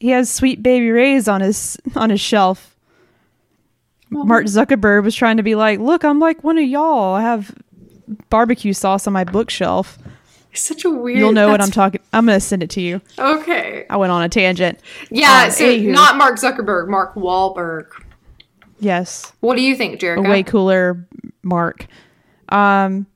he 0.00 0.08
has 0.10 0.28
sweet 0.30 0.62
baby 0.62 0.90
rays 0.90 1.28
on 1.28 1.40
his 1.40 1.78
on 1.94 2.10
his 2.10 2.20
shelf. 2.20 2.74
Oh. 4.12 4.24
Mark 4.24 4.46
Zuckerberg 4.46 5.04
was 5.04 5.14
trying 5.14 5.36
to 5.36 5.44
be 5.44 5.54
like, 5.54 5.78
look, 5.78 6.04
I'm 6.04 6.18
like 6.18 6.42
one 6.42 6.58
of 6.58 6.64
y'all. 6.64 7.14
I 7.14 7.22
have 7.22 7.54
barbecue 8.28 8.72
sauce 8.72 9.06
on 9.06 9.12
my 9.12 9.22
bookshelf. 9.22 9.98
It's 10.52 10.62
such 10.62 10.84
a 10.84 10.90
weird 10.90 11.18
You'll 11.18 11.32
know 11.32 11.48
what 11.48 11.60
I'm 11.60 11.70
talking. 11.70 12.00
I'm 12.12 12.26
gonna 12.26 12.40
send 12.40 12.64
it 12.64 12.70
to 12.70 12.80
you. 12.80 13.00
Okay. 13.18 13.86
I 13.88 13.96
went 13.96 14.10
on 14.10 14.22
a 14.24 14.28
tangent. 14.28 14.80
Yeah, 15.10 15.44
Um, 15.44 15.50
so 15.52 15.64
anywho. 15.64 15.92
not 15.92 16.16
Mark 16.16 16.36
Zuckerberg, 16.40 16.88
Mark 16.88 17.14
Wahlberg. 17.14 17.86
Yes, 18.80 19.32
What 19.40 19.56
do 19.56 19.62
you 19.62 19.76
think, 19.76 20.02
a 20.02 20.20
way 20.22 20.42
cooler 20.42 21.06
Mark. 21.42 21.86
Um, 22.48 23.06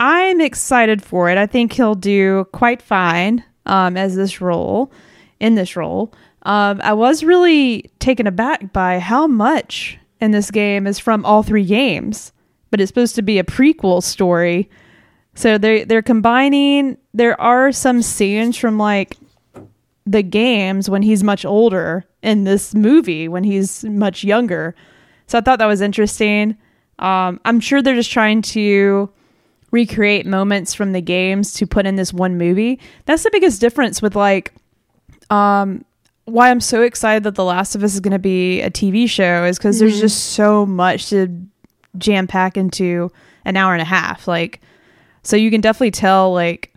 I'm 0.00 0.40
excited 0.40 1.02
for 1.04 1.28
it. 1.28 1.36
I 1.36 1.46
think 1.46 1.74
he'll 1.74 1.94
do 1.94 2.46
quite 2.52 2.80
fine 2.80 3.44
um, 3.66 3.98
as 3.98 4.16
this 4.16 4.40
role, 4.40 4.90
in 5.40 5.54
this 5.54 5.76
role. 5.76 6.12
Um, 6.42 6.80
I 6.82 6.92
was 6.92 7.24
really 7.24 7.90
taken 7.98 8.26
aback 8.26 8.72
by 8.72 8.98
how 8.98 9.26
much 9.26 9.98
in 10.20 10.30
this 10.30 10.50
game 10.50 10.86
is 10.86 10.98
from 10.98 11.24
all 11.24 11.42
three 11.42 11.64
games, 11.64 12.32
but 12.70 12.80
it's 12.80 12.88
supposed 12.88 13.14
to 13.16 13.22
be 13.22 13.38
a 13.38 13.44
prequel 13.44 14.02
story. 14.02 14.70
So 15.34 15.58
they 15.58 15.84
they're 15.84 16.02
combining. 16.02 16.98
There 17.14 17.40
are 17.40 17.72
some 17.72 18.02
scenes 18.02 18.56
from 18.56 18.78
like 18.78 19.16
the 20.06 20.22
games 20.22 20.90
when 20.90 21.02
he's 21.02 21.22
much 21.22 21.44
older 21.44 22.04
in 22.22 22.44
this 22.44 22.74
movie 22.74 23.28
when 23.28 23.44
he's 23.44 23.84
much 23.84 24.24
younger. 24.24 24.74
So 25.26 25.38
I 25.38 25.40
thought 25.40 25.58
that 25.58 25.66
was 25.66 25.80
interesting. 25.80 26.56
Um, 26.98 27.40
I'm 27.44 27.60
sure 27.60 27.80
they're 27.80 27.94
just 27.94 28.10
trying 28.10 28.42
to 28.42 29.10
recreate 29.70 30.26
moments 30.26 30.74
from 30.74 30.92
the 30.92 31.00
games 31.00 31.54
to 31.54 31.66
put 31.66 31.86
in 31.86 31.96
this 31.96 32.12
one 32.12 32.36
movie. 32.36 32.80
That's 33.06 33.22
the 33.22 33.30
biggest 33.30 33.60
difference 33.60 34.02
with 34.02 34.16
like 34.16 34.52
um 35.30 35.84
why 36.24 36.50
I'm 36.50 36.60
so 36.60 36.82
excited 36.82 37.24
that 37.24 37.34
The 37.34 37.44
Last 37.44 37.74
of 37.74 37.82
Us 37.82 37.94
is 37.94 38.00
going 38.00 38.12
to 38.12 38.18
be 38.18 38.60
a 38.60 38.70
TV 38.70 39.08
show 39.08 39.44
is 39.44 39.58
cuz 39.58 39.78
there's 39.78 39.98
just 39.98 40.32
so 40.32 40.64
much 40.64 41.08
to 41.10 41.28
jam 41.98 42.28
pack 42.28 42.56
into 42.56 43.10
an 43.44 43.56
hour 43.56 43.72
and 43.72 43.82
a 43.82 43.86
half. 43.86 44.28
Like 44.28 44.60
so 45.22 45.36
you 45.36 45.50
can 45.50 45.60
definitely 45.60 45.90
tell 45.90 46.32
like 46.32 46.72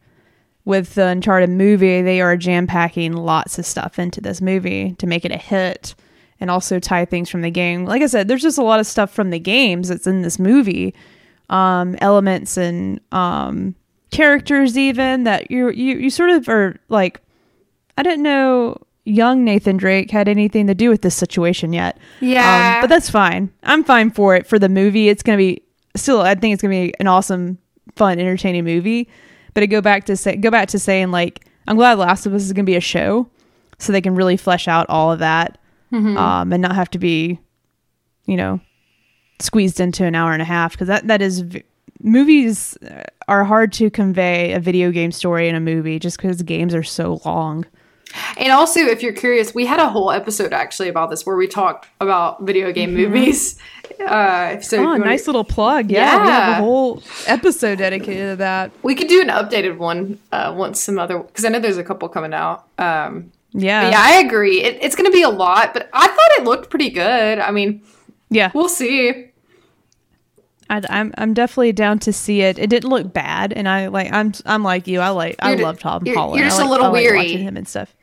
with 0.66 0.96
the 0.96 1.08
Uncharted 1.08 1.50
movie, 1.50 2.02
they 2.02 2.22
are 2.22 2.38
jam 2.38 2.68
packing 2.68 3.14
lots 3.14 3.60
of 3.60 3.66
stuff 3.66 4.00
into 4.00 4.22
this 4.22 4.42
movie 4.42 4.96
to 4.98 5.06
make 5.08 5.26
it 5.26 5.32
a 5.32 5.38
hit 5.38 5.94
and 6.40 6.50
also 6.50 6.80
tie 6.80 7.06
things 7.06 7.30
from 7.30 7.42
the 7.42 7.52
game. 7.52 7.86
Like 7.86 8.02
I 8.02 8.08
said, 8.08 8.28
there's 8.28 8.42
just 8.42 8.58
a 8.58 8.64
lot 8.64 8.80
of 8.80 8.88
stuff 8.88 9.12
from 9.12 9.30
the 9.30 9.40
games 9.40 9.90
that's 9.90 10.08
in 10.08 10.22
this 10.22 10.40
movie, 10.40 10.94
um, 11.50 11.96
elements 12.02 12.58
and 12.58 13.00
um, 13.12 13.76
characters 14.12 14.78
even 14.78 15.24
that 15.24 15.52
you 15.52 15.70
you 15.70 15.98
you 15.98 16.10
sort 16.10 16.30
of 16.30 16.48
are 16.50 16.78
like, 16.90 17.22
I 17.98 18.04
didn't 18.04 18.24
know 18.24 18.78
young 19.06 19.44
Nathan 19.44 19.78
Drake 19.78 20.10
had 20.12 20.28
anything 20.28 20.68
to 20.68 20.74
do 20.74 20.90
with 20.90 21.02
this 21.02 21.16
situation 21.16 21.74
yet. 21.74 21.98
Yeah. 22.22 22.76
Um, 22.78 22.82
but 22.82 22.88
that's 22.88 23.10
fine. 23.10 23.52
I'm 23.64 23.84
fine 23.84 24.12
for 24.12 24.36
it 24.36 24.48
for 24.48 24.58
the 24.58 24.70
movie. 24.70 25.10
It's 25.10 25.24
gonna 25.24 25.38
be 25.38 25.62
still. 25.96 26.22
I 26.22 26.36
think 26.36 26.54
it's 26.54 26.62
gonna 26.62 26.72
be 26.74 26.94
an 27.00 27.08
awesome, 27.08 27.58
fun, 27.96 28.20
entertaining 28.20 28.64
movie. 28.64 29.08
But 29.54 29.62
to 29.62 29.68
go 29.68 29.82
back 29.82 30.06
to 30.06 30.18
say, 30.18 30.36
go 30.36 30.50
back 30.50 30.70
to 30.70 30.80
saying 30.80 31.12
like, 31.12 31.46
I'm 31.68 31.76
glad 31.76 31.98
Last 32.00 32.26
of 32.26 32.34
Us 32.34 32.44
is 32.44 32.54
gonna 32.54 32.64
be 32.66 32.76
a 32.76 32.82
show, 32.82 33.28
so 33.78 33.92
they 33.92 34.02
can 34.02 34.16
really 34.16 34.38
flesh 34.38 34.68
out 34.68 34.88
all 34.90 35.12
of 35.12 35.20
that, 35.20 35.58
um, 36.18 36.52
and 36.52 36.62
not 36.62 36.74
have 36.76 36.90
to 36.92 36.98
be, 37.00 37.40
you 38.26 38.36
know, 38.38 38.60
squeezed 39.40 39.80
into 39.80 40.06
an 40.06 40.16
hour 40.16 40.34
and 40.34 40.42
a 40.42 40.46
half 40.46 40.72
because 40.72 40.88
that 40.88 41.08
that 41.08 41.22
is. 41.22 41.42
v- 41.42 41.64
Movies 42.06 42.78
are 43.30 43.46
hard 43.46 43.72
to 43.74 43.90
convey 43.90 44.52
a 44.52 44.60
video 44.60 44.92
game 44.92 45.10
story 45.10 45.48
in 45.48 45.56
a 45.56 45.60
movie 45.62 46.00
just 46.00 46.18
because 46.18 46.42
games 46.42 46.76
are 46.76 46.84
so 46.84 47.22
long. 47.24 47.66
And 48.38 48.52
also, 48.52 48.80
if 48.82 49.02
you're 49.02 49.14
curious, 49.14 49.54
we 49.56 49.66
had 49.66 49.80
a 49.80 49.90
whole 49.90 50.12
episode 50.12 50.54
actually 50.54 50.90
about 50.90 51.10
this 51.10 51.26
where 51.26 51.36
we 51.36 51.48
talked 51.48 51.88
about 52.00 52.42
video 52.44 52.72
game 52.72 52.94
movies. 52.94 53.58
Uh, 54.00 54.60
so 54.62 54.78
Oh, 54.84 54.96
nice 54.98 55.28
little 55.28 55.44
plug! 55.44 55.92
Yeah, 55.92 56.22
we 56.24 56.28
have 56.30 56.50
a 56.60 56.62
whole 56.62 57.04
episode 57.28 57.78
dedicated 57.78 58.32
to 58.32 58.36
that. 58.38 58.72
we 58.82 58.96
could 58.96 59.08
do 59.08 59.22
an 59.22 59.28
updated 59.28 59.78
one 59.78 60.20
uh, 60.32 60.54
once 60.56 60.82
some 60.82 60.98
other 60.98 61.20
because 61.20 61.46
I 61.46 61.50
know 61.50 61.60
there's 61.60 61.78
a 61.78 61.84
couple 61.84 62.08
coming 62.10 62.34
out. 62.34 62.66
Um, 62.78 63.32
Yeah, 63.52 63.90
yeah, 63.92 64.00
I 64.02 64.14
agree. 64.20 64.62
It, 64.64 64.80
it's 64.82 64.96
going 64.96 65.10
to 65.10 65.16
be 65.16 65.22
a 65.22 65.30
lot, 65.30 65.74
but 65.74 65.90
I 65.94 66.08
thought 66.08 66.32
it 66.40 66.44
looked 66.44 66.70
pretty 66.72 66.90
good. 66.90 67.38
I 67.40 67.52
mean, 67.52 67.84
yeah. 68.30 68.52
we'll 68.56 68.68
see. 68.70 69.30
I, 70.70 70.82
I'm 70.90 71.14
I'm 71.18 71.34
definitely 71.34 71.74
down 71.74 72.00
to 72.00 72.14
see 72.14 72.42
it. 72.42 72.58
It 72.58 72.70
didn't 72.70 72.90
look 72.90 73.12
bad, 73.14 73.54
and 73.54 73.68
I 73.70 73.88
like 73.88 74.12
I'm 74.12 74.34
I'm 74.46 74.64
like 74.64 74.88
you. 74.88 75.02
I 75.02 75.10
like 75.10 75.36
I 75.40 75.50
You're 75.50 75.58
ju- 75.58 75.64
love 75.66 75.80
Tom 75.80 76.06
you're- 76.06 76.18
Holland. 76.18 76.40
you're 76.40 76.48
I 76.48 76.50
just 76.50 76.62
a 76.62 76.66
little 76.68 76.88
I 76.88 76.90
like 76.90 77.04
weary. 77.04 77.18
watching 77.18 77.40
him 77.40 77.58
and 77.58 77.68
stuff. 77.68 77.94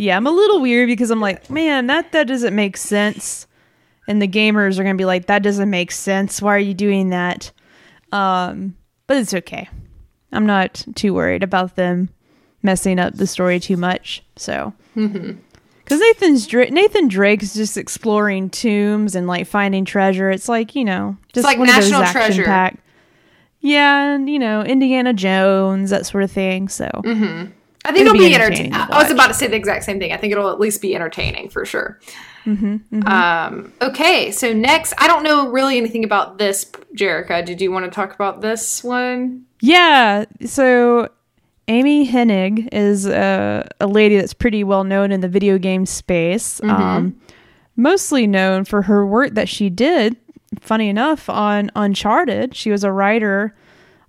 Yeah, 0.00 0.16
I'm 0.16 0.26
a 0.26 0.30
little 0.30 0.60
weird 0.62 0.86
because 0.86 1.10
I'm 1.10 1.20
like, 1.20 1.50
man, 1.50 1.86
that 1.88 2.12
that 2.12 2.26
doesn't 2.26 2.54
make 2.54 2.76
sense. 2.78 3.46
And 4.08 4.20
the 4.22 4.26
gamers 4.28 4.78
are 4.78 4.82
gonna 4.82 4.94
be 4.94 5.04
like, 5.04 5.26
that 5.26 5.42
doesn't 5.42 5.68
make 5.68 5.92
sense. 5.92 6.40
Why 6.40 6.54
are 6.56 6.58
you 6.58 6.72
doing 6.72 7.10
that? 7.10 7.52
Um, 8.10 8.76
but 9.06 9.18
it's 9.18 9.34
okay. 9.34 9.68
I'm 10.32 10.46
not 10.46 10.86
too 10.94 11.12
worried 11.12 11.42
about 11.42 11.76
them 11.76 12.08
messing 12.62 12.98
up 12.98 13.14
the 13.14 13.26
story 13.26 13.60
too 13.60 13.76
much. 13.76 14.22
So, 14.36 14.72
Because 14.94 16.00
Nathan's 16.00 16.46
Dra- 16.46 16.70
Nathan 16.70 17.08
Drake's 17.08 17.52
just 17.52 17.76
exploring 17.76 18.48
tombs 18.48 19.14
and 19.14 19.26
like 19.26 19.46
finding 19.48 19.84
treasure. 19.84 20.30
It's 20.30 20.48
like 20.48 20.74
you 20.74 20.84
know, 20.84 21.16
just 21.34 21.44
like 21.44 21.58
one 21.58 21.68
of 21.68 21.74
those 21.74 21.90
National 21.90 22.10
Treasure. 22.12 22.44
packed. 22.44 22.78
Yeah, 23.60 24.14
and 24.14 24.30
you 24.30 24.38
know 24.38 24.62
Indiana 24.62 25.12
Jones, 25.12 25.90
that 25.90 26.06
sort 26.06 26.24
of 26.24 26.32
thing. 26.32 26.68
So 26.68 26.86
Mm-hmm. 27.04 27.50
I 27.84 27.92
think 27.92 28.02
It'll 28.02 28.14
it'll, 28.14 28.24
be 28.24 28.28
be 28.28 28.34
entertaining 28.34 28.72
entertaining. 28.74 28.94
I 28.94 29.02
was 29.02 29.10
about 29.10 29.28
to 29.28 29.34
say 29.34 29.46
the 29.46 29.56
exact 29.56 29.84
same 29.84 29.98
thing. 29.98 30.12
I 30.12 30.16
think 30.18 30.32
it'll 30.32 30.50
at 30.50 30.60
least 30.60 30.82
be 30.82 30.94
entertaining 30.94 31.48
for 31.48 31.64
sure. 31.64 31.98
Mm-hmm, 32.44 33.06
Um, 33.06 33.72
okay, 33.82 34.30
so 34.30 34.52
next, 34.52 34.94
I 34.98 35.06
don't 35.06 35.22
know 35.22 35.48
really 35.50 35.76
anything 35.76 36.04
about 36.04 36.38
this, 36.38 36.64
Jerica. 36.96 37.44
Did 37.44 37.60
you 37.60 37.70
want 37.72 37.84
to 37.86 37.90
talk 37.90 38.14
about 38.14 38.40
this 38.40 38.82
one? 38.84 39.44
yeah, 39.62 40.24
so 40.46 41.08
Amy 41.68 42.06
Hennig 42.08 42.68
is 42.72 43.06
a, 43.06 43.68
a 43.80 43.86
lady 43.86 44.16
that's 44.16 44.34
pretty 44.34 44.64
well 44.64 44.84
known 44.84 45.12
in 45.12 45.20
the 45.20 45.28
video 45.28 45.58
game 45.58 45.86
space. 45.86 46.62
Um, 46.62 47.20
mostly 47.76 48.26
known 48.26 48.64
for 48.64 48.82
her 48.82 49.06
work 49.06 49.34
that 49.34 49.48
she 49.48 49.70
did. 49.70 50.16
Funny 50.60 50.88
enough, 50.88 51.28
on 51.28 51.70
Uncharted, 51.76 52.56
she 52.56 52.70
was 52.70 52.84
a 52.84 52.90
writer 52.90 53.54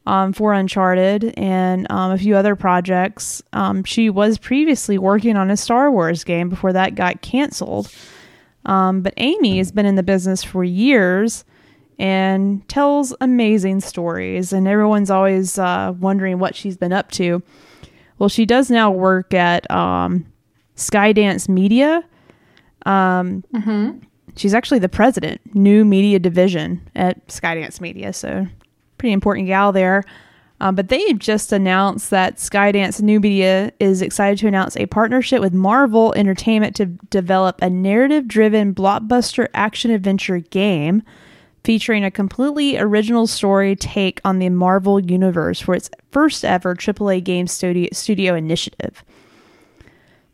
um, 0.05 0.33
for 0.33 0.53
Uncharted 0.53 1.33
and 1.37 1.89
um, 1.91 2.11
a 2.11 2.17
few 2.17 2.35
other 2.35 2.55
projects. 2.55 3.41
Um, 3.53 3.83
she 3.83 4.09
was 4.09 4.37
previously 4.37 4.97
working 4.97 5.37
on 5.37 5.51
a 5.51 5.57
Star 5.57 5.91
Wars 5.91 6.23
game 6.23 6.49
before 6.49 6.73
that 6.73 6.95
got 6.95 7.21
canceled. 7.21 7.91
Um, 8.65 9.01
but 9.01 9.13
Amy 9.17 9.57
has 9.57 9.71
been 9.71 9.85
in 9.85 9.95
the 9.95 10.03
business 10.03 10.43
for 10.43 10.63
years 10.63 11.45
and 11.99 12.67
tells 12.67 13.13
amazing 13.21 13.79
stories, 13.79 14.53
and 14.53 14.67
everyone's 14.67 15.11
always 15.11 15.59
uh, 15.59 15.93
wondering 15.99 16.39
what 16.39 16.55
she's 16.55 16.77
been 16.77 16.93
up 16.93 17.11
to. 17.11 17.43
Well, 18.17 18.29
she 18.29 18.45
does 18.45 18.69
now 18.71 18.89
work 18.91 19.33
at 19.33 19.69
um, 19.69 20.25
Skydance 20.75 21.47
Media. 21.47 22.03
Um, 22.85 23.43
She's 24.35 24.53
actually 24.53 24.79
the 24.79 24.89
president, 24.89 25.41
new 25.53 25.83
media 25.83 26.17
division 26.17 26.81
at 26.95 27.27
Skydance 27.27 27.81
Media, 27.81 28.13
so 28.13 28.47
pretty 29.01 29.13
important 29.13 29.47
gal 29.47 29.71
there. 29.71 30.03
Um, 30.59 30.75
but 30.75 30.89
they 30.89 31.13
just 31.13 31.51
announced 31.51 32.11
that 32.11 32.37
Skydance 32.37 33.01
New 33.01 33.19
Media 33.19 33.73
is 33.79 34.03
excited 34.03 34.37
to 34.39 34.47
announce 34.47 34.77
a 34.77 34.85
partnership 34.85 35.41
with 35.41 35.53
Marvel 35.53 36.13
Entertainment 36.13 36.75
to 36.75 36.85
develop 36.85 37.59
a 37.63 37.69
narrative 37.69 38.27
driven 38.27 38.75
blockbuster 38.75 39.47
action 39.55 39.89
adventure 39.89 40.37
game 40.37 41.01
featuring 41.63 42.03
a 42.03 42.11
completely 42.11 42.77
original 42.77 43.25
story 43.25 43.75
take 43.75 44.21
on 44.23 44.37
the 44.37 44.49
Marvel 44.49 44.99
Universe 44.99 45.59
for 45.59 45.73
its 45.73 45.89
first 46.11 46.45
ever 46.45 46.75
AAA 46.75 47.23
game 47.23 47.47
studio, 47.47 47.89
studio 47.91 48.35
initiative. 48.35 49.03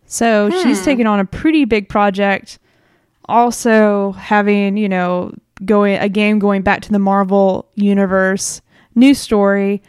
So 0.08 0.50
she's 0.62 0.84
taking 0.84 1.08
on 1.08 1.22
a 1.22 1.26
pretty 1.26 1.64
big 1.64 1.88
project. 1.88 2.60
Also, 3.30 4.12
having, 4.14 4.76
you 4.76 4.90
know, 4.90 5.34
going 5.66 5.98
a 5.98 6.10
game 6.10 6.40
going 6.40 6.62
back 6.62 6.82
to 6.84 6.92
the 6.92 7.00
Marvel 7.00 7.70
Universe, 7.76 8.62
new 8.96 9.14
story. 9.14 9.82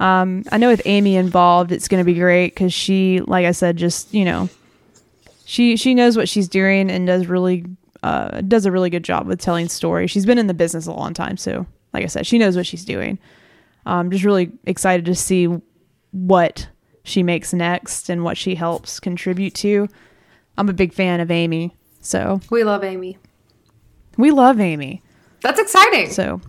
Um, 0.00 0.44
I 0.52 0.58
know 0.58 0.68
with 0.68 0.82
Amy 0.84 1.16
involved, 1.16 1.72
it's 1.72 1.88
going 1.88 2.00
to 2.00 2.04
be 2.04 2.18
great 2.18 2.54
because 2.54 2.72
she, 2.74 3.20
like 3.26 3.46
I 3.46 3.52
said, 3.52 3.76
just 3.76 4.12
you 4.12 4.24
know, 4.24 4.48
she 5.44 5.76
she 5.76 5.94
knows 5.94 6.16
what 6.16 6.28
she's 6.28 6.48
doing 6.48 6.90
and 6.90 7.06
does 7.06 7.26
really 7.26 7.64
uh, 8.02 8.40
does 8.42 8.66
a 8.66 8.70
really 8.70 8.90
good 8.90 9.02
job 9.04 9.26
with 9.26 9.40
telling 9.40 9.68
stories. 9.68 10.10
She's 10.10 10.26
been 10.26 10.38
in 10.38 10.46
the 10.46 10.54
business 10.54 10.86
a 10.86 10.92
long 10.92 11.14
time, 11.14 11.36
so 11.36 11.66
like 11.92 12.04
I 12.04 12.06
said, 12.06 12.26
she 12.26 12.38
knows 12.38 12.54
what 12.56 12.66
she's 12.66 12.84
doing. 12.84 13.18
I'm 13.86 14.10
just 14.10 14.24
really 14.24 14.52
excited 14.66 15.06
to 15.06 15.14
see 15.14 15.48
what 16.10 16.68
she 17.04 17.22
makes 17.22 17.54
next 17.54 18.10
and 18.10 18.22
what 18.22 18.36
she 18.36 18.54
helps 18.54 19.00
contribute 19.00 19.54
to. 19.54 19.88
I'm 20.58 20.68
a 20.68 20.74
big 20.74 20.92
fan 20.92 21.20
of 21.20 21.30
Amy, 21.30 21.74
so 22.02 22.40
We 22.50 22.62
love 22.64 22.84
Amy. 22.84 23.16
we 24.18 24.30
love 24.30 24.60
Amy. 24.60 25.02
That's 25.40 25.60
exciting. 25.60 26.10
So, 26.10 26.40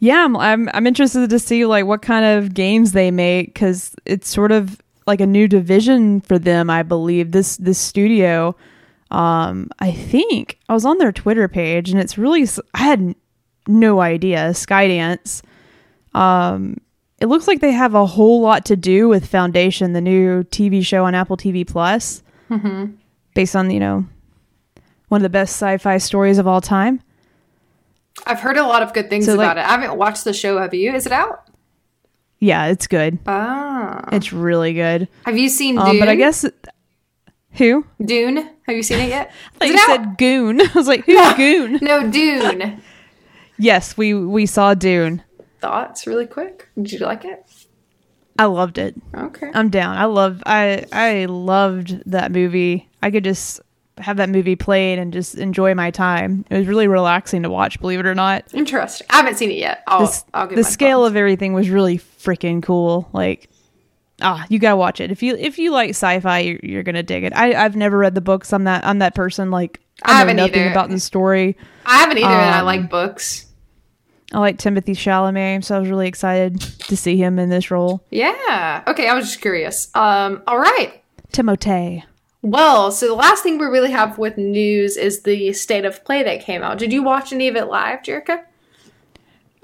yeah, 0.00 0.24
I'm 0.24 0.36
I'm, 0.36 0.70
I'm 0.74 0.86
interested 0.86 1.30
to 1.30 1.38
see 1.38 1.66
like 1.66 1.86
what 1.86 2.02
kind 2.02 2.24
of 2.24 2.54
games 2.54 2.92
they 2.92 3.10
make 3.10 3.54
because 3.54 3.94
it's 4.04 4.28
sort 4.28 4.52
of 4.52 4.80
like 5.06 5.20
a 5.20 5.26
new 5.26 5.48
division 5.48 6.20
for 6.20 6.38
them. 6.38 6.70
I 6.70 6.82
believe 6.82 7.32
this 7.32 7.56
this 7.56 7.78
studio. 7.78 8.56
Um, 9.10 9.70
I 9.78 9.92
think 9.92 10.58
I 10.68 10.74
was 10.74 10.84
on 10.84 10.98
their 10.98 11.12
Twitter 11.12 11.46
page 11.46 11.90
and 11.90 12.00
it's 12.00 12.18
really 12.18 12.46
I 12.74 12.78
had 12.78 13.14
no 13.68 14.00
idea 14.00 14.50
Skydance. 14.50 15.42
Um, 16.14 16.78
it 17.20 17.26
looks 17.26 17.46
like 17.46 17.60
they 17.60 17.72
have 17.72 17.94
a 17.94 18.06
whole 18.06 18.40
lot 18.40 18.64
to 18.66 18.76
do 18.76 19.08
with 19.08 19.26
Foundation, 19.26 19.92
the 19.92 20.00
new 20.00 20.42
TV 20.44 20.84
show 20.84 21.04
on 21.04 21.14
Apple 21.14 21.36
TV 21.36 21.66
Plus, 21.66 22.22
based 23.34 23.56
on 23.56 23.70
you 23.70 23.80
know 23.80 24.04
one 25.08 25.20
of 25.20 25.22
the 25.22 25.28
best 25.30 25.54
sci-fi 25.54 25.98
stories 25.98 26.38
of 26.38 26.46
all 26.46 26.60
time. 26.60 27.00
I've 28.26 28.40
heard 28.40 28.56
a 28.56 28.66
lot 28.66 28.82
of 28.82 28.92
good 28.92 29.10
things 29.10 29.26
So, 29.26 29.34
like- 29.34 29.44
about 29.44 29.58
it. 29.58 29.66
I 29.68 29.72
haven't 29.80 29.96
watched 29.98 30.24
the 30.24 30.32
show. 30.32 30.58
Have 30.58 30.74
you? 30.74 30.94
Is 30.94 31.06
it 31.06 31.12
out? 31.12 31.48
Yeah, 32.40 32.66
it's 32.66 32.86
good. 32.86 33.18
Ah. 33.26 34.08
It's 34.12 34.32
really 34.32 34.72
good. 34.74 35.08
Have 35.24 35.38
you 35.38 35.48
seen 35.48 35.76
Dune? 35.76 35.86
Um, 35.86 35.98
but 35.98 36.08
I 36.08 36.14
guess 36.14 36.44
who? 37.52 37.86
Dune. 38.04 38.36
Have 38.66 38.76
you 38.76 38.82
seen 38.82 39.00
it 39.00 39.08
yet? 39.08 39.32
I 39.60 39.64
you 39.66 39.74
out? 39.74 39.86
said 39.86 40.18
Goon. 40.18 40.60
I 40.60 40.70
was 40.74 40.86
like, 40.88 41.04
who's 41.06 41.32
Goon? 41.34 41.78
No, 41.82 42.08
Dune. 42.10 42.82
Yes, 43.58 43.96
we 43.96 44.12
we 44.14 44.46
saw 44.46 44.74
Dune. 44.74 45.22
Thoughts, 45.60 46.06
really 46.06 46.26
quick. 46.26 46.68
Did 46.76 46.92
you 46.92 46.98
like 46.98 47.24
it? 47.24 47.46
I 48.38 48.46
loved 48.46 48.78
it. 48.78 48.94
Okay. 49.16 49.50
I'm 49.54 49.70
down. 49.70 49.96
I 49.96 50.04
love. 50.06 50.42
I 50.44 50.84
I 50.92 51.26
loved 51.26 52.02
that 52.06 52.32
movie. 52.32 52.88
I 53.02 53.10
could 53.10 53.24
just 53.24 53.60
have 53.98 54.16
that 54.16 54.28
movie 54.28 54.56
played 54.56 54.98
and 54.98 55.12
just 55.12 55.36
enjoy 55.36 55.74
my 55.74 55.90
time. 55.90 56.44
It 56.50 56.58
was 56.58 56.66
really 56.66 56.88
relaxing 56.88 57.42
to 57.44 57.50
watch. 57.50 57.80
Believe 57.80 58.00
it 58.00 58.06
or 58.06 58.14
not, 58.14 58.44
Interesting. 58.52 59.06
I 59.10 59.16
haven't 59.16 59.36
seen 59.36 59.50
it 59.50 59.58
yet. 59.58 59.82
I'll, 59.86 60.06
the, 60.06 60.22
I'll 60.34 60.48
the 60.48 60.64
scale 60.64 61.02
thoughts. 61.02 61.10
of 61.10 61.16
everything 61.16 61.52
was 61.52 61.70
really 61.70 61.98
freaking 61.98 62.62
cool. 62.62 63.08
Like. 63.12 63.48
Ah, 64.22 64.46
you 64.48 64.60
gotta 64.60 64.76
watch 64.76 65.00
it 65.00 65.10
if 65.10 65.24
you 65.24 65.34
if 65.34 65.58
you 65.58 65.72
like 65.72 65.90
sci-fi, 65.90 66.38
you're, 66.38 66.60
you're 66.62 66.82
gonna 66.84 67.02
dig 67.02 67.24
it. 67.24 67.32
I 67.34 67.52
I've 67.52 67.74
never 67.74 67.98
read 67.98 68.14
the 68.14 68.20
books. 68.20 68.52
I'm 68.52 68.62
that 68.64 68.86
I'm 68.86 69.00
that 69.00 69.16
person. 69.16 69.50
Like 69.50 69.80
I 70.04 70.10
I, 70.10 70.12
know 70.12 70.18
haven't 70.18 70.36
nothing 70.36 70.60
either. 70.62 70.70
about 70.70 70.88
the 70.90 71.00
story. 71.00 71.56
I 71.84 71.98
haven't 71.98 72.18
either, 72.18 72.28
and 72.28 72.54
I 72.54 72.60
um, 72.60 72.64
like 72.64 72.88
books. 72.88 73.46
I 74.32 74.38
like 74.38 74.58
Timothy 74.58 74.92
Chalamet, 74.94 75.64
so 75.64 75.76
I 75.76 75.80
was 75.80 75.88
really 75.88 76.06
excited 76.06 76.60
to 76.60 76.96
see 76.96 77.16
him 77.16 77.40
in 77.40 77.48
this 77.50 77.72
role. 77.72 78.04
Yeah. 78.10 78.84
Okay, 78.86 79.08
I 79.08 79.14
was 79.14 79.26
just 79.26 79.40
curious. 79.40 79.90
Um, 79.96 80.42
all 80.46 80.58
right. 80.58 81.02
Timothée. 81.32 82.04
Well, 82.44 82.92
so 82.92 83.06
the 83.06 83.14
last 83.14 83.42
thing 83.42 83.56
we 83.56 83.64
really 83.64 83.90
have 83.90 84.18
with 84.18 84.36
news 84.36 84.98
is 84.98 85.22
the 85.22 85.54
state 85.54 85.86
of 85.86 86.04
play 86.04 86.22
that 86.22 86.42
came 86.42 86.62
out. 86.62 86.76
Did 86.76 86.92
you 86.92 87.02
watch 87.02 87.32
any 87.32 87.48
of 87.48 87.56
it 87.56 87.68
live, 87.68 88.02
Jerica? 88.02 88.44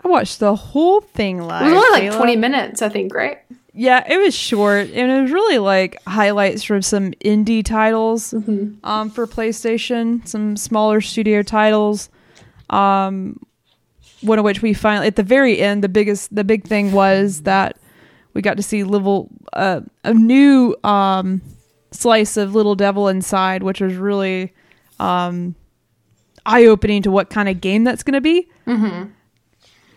I 0.02 0.08
watched 0.08 0.40
the 0.40 0.56
whole 0.56 1.02
thing 1.02 1.42
live. 1.42 1.66
It 1.66 1.74
was 1.74 1.84
only 1.84 2.08
like 2.08 2.14
Kayla. 2.14 2.16
20 2.16 2.36
minutes, 2.36 2.80
I 2.80 2.88
think, 2.88 3.14
right? 3.14 3.38
Yeah, 3.74 4.02
it 4.08 4.16
was 4.16 4.34
short, 4.34 4.88
and 4.94 5.10
it 5.10 5.20
was 5.20 5.30
really 5.30 5.58
like 5.58 6.02
highlights 6.06 6.64
from 6.64 6.80
some 6.80 7.10
indie 7.22 7.62
titles 7.62 8.32
um, 8.32 9.10
for 9.10 9.26
PlayStation, 9.26 10.26
some 10.26 10.56
smaller 10.56 11.02
studio 11.02 11.42
titles. 11.42 12.08
Um, 12.70 13.44
one 14.22 14.38
of 14.38 14.44
which 14.46 14.62
we 14.62 14.72
finally 14.72 15.06
at 15.06 15.16
the 15.16 15.22
very 15.22 15.60
end, 15.60 15.84
the 15.84 15.90
biggest, 15.90 16.34
the 16.34 16.44
big 16.44 16.64
thing 16.64 16.92
was 16.92 17.42
that 17.42 17.76
we 18.32 18.40
got 18.40 18.56
to 18.56 18.62
see 18.62 18.84
level 18.84 19.28
uh, 19.52 19.82
a 20.02 20.14
new 20.14 20.74
um, 20.82 21.42
slice 21.92 22.36
of 22.36 22.54
Little 22.54 22.74
Devil 22.74 23.08
Inside, 23.08 23.62
which 23.62 23.80
was 23.80 23.94
really 23.94 24.52
um, 24.98 25.54
eye 26.46 26.66
opening 26.66 27.02
to 27.02 27.10
what 27.10 27.30
kind 27.30 27.48
of 27.48 27.60
game 27.60 27.84
that's 27.84 28.02
going 28.02 28.14
to 28.14 28.20
be. 28.20 28.48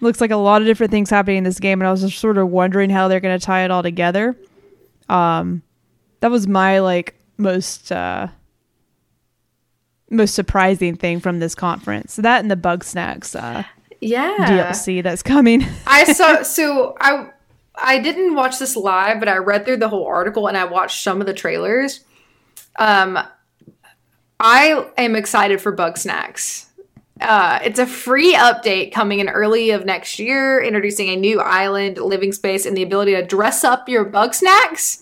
looks 0.02 0.20
like 0.20 0.32
a 0.32 0.36
lot 0.36 0.62
of 0.62 0.66
different 0.68 0.92
things 0.92 1.10
happening 1.10 1.38
in 1.38 1.44
this 1.46 1.60
game 1.60 1.80
and 1.80 1.88
i 1.88 1.92
was 1.92 2.02
just 2.02 2.18
sort 2.20 2.38
of 2.38 2.50
wondering 2.50 2.90
how 2.90 3.08
they're 3.08 3.22
going 3.22 3.40
to 3.40 3.46
tie 3.46 3.64
it 3.64 3.72
all 3.72 3.82
together 3.84 4.36
um 5.08 5.62
that 6.20 6.30
was 6.30 6.46
my 6.48 6.80
like 6.80 7.16
most 7.38 7.90
uh 7.92 8.28
most 10.10 10.36
surprising 10.36 10.96
thing 10.96 11.20
from 11.20 11.40
this 11.40 11.56
conference 11.56 12.18
that 12.18 12.42
and 12.42 12.52
the 12.52 12.56
Bugsnax 12.58 13.36
uh 13.42 13.64
Yeah. 14.02 14.36
dlc 14.72 15.04
that's 15.04 15.24
coming 15.24 15.66
I 15.88 16.04
saw 16.12 16.42
so 16.44 16.96
I 17.00 17.30
I 17.76 18.00
didn't 18.00 18.36
watch 18.36 18.60
this 18.60 18.76
live, 18.76 19.20
but 19.20 19.28
I 19.30 19.38
read 19.38 19.66
through 19.66 19.78
the 19.78 19.90
whole 19.90 20.06
article 20.06 20.48
and 20.48 20.56
I 20.58 20.66
watched 20.66 21.04
some 21.04 21.20
of 21.22 21.28
the 21.28 21.34
trailers. 21.34 22.02
Um 22.78 23.20
I 24.40 24.86
am 24.98 25.16
excited 25.16 25.62
for 25.62 25.76
Bugsnax. 25.76 26.66
Uh, 27.22 27.60
it's 27.64 27.80
a 27.80 27.86
free 27.86 28.34
update 28.34 28.92
coming 28.92 29.20
in 29.20 29.30
early 29.30 29.70
of 29.70 29.86
next 29.86 30.20
year, 30.20 30.62
introducing 30.62 31.08
a 31.10 31.16
new 31.16 31.40
island, 31.40 31.98
living 31.98 32.34
space, 32.34 32.66
and 32.66 32.76
the 32.76 32.84
ability 32.84 33.14
to 33.14 33.24
dress 33.24 33.64
up 33.64 33.88
your 33.88 34.04
Bugsnax. 34.04 35.02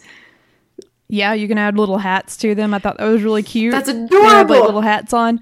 yeah 1.07 1.33
you 1.33 1.47
can 1.47 1.57
add 1.57 1.77
little 1.77 1.97
hats 1.97 2.37
to 2.37 2.53
them 2.55 2.73
i 2.73 2.79
thought 2.79 2.97
that 2.97 3.05
was 3.05 3.23
really 3.23 3.43
cute 3.43 3.71
That's 3.73 3.87
They 3.91 3.97
had, 3.97 4.05
adorable. 4.05 4.55
like 4.55 4.63
little 4.65 4.81
hats 4.81 5.11
on 5.13 5.41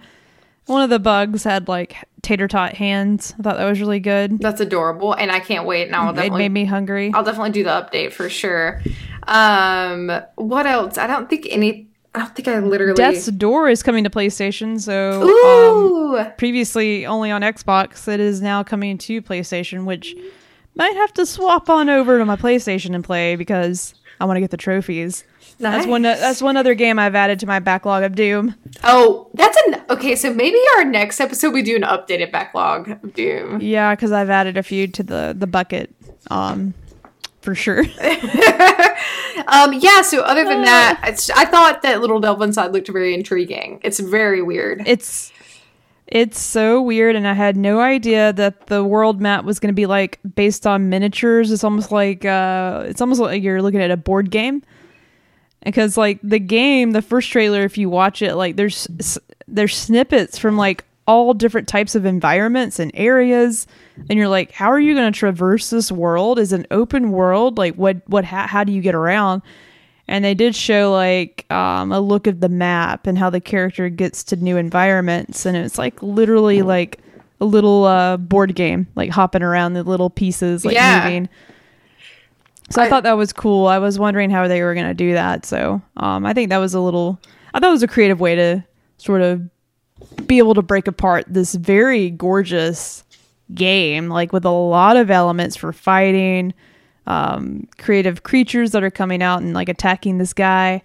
one 0.68 0.82
of 0.84 0.90
the 0.90 1.00
bugs 1.00 1.44
had 1.44 1.68
like 1.68 1.98
tater 2.30 2.48
tot 2.48 2.76
hands 2.76 3.34
i 3.40 3.42
thought 3.42 3.58
that 3.58 3.68
was 3.68 3.80
really 3.80 4.00
good 4.00 4.38
That's 4.38 4.62
adorable, 4.62 5.14
and 5.14 5.32
I 5.32 5.40
can't 5.40 5.66
wait. 5.66 5.90
Now 5.90 6.12
it 6.12 6.32
made 6.32 6.52
me 6.52 6.64
hungry 6.64 7.12
I'll 7.12 7.24
definitely 7.24 7.50
do 7.52 7.64
the 7.64 7.72
update 7.72 8.12
for 8.14 8.30
sure. 8.30 8.82
Um, 9.28 10.12
what 10.36 10.68
else? 10.68 11.00
I 11.00 11.08
don't 11.08 11.28
think 11.28 11.48
any. 11.50 11.88
I 12.14 12.20
don't 12.20 12.36
think 12.36 12.48
I 12.48 12.60
literally. 12.60 12.94
Death's 12.94 13.26
Door 13.28 13.70
is 13.70 13.82
coming 13.82 14.04
to 14.04 14.12
PlayStation. 14.12 14.80
So, 14.80 16.16
um, 16.18 16.32
previously 16.38 17.08
only 17.08 17.32
on 17.32 17.42
Xbox, 17.42 18.08
it 18.08 18.20
is 18.20 18.42
now 18.42 18.64
coming 18.64 19.00
to 19.00 19.22
PlayStation, 19.24 19.86
which 19.86 20.16
might 20.76 20.96
have 20.96 21.14
to 21.16 21.26
swap 21.26 21.68
on 21.70 21.90
over 21.90 22.20
to 22.20 22.26
my 22.26 22.36
PlayStation 22.36 22.94
and 22.94 23.04
play 23.04 23.36
because 23.36 23.96
I 24.20 24.26
want 24.26 24.38
to 24.38 24.42
get 24.42 24.52
the 24.52 24.58
trophies. 24.58 25.24
That's 25.60 25.86
one. 25.86 26.02
That's 26.04 26.42
one 26.42 26.58
other 26.58 26.74
game 26.74 26.98
I've 27.00 27.16
added 27.16 27.40
to 27.42 27.46
my 27.48 27.60
backlog 27.60 28.04
of 28.04 28.16
Doom. 28.16 28.56
oh, 28.84 29.30
that's 29.34 29.58
an 29.68 29.82
okay. 29.90 30.16
So 30.16 30.34
maybe 30.34 30.58
our 30.78 30.86
next 30.86 31.20
episode 31.20 31.54
we 31.54 31.62
do 31.62 31.76
an 31.76 31.82
updated 31.84 32.32
backlog 32.32 32.90
of 32.90 33.14
Doom. 33.14 33.60
Yeah, 33.62 33.94
because 33.94 34.12
I've 34.12 34.30
added 34.30 34.58
a 34.58 34.64
few 34.64 34.88
to 34.88 35.04
the 35.04 35.36
the 35.38 35.48
bucket. 35.48 35.94
Um, 36.32 36.74
for 37.42 37.56
sure. 37.56 37.86
Um, 39.48 39.74
yeah. 39.74 40.02
So 40.04 40.22
other 40.22 40.44
than 40.44 40.62
that, 40.64 41.00
it's, 41.08 41.30
I 41.32 41.46
thought 41.46 41.82
that 41.82 42.02
Little 42.02 42.20
Devil 42.20 42.44
Inside 42.44 42.72
looked 42.72 42.88
very 42.90 43.14
intriguing. 43.16 43.80
It's 43.84 44.00
very 44.00 44.42
weird. 44.44 44.84
it's 44.86 45.32
it's 46.06 46.40
so 46.40 46.82
weird 46.82 47.16
and 47.16 47.28
i 47.28 47.34
had 47.34 47.56
no 47.56 47.80
idea 47.80 48.34
that 48.34 48.66
the 48.66 48.84
world 48.84 49.22
map 49.22 49.46
was 49.46 49.60
going 49.60 49.70
to 49.70 49.76
be 49.76 49.86
like 49.86 50.18
based 50.34 50.66
on 50.66 50.90
miniatures 50.90 51.52
it's 51.52 51.64
almost 51.64 51.92
like 51.92 52.26
uh 52.26 52.84
it's 52.88 53.00
almost 53.00 53.22
like 53.22 53.44
you're 53.44 53.62
looking 53.62 53.80
at 53.80 53.92
a 53.92 53.98
board 53.98 54.32
game 54.32 54.64
because 55.64 55.98
like 55.98 56.20
the 56.24 56.40
game 56.40 56.92
the 56.92 57.02
first 57.02 57.30
trailer 57.32 57.64
if 57.64 57.78
you 57.78 57.90
watch 57.90 58.22
it 58.22 58.36
like 58.36 58.56
there's 58.56 58.88
there's 59.48 59.76
snippets 59.76 60.38
from 60.38 60.58
like 60.58 60.84
all 61.08 61.34
different 61.34 61.68
types 61.68 61.96
of 61.96 62.06
environments 62.06 62.78
and 62.78 62.92
areas 62.94 63.66
and 64.10 64.18
you're 64.20 64.28
like 64.28 64.52
how 64.52 64.68
are 64.72 64.80
you 64.80 64.94
going 64.94 65.12
to 65.12 65.18
traverse 65.20 65.70
this 65.72 65.92
world? 65.92 66.38
Is 66.40 66.54
an 66.54 66.68
open 66.72 67.12
world? 67.12 67.58
Like 67.58 67.76
what 67.76 67.98
what 68.08 68.24
how, 68.26 68.46
how 68.48 68.64
do 68.64 68.72
you 68.72 68.82
get 68.82 68.94
around? 68.96 69.42
And 70.08 70.24
they 70.26 70.34
did 70.36 70.56
show 70.56 70.92
like 70.92 71.46
um, 71.52 71.92
a 71.92 72.00
look 72.00 72.26
of 72.28 72.40
the 72.40 72.50
map 72.50 73.06
and 73.08 73.18
how 73.18 73.30
the 73.30 73.42
character 73.42 73.90
gets 73.90 74.24
to 74.26 74.36
new 74.36 74.56
environments 74.58 75.46
and 75.46 75.58
it's 75.58 75.78
like 75.78 76.02
literally 76.04 76.62
like 76.62 77.00
a 77.42 77.46
little 77.46 77.86
uh, 77.86 78.18
board 78.18 78.54
game 78.56 78.88
like 78.96 79.10
hopping 79.10 79.42
around 79.44 79.74
the 79.74 79.84
little 79.84 80.10
pieces 80.10 80.64
like 80.64 80.76
Yeah. 80.76 81.04
moving 81.06 81.30
so 82.70 82.82
I, 82.82 82.86
I- 82.86 82.90
thought 82.90 83.04
that 83.04 83.18
was 83.18 83.34
cool 83.34 83.68
i 83.68 83.78
was 83.80 83.98
wondering 84.00 84.30
how 84.30 84.48
they 84.48 84.62
were 84.62 84.74
going 84.74 84.88
to 84.88 84.94
do 84.94 85.14
that 85.14 85.46
so 85.46 85.82
um, 85.98 86.26
i 86.26 86.34
think 86.34 86.50
that 86.50 86.58
was 86.58 86.74
a 86.74 86.80
little 86.80 87.20
i 87.54 87.60
thought 87.60 87.70
it 87.70 87.72
was 87.72 87.84
a 87.84 87.88
creative 87.88 88.20
way 88.20 88.36
to 88.36 88.64
sort 88.98 89.22
of 89.22 89.42
be 90.28 90.38
able 90.38 90.54
to 90.54 90.62
break 90.62 90.88
apart 90.88 91.26
this 91.28 91.56
very 91.56 92.10
gorgeous 92.10 93.04
game 93.54 94.08
like 94.10 94.32
with 94.32 94.46
a 94.46 94.50
lot 94.52 94.96
of 94.98 95.10
elements 95.12 95.56
for 95.56 95.74
fighting 95.74 96.54
um, 97.08 97.68
creative 97.80 98.22
creatures 98.24 98.72
that 98.72 98.84
are 98.84 98.92
coming 98.92 99.24
out 99.24 99.42
and 99.42 99.54
like 99.56 99.68
attacking 99.68 100.20
this 100.20 100.32
guy. 100.32 100.80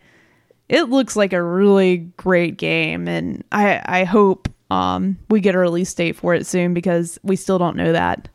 It 0.70 0.84
looks 0.88 1.16
like 1.16 1.34
a 1.34 1.42
really 1.42 1.98
great 2.16 2.56
game, 2.56 3.06
and 3.06 3.44
I 3.52 3.82
I 3.84 4.04
hope 4.04 4.48
um, 4.70 5.18
we 5.28 5.40
get 5.40 5.54
a 5.54 5.58
release 5.58 5.92
date 5.92 6.16
for 6.16 6.32
it 6.34 6.46
soon 6.46 6.72
because 6.72 7.18
we 7.22 7.36
still 7.36 7.58
don't 7.58 7.76
know 7.76 7.92
that. 7.92 8.30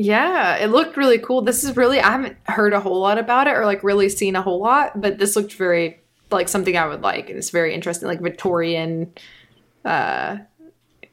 Yeah, 0.00 0.54
it 0.58 0.68
looked 0.68 0.96
really 0.96 1.18
cool. 1.18 1.42
This 1.42 1.64
is 1.64 1.76
really 1.76 1.98
I 1.98 2.12
haven't 2.12 2.36
heard 2.44 2.72
a 2.72 2.78
whole 2.78 3.00
lot 3.00 3.18
about 3.18 3.48
it 3.48 3.56
or 3.56 3.66
like 3.66 3.82
really 3.82 4.08
seen 4.08 4.36
a 4.36 4.42
whole 4.42 4.60
lot, 4.60 5.00
but 5.00 5.18
this 5.18 5.34
looked 5.34 5.54
very 5.54 6.00
like 6.30 6.48
something 6.48 6.76
I 6.76 6.86
would 6.86 7.02
like 7.02 7.28
and 7.28 7.36
it's 7.36 7.50
very 7.50 7.74
interesting 7.74 8.06
like 8.06 8.20
Victorian 8.20 9.12
uh 9.84 10.38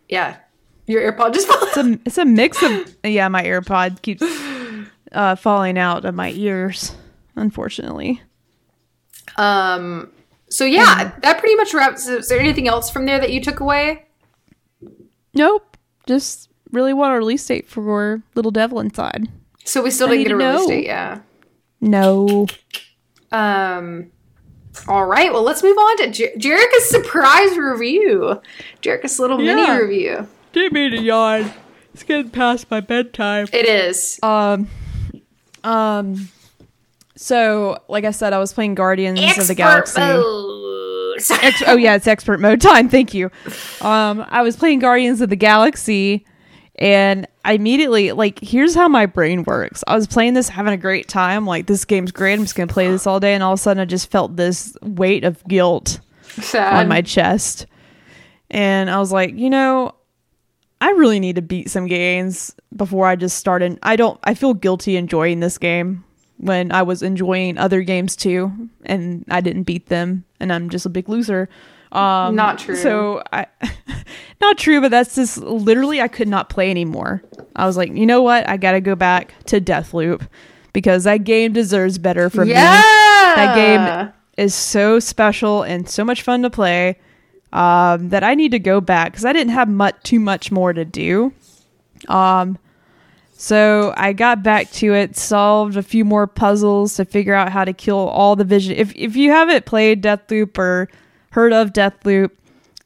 yeah. 0.08 0.38
Your 0.86 1.02
AirPod 1.02 1.34
just 1.34 1.48
fell 1.52 1.58
It's 1.64 1.78
a 1.78 2.00
it's 2.06 2.18
a 2.20 2.26
mix 2.26 2.62
of 2.62 2.96
yeah. 3.04 3.28
My 3.28 3.42
AirPod 3.42 4.04
keeps 4.04 4.22
uh, 5.12 5.36
falling 5.36 5.80
out 5.80 6.06
of 6.06 6.14
my 6.14 6.30
ears, 6.30 6.96
unfortunately. 7.36 8.22
Um 9.36 10.12
so 10.48 10.64
yeah, 10.64 11.12
that 11.22 11.40
pretty 11.40 11.56
much 11.56 11.74
wraps 11.74 12.08
is 12.08 12.30
there 12.30 12.40
anything 12.40 12.68
else 12.68 12.92
from 12.92 13.08
there 13.08 13.20
that 13.20 13.34
you 13.34 13.42
took 13.42 13.62
away? 13.62 14.06
Nope, 15.34 15.76
just 16.06 16.52
really 16.76 16.94
want 16.94 17.14
a 17.14 17.18
release 17.18 17.46
date 17.46 17.68
for 17.68 18.22
Little 18.36 18.52
Devil 18.52 18.80
Inside. 18.80 19.28
So 19.64 19.82
we 19.82 19.90
still 19.92 20.08
I 20.08 20.12
didn't 20.12 20.20
need 20.20 20.28
get 20.30 20.36
a 20.36 20.38
to 20.40 20.46
release 20.46 20.62
know. 20.62 20.68
date, 20.68 20.86
yeah. 20.86 21.20
No, 21.82 22.48
Um 23.32 24.12
all 24.90 25.06
right, 25.06 25.32
well, 25.32 25.42
let's 25.44 25.64
move 25.64 25.78
on 25.78 25.98
to 25.98 26.12
Jer- 26.12 26.34
Jerica's 26.38 26.90
surprise 26.90 27.58
review. 27.58 28.42
Jerica's 28.82 29.18
little 29.20 29.42
Yeah. 29.42 29.56
mini 29.56 29.82
review. 29.82 30.28
didn't 30.52 30.74
mean 30.74 30.92
to 30.92 31.02
yawn. 31.02 31.54
It's 31.94 32.04
getting 32.04 32.30
past 32.30 32.70
my 32.70 32.82
bedtime. 32.82 33.48
It 33.54 33.66
is. 33.68 34.20
Um, 34.22 34.68
um, 35.64 36.28
so 37.16 37.78
like 37.88 38.04
I 38.04 38.12
said, 38.12 38.34
I 38.34 38.38
was 38.40 38.52
playing 38.52 38.76
Guardians 38.76 39.38
of 39.38 39.48
the 39.48 39.56
Galaxy. 39.56 40.00
mode. 40.02 40.52
Ex- 41.42 41.64
oh 41.66 41.78
yeah, 41.78 41.96
it's 41.96 42.08
expert 42.08 42.42
mode 42.42 42.60
time. 42.70 42.90
Thank 42.90 43.14
you. 43.14 43.32
Um, 43.82 44.26
I 44.28 44.42
was 44.42 44.58
playing 44.58 44.80
Guardians 44.80 45.22
of 45.22 45.30
the 45.30 45.38
Galaxy, 45.38 46.26
and 46.78 47.28
I 47.44 47.54
immediately 47.54 48.12
like 48.12 48.40
here's 48.40 48.76
how 48.76 48.88
my 48.88 49.06
brain 49.06 49.44
works. 49.44 49.84
I 49.88 49.96
was 49.96 50.08
playing 50.08 50.34
this, 50.34 50.50
having 50.50 50.74
a 50.74 50.78
great 50.78 51.08
time. 51.08 51.46
Like 51.46 51.68
this 51.68 51.86
game's 51.86 52.12
great. 52.12 52.34
I'm 52.34 52.42
just 52.42 52.56
gonna 52.56 52.72
play 52.72 52.90
this 52.90 53.08
all 53.08 53.20
day, 53.20 53.34
and 53.34 53.44
all 53.44 53.54
of 53.54 53.60
a 53.60 53.62
sudden, 53.62 53.82
I 53.82 53.86
just 53.86 54.12
felt 54.12 54.36
this 54.36 54.76
weight 54.82 55.24
of 55.24 55.44
guilt 55.48 56.00
Sad. 56.24 56.74
on 56.74 56.88
my 56.88 57.02
chest, 57.02 57.66
and 58.50 58.90
I 58.90 59.00
was 59.00 59.12
like, 59.12 59.36
you 59.36 59.50
know. 59.50 59.96
I 60.82 60.90
really 60.90 61.22
need 61.22 61.38
to 61.38 61.42
beat 61.42 61.70
some 61.70 61.88
games 61.88 62.54
before 62.76 63.08
I 63.08 63.16
just 63.16 63.38
start. 63.38 63.64
And 63.64 63.80
I 63.82 63.96
don't. 63.96 64.20
I 64.26 64.34
feel 64.34 64.54
guilty 64.54 64.98
enjoying 64.98 65.40
this 65.40 65.58
game 65.58 66.04
when 66.38 66.72
I 66.72 66.84
was 66.84 67.02
enjoying 67.02 67.58
other 67.58 67.82
games 67.82 68.16
too, 68.16 68.52
and 68.86 69.24
I 69.30 69.40
didn't 69.42 69.64
beat 69.64 69.88
them, 69.88 70.26
and 70.40 70.52
I'm 70.52 70.70
just 70.70 70.86
a 70.86 70.90
big 70.90 71.08
loser. 71.08 71.50
Um, 71.92 72.36
Not 72.36 72.60
true. 72.60 72.76
So 72.76 73.24
I, 73.32 73.48
not 74.46 74.58
true, 74.58 74.82
but 74.82 74.92
that's 74.92 75.16
just 75.16 75.38
literally 75.38 76.02
I 76.02 76.08
could 76.08 76.28
not 76.28 76.50
play 76.50 76.70
anymore. 76.70 77.24
I 77.56 77.66
was 77.66 77.78
like, 77.78 77.92
you 77.92 78.06
know 78.06 78.22
what? 78.22 78.48
I 78.48 78.58
got 78.58 78.74
to 78.74 78.82
go 78.82 78.96
back 78.96 79.34
to 79.46 79.60
Deathloop 79.60 80.28
because 80.74 81.06
that 81.06 81.24
game 81.24 81.54
deserves 81.54 81.98
better 81.98 82.30
from 82.30 82.50
yeah. 82.50 82.56
me. 82.56 83.36
That 83.36 83.56
game 83.56 84.14
is 84.38 84.54
so 84.54 85.00
special 85.00 85.64
and 85.64 85.90
so 85.90 86.04
much 86.04 86.22
fun 86.22 86.42
to 86.44 86.50
play 86.50 87.00
um, 87.54 88.10
that 88.10 88.24
I 88.24 88.36
need 88.36 88.52
to 88.52 88.60
go 88.60 88.82
back 88.82 89.12
because 89.12 89.26
I 89.26 89.34
didn't 89.34 89.54
have 89.54 89.70
much 89.70 89.96
too 90.04 90.20
much 90.20 90.52
more 90.52 90.74
to 90.74 90.86
do. 90.86 91.34
Um, 92.08 92.58
so 93.32 93.94
I 93.98 94.14
got 94.14 94.44
back 94.44 94.72
to 94.74 94.94
it, 94.94 95.18
solved 95.18 95.78
a 95.78 95.84
few 95.84 96.06
more 96.06 96.28
puzzles 96.28 96.96
to 96.96 97.06
figure 97.06 97.34
out 97.34 97.52
how 97.52 97.66
to 97.66 97.74
kill 97.74 97.98
all 97.98 98.36
the 98.36 98.44
vision. 98.44 98.76
If 98.76 98.94
if 98.96 99.16
you 99.16 99.32
haven't 99.32 99.66
played 99.66 100.04
Deathloop 100.04 100.58
or 100.58 100.90
heard 101.32 101.54
of 101.54 101.74
Deathloop, 101.74 102.32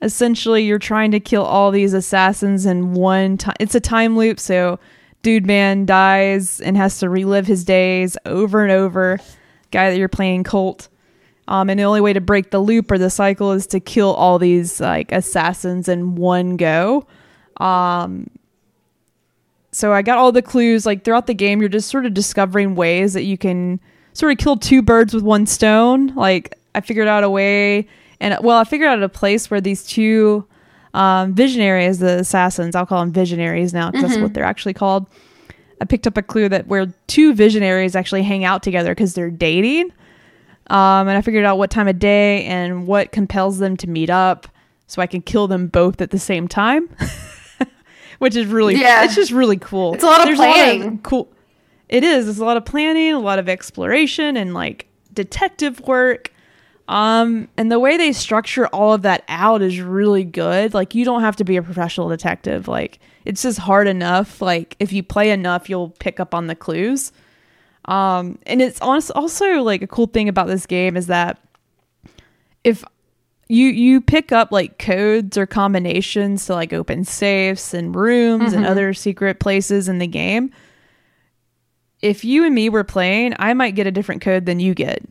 essentially 0.02 0.64
you're 0.64 0.80
trying 0.80 1.12
to 1.12 1.20
kill 1.20 1.44
all 1.44 1.72
these 1.72 1.94
assassins 1.94 2.66
in 2.66 2.94
one 2.94 3.38
time. 3.38 3.56
It's 3.60 3.76
a 3.76 3.80
time 3.80 4.18
loop, 4.18 4.40
so 4.40 4.80
dude 5.22 5.46
man 5.46 5.86
dies 5.86 6.62
and 6.62 6.78
has 6.78 7.00
to 7.00 7.10
relive 7.10 7.48
his 7.48 7.64
days 7.64 8.18
over 8.26 8.64
and 8.64 8.72
over. 8.72 9.20
Guy 9.72 9.90
that 9.92 9.98
you're 9.98 10.08
playing 10.08 10.44
Colt. 10.44 10.88
Um, 11.48 11.70
and 11.70 11.80
the 11.80 11.84
only 11.84 12.02
way 12.02 12.14
to 12.14 12.22
break 12.22 12.52
the 12.52 12.60
loop 12.60 12.92
or 12.92 12.98
the 12.98 13.10
cycle 13.10 13.52
is 13.54 13.66
to 13.68 13.80
kill 13.80 14.14
all 14.14 14.38
these 14.38 14.80
like 14.80 15.12
assassins 15.12 15.88
in 15.88 16.16
one 16.16 16.58
go. 16.58 17.08
Um, 17.58 18.30
so 19.72 19.92
I 19.92 20.02
got 20.02 20.18
all 20.18 20.32
the 20.32 20.42
clues 20.42 20.86
like 20.86 21.04
throughout 21.04 21.28
the 21.28 21.34
game. 21.34 21.60
You're 21.60 21.70
just 21.70 21.90
sort 21.90 22.06
of 22.06 22.14
discovering 22.14 22.76
ways 22.76 23.14
that 23.14 23.24
you 23.24 23.38
can 23.38 23.80
sort 24.14 24.32
of 24.32 24.38
kill 24.38 24.58
two 24.58 24.82
birds 24.82 25.14
with 25.14 25.24
one 25.24 25.46
stone. 25.46 26.14
Like 26.16 26.56
I 26.76 26.82
figured 26.82 27.08
out 27.08 27.24
a 27.24 27.30
way, 27.30 27.88
and 28.20 28.38
well, 28.42 28.58
I 28.58 28.64
figured 28.64 28.90
out 28.90 29.02
a 29.04 29.10
place 29.10 29.50
where 29.52 29.62
these 29.62 29.84
two 29.84 30.46
um, 30.94 31.34
visionaries, 31.34 32.00
the 32.00 32.20
assassins, 32.20 32.76
I'll 32.76 32.86
call 32.86 33.00
them 33.02 33.12
visionaries 33.12 33.74
now 33.74 33.92
because 33.92 34.10
that's 34.10 34.22
what 34.22 34.34
they're 34.34 34.44
actually 34.44 34.74
called. 34.74 35.08
I 35.82 35.86
picked 35.86 36.08
up 36.08 36.18
a 36.18 36.22
clue 36.22 36.50
that 36.50 36.68
where 36.68 36.88
two 37.08 37.34
visionaries 37.34 37.96
actually 37.96 38.24
hang 38.24 38.44
out 38.44 38.64
together 38.64 38.92
because 38.94 39.14
they're 39.14 39.30
dating. 39.32 39.92
Um, 40.68 41.08
and 41.08 41.12
I 41.12 41.22
figured 41.22 41.46
out 41.46 41.58
what 41.58 41.72
time 41.72 41.88
of 41.88 41.98
day 42.00 42.44
and 42.46 42.86
what 42.86 43.12
compels 43.12 43.58
them 43.60 43.76
to 43.78 43.88
meet 43.90 44.10
up 44.10 44.48
so 44.88 45.02
I 45.02 45.08
can 45.08 45.22
kill 45.22 45.48
them 45.48 45.68
both 45.68 46.02
at 46.02 46.12
the 46.12 46.20
same 46.20 46.48
time. 46.48 46.90
Which 48.20 48.36
is 48.36 48.48
really, 48.48 48.76
Yeah. 48.76 49.06
it's 49.06 49.16
just 49.16 49.32
really 49.32 49.58
cool. 49.58 49.94
It's 49.94 50.04
a 50.04 50.08
lot 50.08 50.20
of 50.20 50.26
There's 50.26 50.38
planning. 50.38 51.00
cool. 51.00 51.32
It 51.88 52.04
is. 52.04 52.28
It's 52.28 52.40
a 52.40 52.46
lot 52.46 52.58
of 52.58 52.66
planning, 52.66 53.14
a 53.14 53.20
lot 53.20 53.40
of 53.40 53.48
exploration, 53.48 54.36
and 54.36 54.54
like 54.54 54.88
detective 55.14 55.80
work. 55.82 56.32
Um, 56.90 57.48
and 57.56 57.72
the 57.72 57.78
way 57.78 57.98
they 57.98 58.12
structure 58.12 58.66
all 58.68 58.94
of 58.94 59.04
that 59.04 59.24
out 59.28 59.62
is 59.62 59.80
really 59.80 60.24
good. 60.24 60.74
Like 60.74 60.96
you 60.96 61.06
don't 61.06 61.22
have 61.22 61.36
to 61.36 61.44
be 61.44 61.56
a 61.56 61.62
professional 61.62 62.10
detective. 62.10 62.68
Like 62.68 62.98
it's 63.26 63.44
just 63.44 63.60
hard 63.60 63.88
enough. 63.88 64.42
Like 64.42 64.76
if 64.80 64.92
you 64.92 65.04
play 65.04 65.30
enough, 65.30 65.70
you'll 65.70 65.92
pick 66.00 66.20
up 66.20 66.34
on 66.34 66.48
the 66.48 66.56
clues. 66.56 67.12
Um, 67.86 68.40
and 68.48 68.60
it's 68.60 68.82
also 68.82 69.62
like 69.62 69.84
a 69.84 69.88
cool 69.88 70.08
thing 70.08 70.30
about 70.30 70.48
this 70.48 70.66
game 70.66 70.98
is 70.98 71.08
that 71.08 71.40
if 72.64 72.84
you 73.50 73.68
you 73.68 74.02
pick 74.02 74.32
up 74.32 74.52
like 74.52 74.80
codes 74.80 75.38
or 75.38 75.46
combinations 75.46 76.48
to 76.48 76.56
like 76.56 76.74
open 76.74 77.04
safes 77.04 77.72
and 77.76 77.96
rooms 77.96 78.52
and 78.54 78.66
other 78.66 78.96
secret 78.96 79.40
places 79.40 79.90
in 79.90 80.00
the 80.00 80.08
game, 80.08 80.52
if 82.02 82.26
you 82.26 82.46
and 82.46 82.56
me 82.56 82.68
were 82.68 82.84
playing, 82.84 83.36
I 83.38 83.54
might 83.54 83.76
get 83.76 83.86
a 83.86 83.92
different 83.92 84.24
code 84.24 84.48
than 84.48 84.60
you 84.60 84.74
get. 84.74 85.04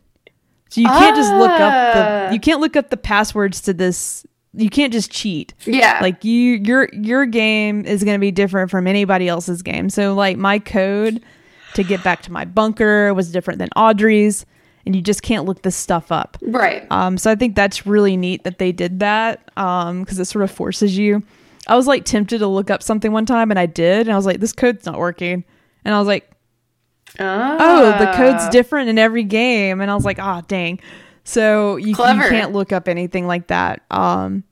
So 0.68 0.80
you 0.80 0.86
can't 0.88 1.16
just 1.16 1.32
look 1.34 1.50
up 1.50 1.72
Ah. 1.72 2.26
the 2.28 2.34
you 2.34 2.40
can't 2.40 2.60
look 2.60 2.76
up 2.76 2.90
the 2.90 2.96
passwords 2.96 3.60
to 3.62 3.72
this. 3.72 4.26
You 4.54 4.70
can't 4.70 4.92
just 4.92 5.10
cheat. 5.10 5.54
Yeah. 5.64 5.98
Like 6.02 6.24
you 6.24 6.54
your 6.64 6.88
your 6.92 7.26
game 7.26 7.84
is 7.84 8.02
going 8.04 8.16
to 8.16 8.20
be 8.20 8.30
different 8.30 8.70
from 8.70 8.86
anybody 8.86 9.28
else's 9.28 9.62
game. 9.62 9.88
So 9.90 10.14
like 10.14 10.36
my 10.36 10.58
code 10.58 11.22
to 11.74 11.82
get 11.84 12.02
back 12.02 12.22
to 12.22 12.32
my 12.32 12.44
bunker 12.44 13.12
was 13.14 13.30
different 13.30 13.58
than 13.58 13.68
Audrey's 13.76 14.44
and 14.86 14.96
you 14.96 15.02
just 15.02 15.22
can't 15.22 15.44
look 15.44 15.62
this 15.62 15.76
stuff 15.76 16.10
up. 16.10 16.38
right. 16.40 16.86
Um, 16.90 17.18
so 17.18 17.30
I 17.30 17.34
think 17.34 17.54
that's 17.54 17.86
really 17.86 18.16
neat 18.16 18.44
that 18.44 18.58
they 18.58 18.72
did 18.72 19.00
that 19.00 19.50
um 19.56 20.00
because 20.02 20.18
it 20.18 20.24
sort 20.26 20.44
of 20.44 20.50
forces 20.50 20.96
you. 20.96 21.22
I 21.66 21.76
was 21.76 21.86
like 21.86 22.04
tempted 22.06 22.38
to 22.38 22.46
look 22.46 22.70
up 22.70 22.82
something 22.82 23.12
one 23.12 23.26
time 23.26 23.50
and 23.50 23.58
I 23.58 23.66
did, 23.66 24.06
and 24.06 24.12
I 24.12 24.16
was 24.16 24.24
like, 24.24 24.40
this 24.40 24.52
code's 24.54 24.86
not 24.86 24.98
working. 24.98 25.44
And 25.84 25.94
I 25.94 25.98
was 25.98 26.08
like, 26.08 26.30
oh, 27.20 27.96
the 27.98 28.12
code's 28.16 28.44
Ah. 28.44 28.50
different 28.50 28.88
in 28.88 28.98
every 28.98 29.24
game. 29.24 29.80
And 29.80 29.90
I 29.90 29.94
was 29.94 30.04
like, 30.04 30.18
ah, 30.18 30.42
dang. 30.48 30.80
So 31.24 31.76
you, 31.76 31.88
you 31.88 31.94
can't 31.94 32.52
look 32.52 32.72
up 32.72 32.88
anything 32.88 33.26
like 33.26 33.48
that. 33.48 33.82
Um, 33.90 34.44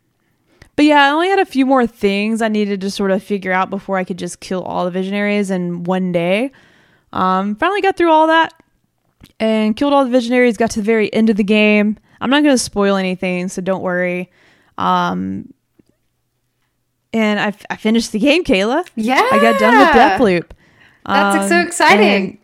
but 0.76 0.84
yeah, 0.84 1.07
I 1.07 1.11
only 1.11 1.28
had 1.28 1.38
a 1.38 1.46
few 1.46 1.64
more 1.64 1.86
things 1.86 2.42
I 2.42 2.48
needed 2.48 2.82
to 2.82 2.90
sort 2.90 3.11
of 3.11 3.22
figure 3.22 3.52
out 3.52 3.70
before 3.70 3.96
I 3.96 4.04
could 4.04 4.18
just 4.18 4.40
kill 4.40 4.62
all 4.62 4.84
the 4.84 4.90
visionaries 4.90 5.50
in 5.50 5.84
one 5.84 6.12
day. 6.12 6.52
Um, 7.12 7.57
finally 7.57 7.80
got 7.80 7.96
through 7.96 8.11
all 8.11 8.26
that 8.26 8.52
and 9.40 9.74
killed 9.74 9.94
all 9.94 10.04
the 10.04 10.11
visionaries. 10.11 10.59
Got 10.59 10.72
to 10.72 10.80
the 10.80 10.84
very 10.84 11.12
end 11.14 11.30
of 11.30 11.36
the 11.36 11.44
game. 11.44 11.96
I'm 12.20 12.28
not 12.30 12.42
going 12.42 12.54
to 12.54 12.59
spoil 12.59 12.96
anything, 12.96 13.48
so 13.48 13.62
don't 13.62 13.82
worry. 13.82 14.30
Um, 14.76 15.52
and 17.12 17.40
I, 17.40 17.54
I 17.70 17.76
finished 17.76 18.12
the 18.12 18.18
game, 18.18 18.44
Kayla. 18.44 18.86
Yeah. 18.96 19.26
I 19.32 19.38
got 19.40 19.59
done 19.59 19.78
with 19.78 19.88
Deathloop. 19.88 20.50
That's 21.07 21.48
so 21.48 21.57
Um, 21.57 21.66
exciting. 21.66 22.38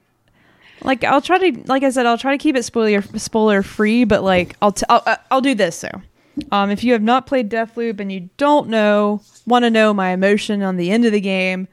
Like 0.85 1.05
I'll 1.05 1.21
try 1.21 1.39
to, 1.39 1.63
like 1.67 1.83
I 1.83 1.91
said, 1.91 2.07
I'll 2.07 2.19
try 2.19 2.37
to 2.37 2.43
keep 2.43 2.57
it 2.57 2.65
spoiler 2.65 3.03
spoiler 3.19 3.63
free. 3.63 4.05
But 4.05 4.23
like 4.23 4.57
I'll 4.63 4.73
t- 4.73 4.87
I'll, 4.89 5.17
I'll 5.31 5.41
do 5.41 5.55
this 5.55 5.81
though. 5.81 6.03
Um, 6.51 6.71
if 6.71 6.83
you 6.83 6.93
have 6.93 7.03
not 7.03 7.27
played 7.27 7.51
Deathloop 7.51 8.01
and 8.01 8.11
you 8.11 8.31
don't 8.39 8.69
know, 8.69 9.21
want 9.47 9.65
to 9.65 9.71
know 9.71 9.93
my 9.93 10.11
emotion 10.11 10.63
on 10.63 10.77
the 10.77 10.91
end 10.91 11.05
of 11.05 11.13
the 11.13 11.21
game, 11.21 11.69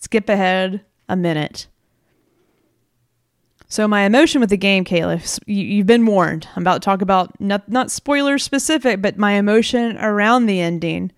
skip 0.00 0.28
ahead 0.28 0.82
a 1.08 1.16
minute. 1.16 1.66
So 3.68 3.88
my 3.88 4.02
emotion 4.02 4.42
with 4.42 4.50
the 4.50 4.58
game, 4.58 4.84
Kayla, 4.84 5.38
you, 5.46 5.64
you've 5.64 5.86
been 5.86 6.04
warned. 6.04 6.46
I'm 6.54 6.62
about 6.62 6.82
to 6.82 6.84
talk 6.84 7.00
about 7.00 7.40
not 7.40 7.66
not 7.70 7.90
spoiler 7.90 8.36
specific, 8.36 9.00
but 9.00 9.16
my 9.16 9.32
emotion 9.32 9.96
around 9.96 10.44
the 10.44 10.60
ending. 10.60 11.10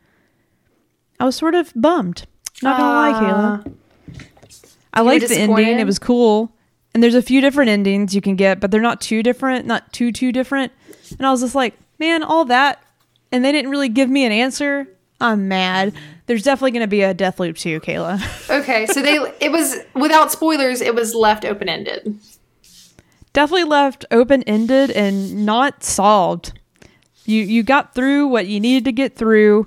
I 1.19 1.25
was 1.25 1.35
sort 1.35 1.57
of 1.57 1.73
bummed. 1.75 2.27
Not 2.63 2.79
gonna 2.79 2.93
lie, 2.93 3.65
Kayla. 3.65 3.75
I 4.93 5.01
liked 5.01 5.27
the 5.27 5.37
ending. 5.37 5.81
It 5.81 5.85
was 5.85 5.99
cool. 5.99 6.54
And 6.95 7.03
there's 7.03 7.15
a 7.17 7.23
few 7.23 7.41
different 7.41 7.71
endings 7.71 8.15
you 8.15 8.21
can 8.21 8.37
get, 8.37 8.61
but 8.61 8.71
they're 8.71 8.81
not 8.81 9.01
too 9.01 9.23
different, 9.23 9.67
not 9.67 9.93
too 9.93 10.13
too 10.13 10.31
different. 10.31 10.73
And 11.19 11.27
I 11.27 11.31
was 11.33 11.41
just 11.41 11.55
like, 11.57 11.75
man, 11.99 12.23
all 12.23 12.45
that, 12.47 12.83
and 13.33 13.45
they 13.45 13.51
didn't 13.53 13.71
really 13.71 13.89
give 13.89 14.09
me 14.09 14.25
an 14.25 14.31
answer. 14.33 14.87
I'm 15.21 15.49
mad. 15.49 15.93
There's 16.27 16.43
definitely 16.43 16.71
going 16.73 16.83
to 16.83 16.87
be 16.89 17.03
a 17.03 17.15
Deathloop 17.15 17.59
too, 17.59 17.81
Kayla. 17.81 18.21
Okay, 18.61 18.87
so 18.87 19.03
they 19.03 19.17
it 19.41 19.51
was 19.51 19.77
without 19.95 20.31
spoilers, 20.31 20.81
it 20.81 20.95
was 20.95 21.15
left 21.15 21.45
open 21.45 21.69
ended. 21.69 22.19
definitely 23.33 23.65
left 23.65 24.05
open 24.11 24.43
ended 24.45 24.91
and 24.93 25.45
not 25.45 25.83
solved. 25.83 26.53
You 27.25 27.43
you 27.43 27.63
got 27.65 27.95
through 27.95 28.29
what 28.29 28.47
you 28.47 28.61
needed 28.61 28.85
to 28.85 28.93
get 28.93 29.17
through, 29.17 29.67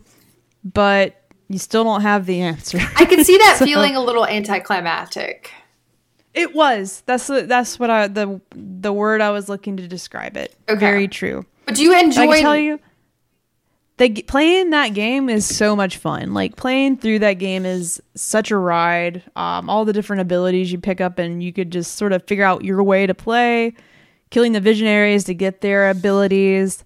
but 0.64 1.22
you 1.50 1.58
still 1.60 1.84
don't 1.84 2.02
have 2.02 2.26
the 2.26 2.40
answer. 2.42 2.78
I 2.96 3.06
can 3.06 3.24
see 3.26 3.38
that 3.38 3.56
So- 3.60 3.66
feeling 3.66 3.96
a 3.96 4.02
little 4.02 4.26
anticlimactic. 4.26 5.52
It 6.38 6.54
was. 6.54 7.02
That's 7.06 7.28
the, 7.28 7.42
that's 7.42 7.80
what 7.80 7.90
I 7.90 8.08
the 8.08 8.40
the 8.52 8.94
word 8.94 9.22
I 9.22 9.32
was 9.32 9.50
looking 9.50 9.78
to 9.78 9.88
describe 9.88 10.38
it. 10.38 10.56
Okay. 10.70 10.80
Very 10.80 11.08
true. 11.08 11.46
But 11.66 11.76
do 11.76 11.84
you 11.84 11.96
I 11.96 12.00
enjoy 12.00 12.28
can 12.28 12.42
tell 12.42 12.58
you, 12.58 12.80
the 13.98 14.22
playing 14.24 14.70
that 14.70 14.94
game 14.94 15.30
is 15.30 15.46
so 15.46 15.76
much 15.76 15.98
fun. 15.98 16.34
Like 16.34 16.56
playing 16.56 16.98
through 16.98 17.20
that 17.20 17.34
game 17.34 17.66
is 17.66 18.02
such 18.16 18.52
a 18.52 18.58
ride. 18.58 19.24
Um, 19.36 19.70
all 19.70 19.84
the 19.84 19.94
different 19.94 20.22
abilities 20.22 20.72
you 20.72 20.78
pick 20.78 21.02
up, 21.02 21.18
and 21.18 21.42
you 21.42 21.52
could 21.52 21.72
just 21.72 21.96
sort 21.96 22.14
of 22.14 22.24
figure 22.26 22.46
out 22.46 22.64
your 22.64 22.84
way 22.84 23.08
to 23.08 23.16
play, 23.16 23.74
killing 24.30 24.54
the 24.54 24.62
visionaries 24.62 25.24
to 25.26 25.34
get 25.34 25.62
their 25.62 25.90
abilities. 25.90 26.84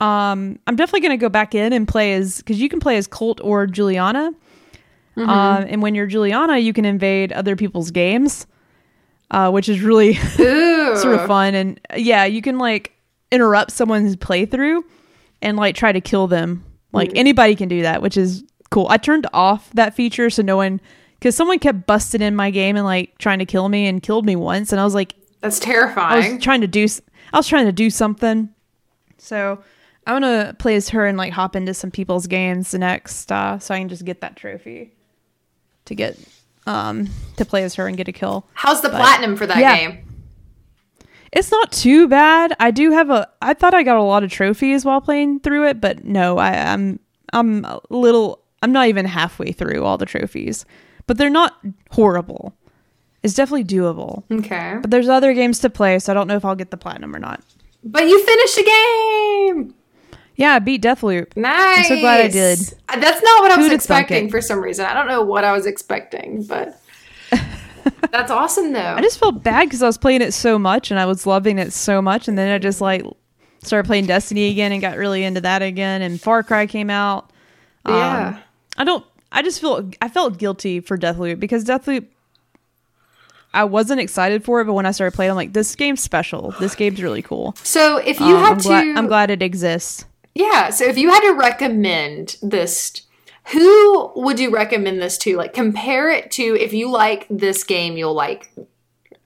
Um, 0.00 0.58
I'm 0.66 0.76
definitely 0.76 1.00
gonna 1.00 1.16
go 1.16 1.30
back 1.30 1.54
in 1.54 1.72
and 1.72 1.88
play 1.88 2.12
as 2.12 2.38
because 2.38 2.60
you 2.60 2.68
can 2.68 2.80
play 2.80 2.98
as 2.98 3.06
Colt 3.06 3.40
or 3.42 3.66
Julianna. 3.66 4.34
Mm-hmm. 5.16 5.28
Um, 5.28 5.64
and 5.68 5.82
when 5.82 5.94
you're 5.94 6.06
Julianna, 6.06 6.58
you 6.58 6.72
can 6.72 6.84
invade 6.84 7.32
other 7.32 7.56
people's 7.56 7.90
games, 7.90 8.46
uh, 9.30 9.50
which 9.50 9.68
is 9.68 9.80
really 9.80 10.14
sort 10.96 11.14
of 11.14 11.26
fun. 11.26 11.54
And 11.54 11.80
uh, 11.92 11.96
yeah 11.96 12.24
you 12.24 12.40
can 12.42 12.58
like 12.58 12.92
interrupt 13.30 13.72
someone's 13.72 14.16
playthrough 14.16 14.82
and 15.42 15.56
like 15.56 15.74
try 15.74 15.92
to 15.92 16.00
kill 16.00 16.26
them. 16.26 16.64
Like 16.92 17.12
anybody 17.14 17.54
can 17.54 17.68
do 17.68 17.82
that 17.82 18.02
which 18.02 18.16
is 18.16 18.44
cool. 18.70 18.86
I 18.88 18.96
turned 18.96 19.26
off 19.32 19.70
that 19.74 19.94
feature 19.94 20.30
so 20.30 20.42
no 20.42 20.56
one 20.56 20.80
because 21.18 21.36
someone 21.36 21.58
kept 21.58 21.86
busting 21.86 22.22
in 22.22 22.34
my 22.34 22.50
game 22.50 22.76
and 22.76 22.84
like 22.84 23.18
trying 23.18 23.40
to 23.40 23.44
kill 23.46 23.68
me 23.68 23.86
and 23.86 24.02
killed 24.02 24.24
me 24.24 24.36
once. 24.36 24.72
And 24.72 24.80
i 24.80 24.84
was 24.84 24.94
like 24.94 25.14
That's 25.40 25.60
i 25.60 25.64
terrifying. 25.64 26.34
was 26.36 26.42
trying 26.44 26.60
to 26.62 26.66
do 26.66 26.86
i 27.32 27.36
was 27.36 27.46
trying 27.48 27.66
to 27.66 27.72
do 27.72 27.90
something. 27.90 28.48
So 29.18 29.62
i 30.06 30.12
want 30.12 30.24
to 30.24 30.56
play 30.58 30.76
as 30.76 30.88
her 30.88 31.06
and 31.06 31.18
like 31.18 31.32
hop 31.32 31.54
into 31.54 31.74
some 31.74 31.90
people's 31.90 32.26
games 32.26 32.72
next 32.74 33.30
uh 33.30 33.58
so 33.58 33.74
i 33.74 33.78
can 33.78 33.88
just 33.88 34.04
get 34.04 34.22
that 34.22 34.34
trophy 34.34 34.92
to 35.90 35.94
get 35.94 36.16
um 36.66 37.08
to 37.36 37.44
play 37.44 37.64
as 37.64 37.74
her 37.74 37.86
and 37.86 37.96
get 37.96 38.06
a 38.08 38.12
kill 38.12 38.46
How's 38.54 38.80
the 38.80 38.90
platinum 38.90 39.36
for 39.36 39.46
that 39.46 39.58
yeah. 39.58 39.76
game? 39.76 40.06
It's 41.32 41.50
not 41.52 41.70
too 41.70 42.08
bad. 42.08 42.56
I 42.58 42.70
do 42.72 42.90
have 42.90 43.10
a. 43.10 43.28
I 43.40 43.54
thought 43.54 43.72
I 43.72 43.84
got 43.84 43.96
a 43.96 44.02
lot 44.02 44.24
of 44.24 44.32
trophies 44.32 44.84
while 44.84 45.00
playing 45.00 45.40
through 45.40 45.68
it, 45.68 45.80
but 45.80 46.04
no, 46.04 46.38
I, 46.38 46.72
I'm 46.72 46.98
I'm 47.32 47.64
a 47.64 47.80
little. 47.88 48.42
I'm 48.62 48.72
not 48.72 48.88
even 48.88 49.06
halfway 49.06 49.52
through 49.52 49.84
all 49.84 49.96
the 49.96 50.06
trophies, 50.06 50.64
but 51.06 51.18
they're 51.18 51.30
not 51.30 51.64
horrible. 51.92 52.56
It's 53.22 53.34
definitely 53.34 53.64
doable. 53.64 54.24
Okay. 54.30 54.78
But 54.80 54.90
there's 54.90 55.08
other 55.08 55.32
games 55.32 55.60
to 55.60 55.70
play, 55.70 55.98
so 56.00 56.12
I 56.12 56.14
don't 56.14 56.26
know 56.26 56.36
if 56.36 56.44
I'll 56.44 56.56
get 56.56 56.72
the 56.72 56.76
platinum 56.76 57.14
or 57.14 57.20
not. 57.20 57.44
But 57.84 58.08
you 58.08 58.24
finished 58.24 58.58
a 58.58 58.64
game. 58.64 59.74
Yeah, 60.40 60.54
I 60.54 60.58
beat 60.58 60.82
Deathloop. 60.82 61.36
Nice. 61.36 61.88
so 61.88 62.00
glad 62.00 62.22
I 62.22 62.28
did. 62.28 62.58
Uh, 62.88 62.98
That's 62.98 63.22
not 63.22 63.42
what 63.42 63.50
I 63.50 63.56
was 63.58 63.66
Who'd 63.66 63.72
have 63.72 63.82
thunk 63.82 64.00
expecting 64.06 64.30
for 64.30 64.40
some 64.40 64.58
reason. 64.60 64.86
I 64.86 64.94
don't 64.94 65.06
know 65.06 65.20
what 65.22 65.44
I 65.44 65.52
was 65.52 65.66
expecting, 65.66 66.44
but 66.44 66.80
that's 68.10 68.30
awesome 68.30 68.72
though. 68.72 68.80
I 68.96 69.02
just 69.02 69.18
felt 69.18 69.42
bad 69.42 69.64
because 69.66 69.82
I 69.82 69.86
was 69.86 69.98
playing 69.98 70.22
it 70.22 70.32
so 70.32 70.58
much 70.58 70.90
and 70.90 70.98
I 70.98 71.04
was 71.04 71.26
loving 71.26 71.58
it 71.58 71.74
so 71.74 72.00
much, 72.00 72.26
and 72.26 72.38
then 72.38 72.50
I 72.50 72.56
just 72.56 72.80
like 72.80 73.04
started 73.62 73.86
playing 73.86 74.06
Destiny 74.06 74.48
again 74.50 74.72
and 74.72 74.80
got 74.80 74.96
really 74.96 75.24
into 75.24 75.42
that 75.42 75.60
again. 75.60 76.00
And 76.00 76.18
Far 76.18 76.42
Cry 76.42 76.66
came 76.66 76.88
out. 76.88 77.30
Um, 77.84 77.94
yeah. 77.96 78.38
I 78.78 78.84
don't. 78.84 79.04
I 79.30 79.42
just 79.42 79.60
feel. 79.60 79.90
I 80.00 80.08
felt 80.08 80.38
guilty 80.38 80.80
for 80.80 80.96
Deathloop 80.96 81.38
because 81.38 81.66
Deathloop. 81.66 82.06
I 83.52 83.64
wasn't 83.64 84.00
excited 84.00 84.42
for 84.42 84.62
it, 84.62 84.64
but 84.64 84.72
when 84.72 84.86
I 84.86 84.92
started 84.92 85.14
playing, 85.14 85.32
I'm 85.32 85.36
like, 85.36 85.52
"This 85.52 85.74
game's 85.76 86.00
special. 86.00 86.54
This 86.60 86.74
game's 86.74 87.02
really 87.02 87.20
cool." 87.20 87.54
So 87.62 87.98
if 87.98 88.20
you 88.20 88.36
Um, 88.36 88.42
had 88.42 88.52
I'm 88.52 88.60
to. 88.60 88.98
I'm 89.00 89.06
glad 89.06 89.30
it 89.30 89.42
exists. 89.42 90.06
Yeah. 90.40 90.70
So 90.70 90.84
if 90.84 90.96
you 90.98 91.10
had 91.10 91.20
to 91.20 91.32
recommend 91.34 92.36
this, 92.42 93.02
who 93.52 94.10
would 94.16 94.40
you 94.40 94.50
recommend 94.50 95.00
this 95.00 95.18
to? 95.18 95.36
Like 95.36 95.52
compare 95.54 96.10
it 96.10 96.30
to 96.32 96.42
if 96.42 96.72
you 96.72 96.90
like 96.90 97.26
this 97.30 97.64
game, 97.64 97.96
you'll 97.96 98.14
like 98.14 98.50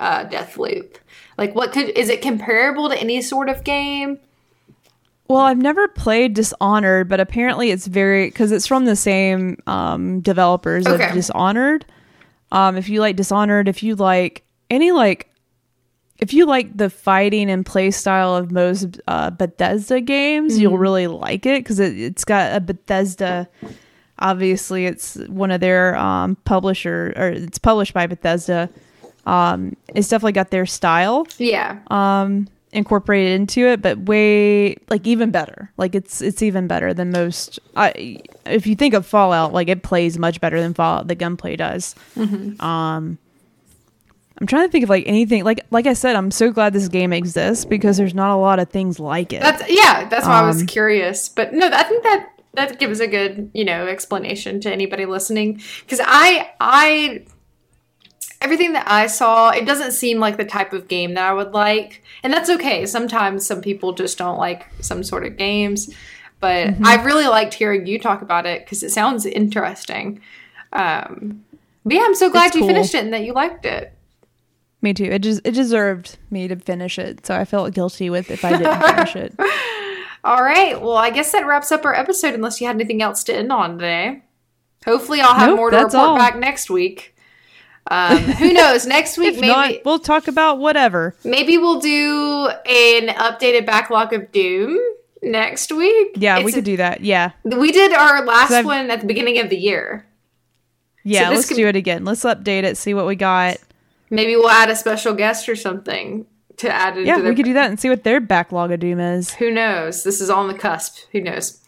uh, 0.00 0.24
Deathloop. 0.26 0.96
Like 1.38 1.54
what 1.54 1.72
could 1.72 1.88
is 1.90 2.08
it 2.08 2.22
comparable 2.22 2.88
to 2.88 2.96
any 3.00 3.22
sort 3.22 3.48
of 3.48 3.64
game? 3.64 4.18
Well, 5.26 5.40
I've 5.40 5.58
never 5.58 5.88
played 5.88 6.34
Dishonored, 6.34 7.08
but 7.08 7.18
apparently 7.18 7.70
it's 7.70 7.86
very 7.86 8.26
because 8.26 8.52
it's 8.52 8.66
from 8.66 8.84
the 8.84 8.94
same 8.96 9.56
um, 9.66 10.20
developers 10.20 10.86
Okay. 10.86 11.08
of 11.08 11.12
Dishonored. 11.14 11.86
Um, 12.52 12.76
if 12.76 12.88
you 12.90 13.00
like 13.00 13.16
Dishonored, 13.16 13.66
if 13.66 13.82
you 13.82 13.96
like 13.96 14.44
any 14.70 14.92
like, 14.92 15.28
if 16.18 16.32
you 16.32 16.46
like 16.46 16.76
the 16.76 16.88
fighting 16.90 17.50
and 17.50 17.66
play 17.66 17.90
style 17.90 18.36
of 18.36 18.50
most 18.52 19.00
uh, 19.08 19.30
Bethesda 19.30 20.00
games, 20.00 20.58
you'll 20.58 20.78
really 20.78 21.06
like 21.06 21.44
it 21.46 21.60
because 21.62 21.80
it, 21.80 21.98
it's 21.98 22.24
got 22.24 22.54
a 22.56 22.60
Bethesda. 22.60 23.48
Obviously, 24.20 24.86
it's 24.86 25.16
one 25.28 25.50
of 25.50 25.60
their 25.60 25.96
um, 25.96 26.36
publisher 26.44 27.12
or 27.16 27.28
it's 27.30 27.58
published 27.58 27.92
by 27.92 28.06
Bethesda. 28.06 28.70
Um, 29.26 29.76
it's 29.88 30.08
definitely 30.08 30.32
got 30.32 30.50
their 30.50 30.66
style 30.66 31.26
Yeah. 31.38 31.78
um 31.90 32.46
incorporated 32.72 33.32
into 33.40 33.60
it 33.68 33.80
but 33.80 33.96
way 34.00 34.74
like 34.90 35.06
even 35.06 35.30
better 35.30 35.70
like 35.76 35.94
it's 35.94 36.20
it's 36.20 36.42
even 36.42 36.66
better 36.66 36.92
than 36.92 37.12
most 37.12 37.60
i 37.76 38.18
if 38.46 38.66
you 38.66 38.74
think 38.74 38.94
of 38.94 39.06
fallout 39.06 39.52
like 39.52 39.68
it 39.68 39.84
plays 39.84 40.18
much 40.18 40.40
better 40.40 40.60
than 40.60 40.74
fallout 40.74 41.06
the 41.06 41.14
gunplay 41.14 41.54
does 41.54 41.94
um 42.58 43.16
i'm 44.40 44.46
trying 44.46 44.66
to 44.66 44.70
think 44.72 44.82
of 44.84 44.90
like 44.90 45.04
anything 45.06 45.44
like 45.44 45.60
like 45.70 45.86
i 45.86 45.92
said 45.92 46.16
i'm 46.16 46.30
so 46.30 46.50
glad 46.50 46.72
this 46.72 46.88
game 46.88 47.12
exists 47.12 47.64
because 47.64 47.96
there's 47.96 48.14
not 48.14 48.30
a 48.30 48.36
lot 48.36 48.58
of 48.58 48.68
things 48.70 48.98
like 48.98 49.32
it 49.32 49.40
That's 49.42 49.62
yeah. 49.70 50.08
That's 50.08 50.26
why 50.26 50.40
I 50.40 50.46
was 50.46 50.60
Um, 50.62 50.66
curious. 50.66 51.28
But 51.28 51.52
no, 51.54 51.68
I 51.68 51.82
think 51.84 52.02
that 52.02 52.30
that 52.54 52.78
gives 52.78 53.00
a 53.00 53.06
good 53.06 53.50
you 53.54 53.64
know 53.64 53.86
explanation 53.86 54.60
to 54.62 54.72
anybody 54.72 55.06
listening 55.06 55.60
because 55.80 56.00
I 56.04 56.50
I 56.60 57.24
everything 58.40 58.72
that 58.74 58.86
I 58.90 59.06
saw, 59.06 59.50
it 59.50 59.64
doesn't 59.66 59.92
seem 59.92 60.18
like 60.20 60.36
the 60.36 60.44
type 60.44 60.72
of 60.72 60.86
game 60.88 61.14
that 61.14 61.24
I 61.30 61.32
would 61.32 61.52
like. 61.52 62.02
And 62.22 62.32
that's 62.32 62.50
okay. 62.50 62.84
Sometimes 62.86 63.46
some 63.46 63.60
people 63.62 63.92
just 63.92 64.18
don't 64.18 64.36
like 64.38 64.66
some 64.80 65.02
sort 65.02 65.24
of 65.24 65.36
games. 65.36 65.92
But 66.40 66.66
Mm-hmm. 66.68 66.84
I 66.84 67.02
really 67.02 67.26
liked 67.26 67.54
hearing 67.54 67.86
you 67.86 67.98
talk 67.98 68.20
about 68.20 68.44
it 68.44 68.64
because 68.64 68.82
it 68.82 68.90
sounds 68.90 69.24
interesting. 69.24 70.20
Um, 70.74 71.42
but 71.84 71.94
yeah, 71.94 72.02
I'm 72.04 72.14
so 72.14 72.28
glad 72.30 72.48
It's 72.48 72.56
you 72.56 72.60
cool. 72.62 72.68
finished 72.68 72.94
it 72.94 73.04
and 73.04 73.12
that 73.14 73.24
you 73.24 73.32
liked 73.32 73.64
it. 73.64 73.92
Me 74.84 74.92
too. 74.92 75.04
It 75.04 75.20
just 75.20 75.40
it 75.44 75.52
deserved 75.52 76.18
me 76.30 76.46
to 76.46 76.56
finish 76.56 76.98
it, 76.98 77.24
so 77.24 77.34
I 77.34 77.46
felt 77.46 77.72
guilty 77.72 78.10
with 78.10 78.30
if 78.30 78.44
I 78.44 78.50
didn't 78.56 78.82
finish 78.82 79.16
it. 79.16 79.34
All 80.24 80.42
right. 80.42 80.78
Well, 80.80 80.96
I 80.98 81.08
guess 81.08 81.32
that 81.32 81.46
wraps 81.46 81.72
up 81.72 81.86
our 81.86 81.94
episode 81.94 82.34
unless 82.34 82.60
you 82.60 82.66
had 82.66 82.76
anything 82.76 83.00
else 83.00 83.24
to 83.24 83.34
end 83.34 83.50
on 83.50 83.78
today. 83.78 84.22
Hopefully, 84.84 85.22
I'll 85.22 85.34
have 85.34 85.48
Nope, 85.48 85.56
more 85.56 85.70
to 85.70 85.76
report 85.76 85.94
all. 85.94 86.16
back 86.18 86.36
next 86.36 86.68
week. 86.68 87.16
Um, 87.90 88.18
who 88.18 88.52
knows? 88.52 88.86
Next 88.86 89.16
week, 89.22 89.34
maybe 89.36 89.46
not, 89.48 89.72
we'll 89.86 89.98
talk 89.98 90.28
about 90.28 90.58
whatever. 90.58 91.16
maybe 91.24 91.56
we'll 91.56 91.80
do 91.80 92.48
an 92.66 93.08
updated 93.08 93.64
backlog 93.66 94.12
of 94.12 94.30
Doom 94.32 94.78
next 95.22 95.72
week. 95.72 96.08
Yeah, 96.16 96.36
we 96.36 96.42
It's- 96.42 96.54
could 96.56 96.64
do 96.64 96.76
that. 96.76 97.00
Yeah, 97.00 97.30
We 97.42 97.72
did 97.72 97.92
our 97.94 98.22
last 98.24 98.64
one 98.66 98.90
at 98.90 99.00
the 99.00 99.06
beginning 99.06 99.38
of 99.38 99.48
the 99.48 99.56
year. 99.58 100.06
yeah. 101.04 101.28
this 101.30 101.36
let's 101.36 101.48
could- 101.48 101.56
do 101.56 101.66
it 101.68 101.76
again. 101.76 102.04
Let's 102.04 102.24
update 102.24 102.64
it. 102.64 102.76
See 102.76 102.92
what 102.92 103.06
we 103.06 103.16
got. 103.16 103.56
Maybe 104.10 104.36
we'll 104.36 104.50
add 104.50 104.70
a 104.70 104.76
special 104.76 105.14
guest 105.14 105.48
or 105.48 105.56
something 105.56 106.26
to 106.58 106.70
add 106.70 106.96
into 106.96 107.06
Yeah, 107.06 107.20
we 107.20 107.34
could 107.34 107.44
do 107.44 107.54
that 107.54 107.70
and 107.70 107.80
see 107.80 107.88
what 107.88 108.04
their 108.04 108.20
backlog 108.20 108.70
of 108.70 108.80
doom 108.80 109.00
is. 109.00 109.34
Who 109.34 109.50
knows? 109.50 110.04
This 110.04 110.20
is 110.20 110.30
on 110.30 110.48
the 110.48 110.54
cusp. 110.54 110.98
Who 111.12 111.20
knows? 111.20 111.60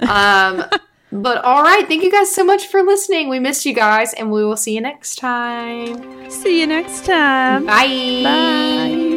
Um, 0.00 0.64
but 1.12 1.44
all 1.44 1.62
right. 1.62 1.86
Thank 1.86 2.02
you 2.02 2.12
guys 2.12 2.34
so 2.34 2.44
much 2.44 2.66
for 2.66 2.82
listening. 2.82 3.28
We 3.28 3.38
missed 3.38 3.64
you 3.64 3.74
guys, 3.74 4.12
and 4.14 4.30
we 4.30 4.44
will 4.44 4.56
see 4.56 4.74
you 4.74 4.80
next 4.80 5.16
time. 5.16 6.30
See 6.30 6.60
you 6.60 6.66
next 6.66 7.04
time. 7.04 7.66
Bye. 7.66 8.22
Bye. 8.22 9.13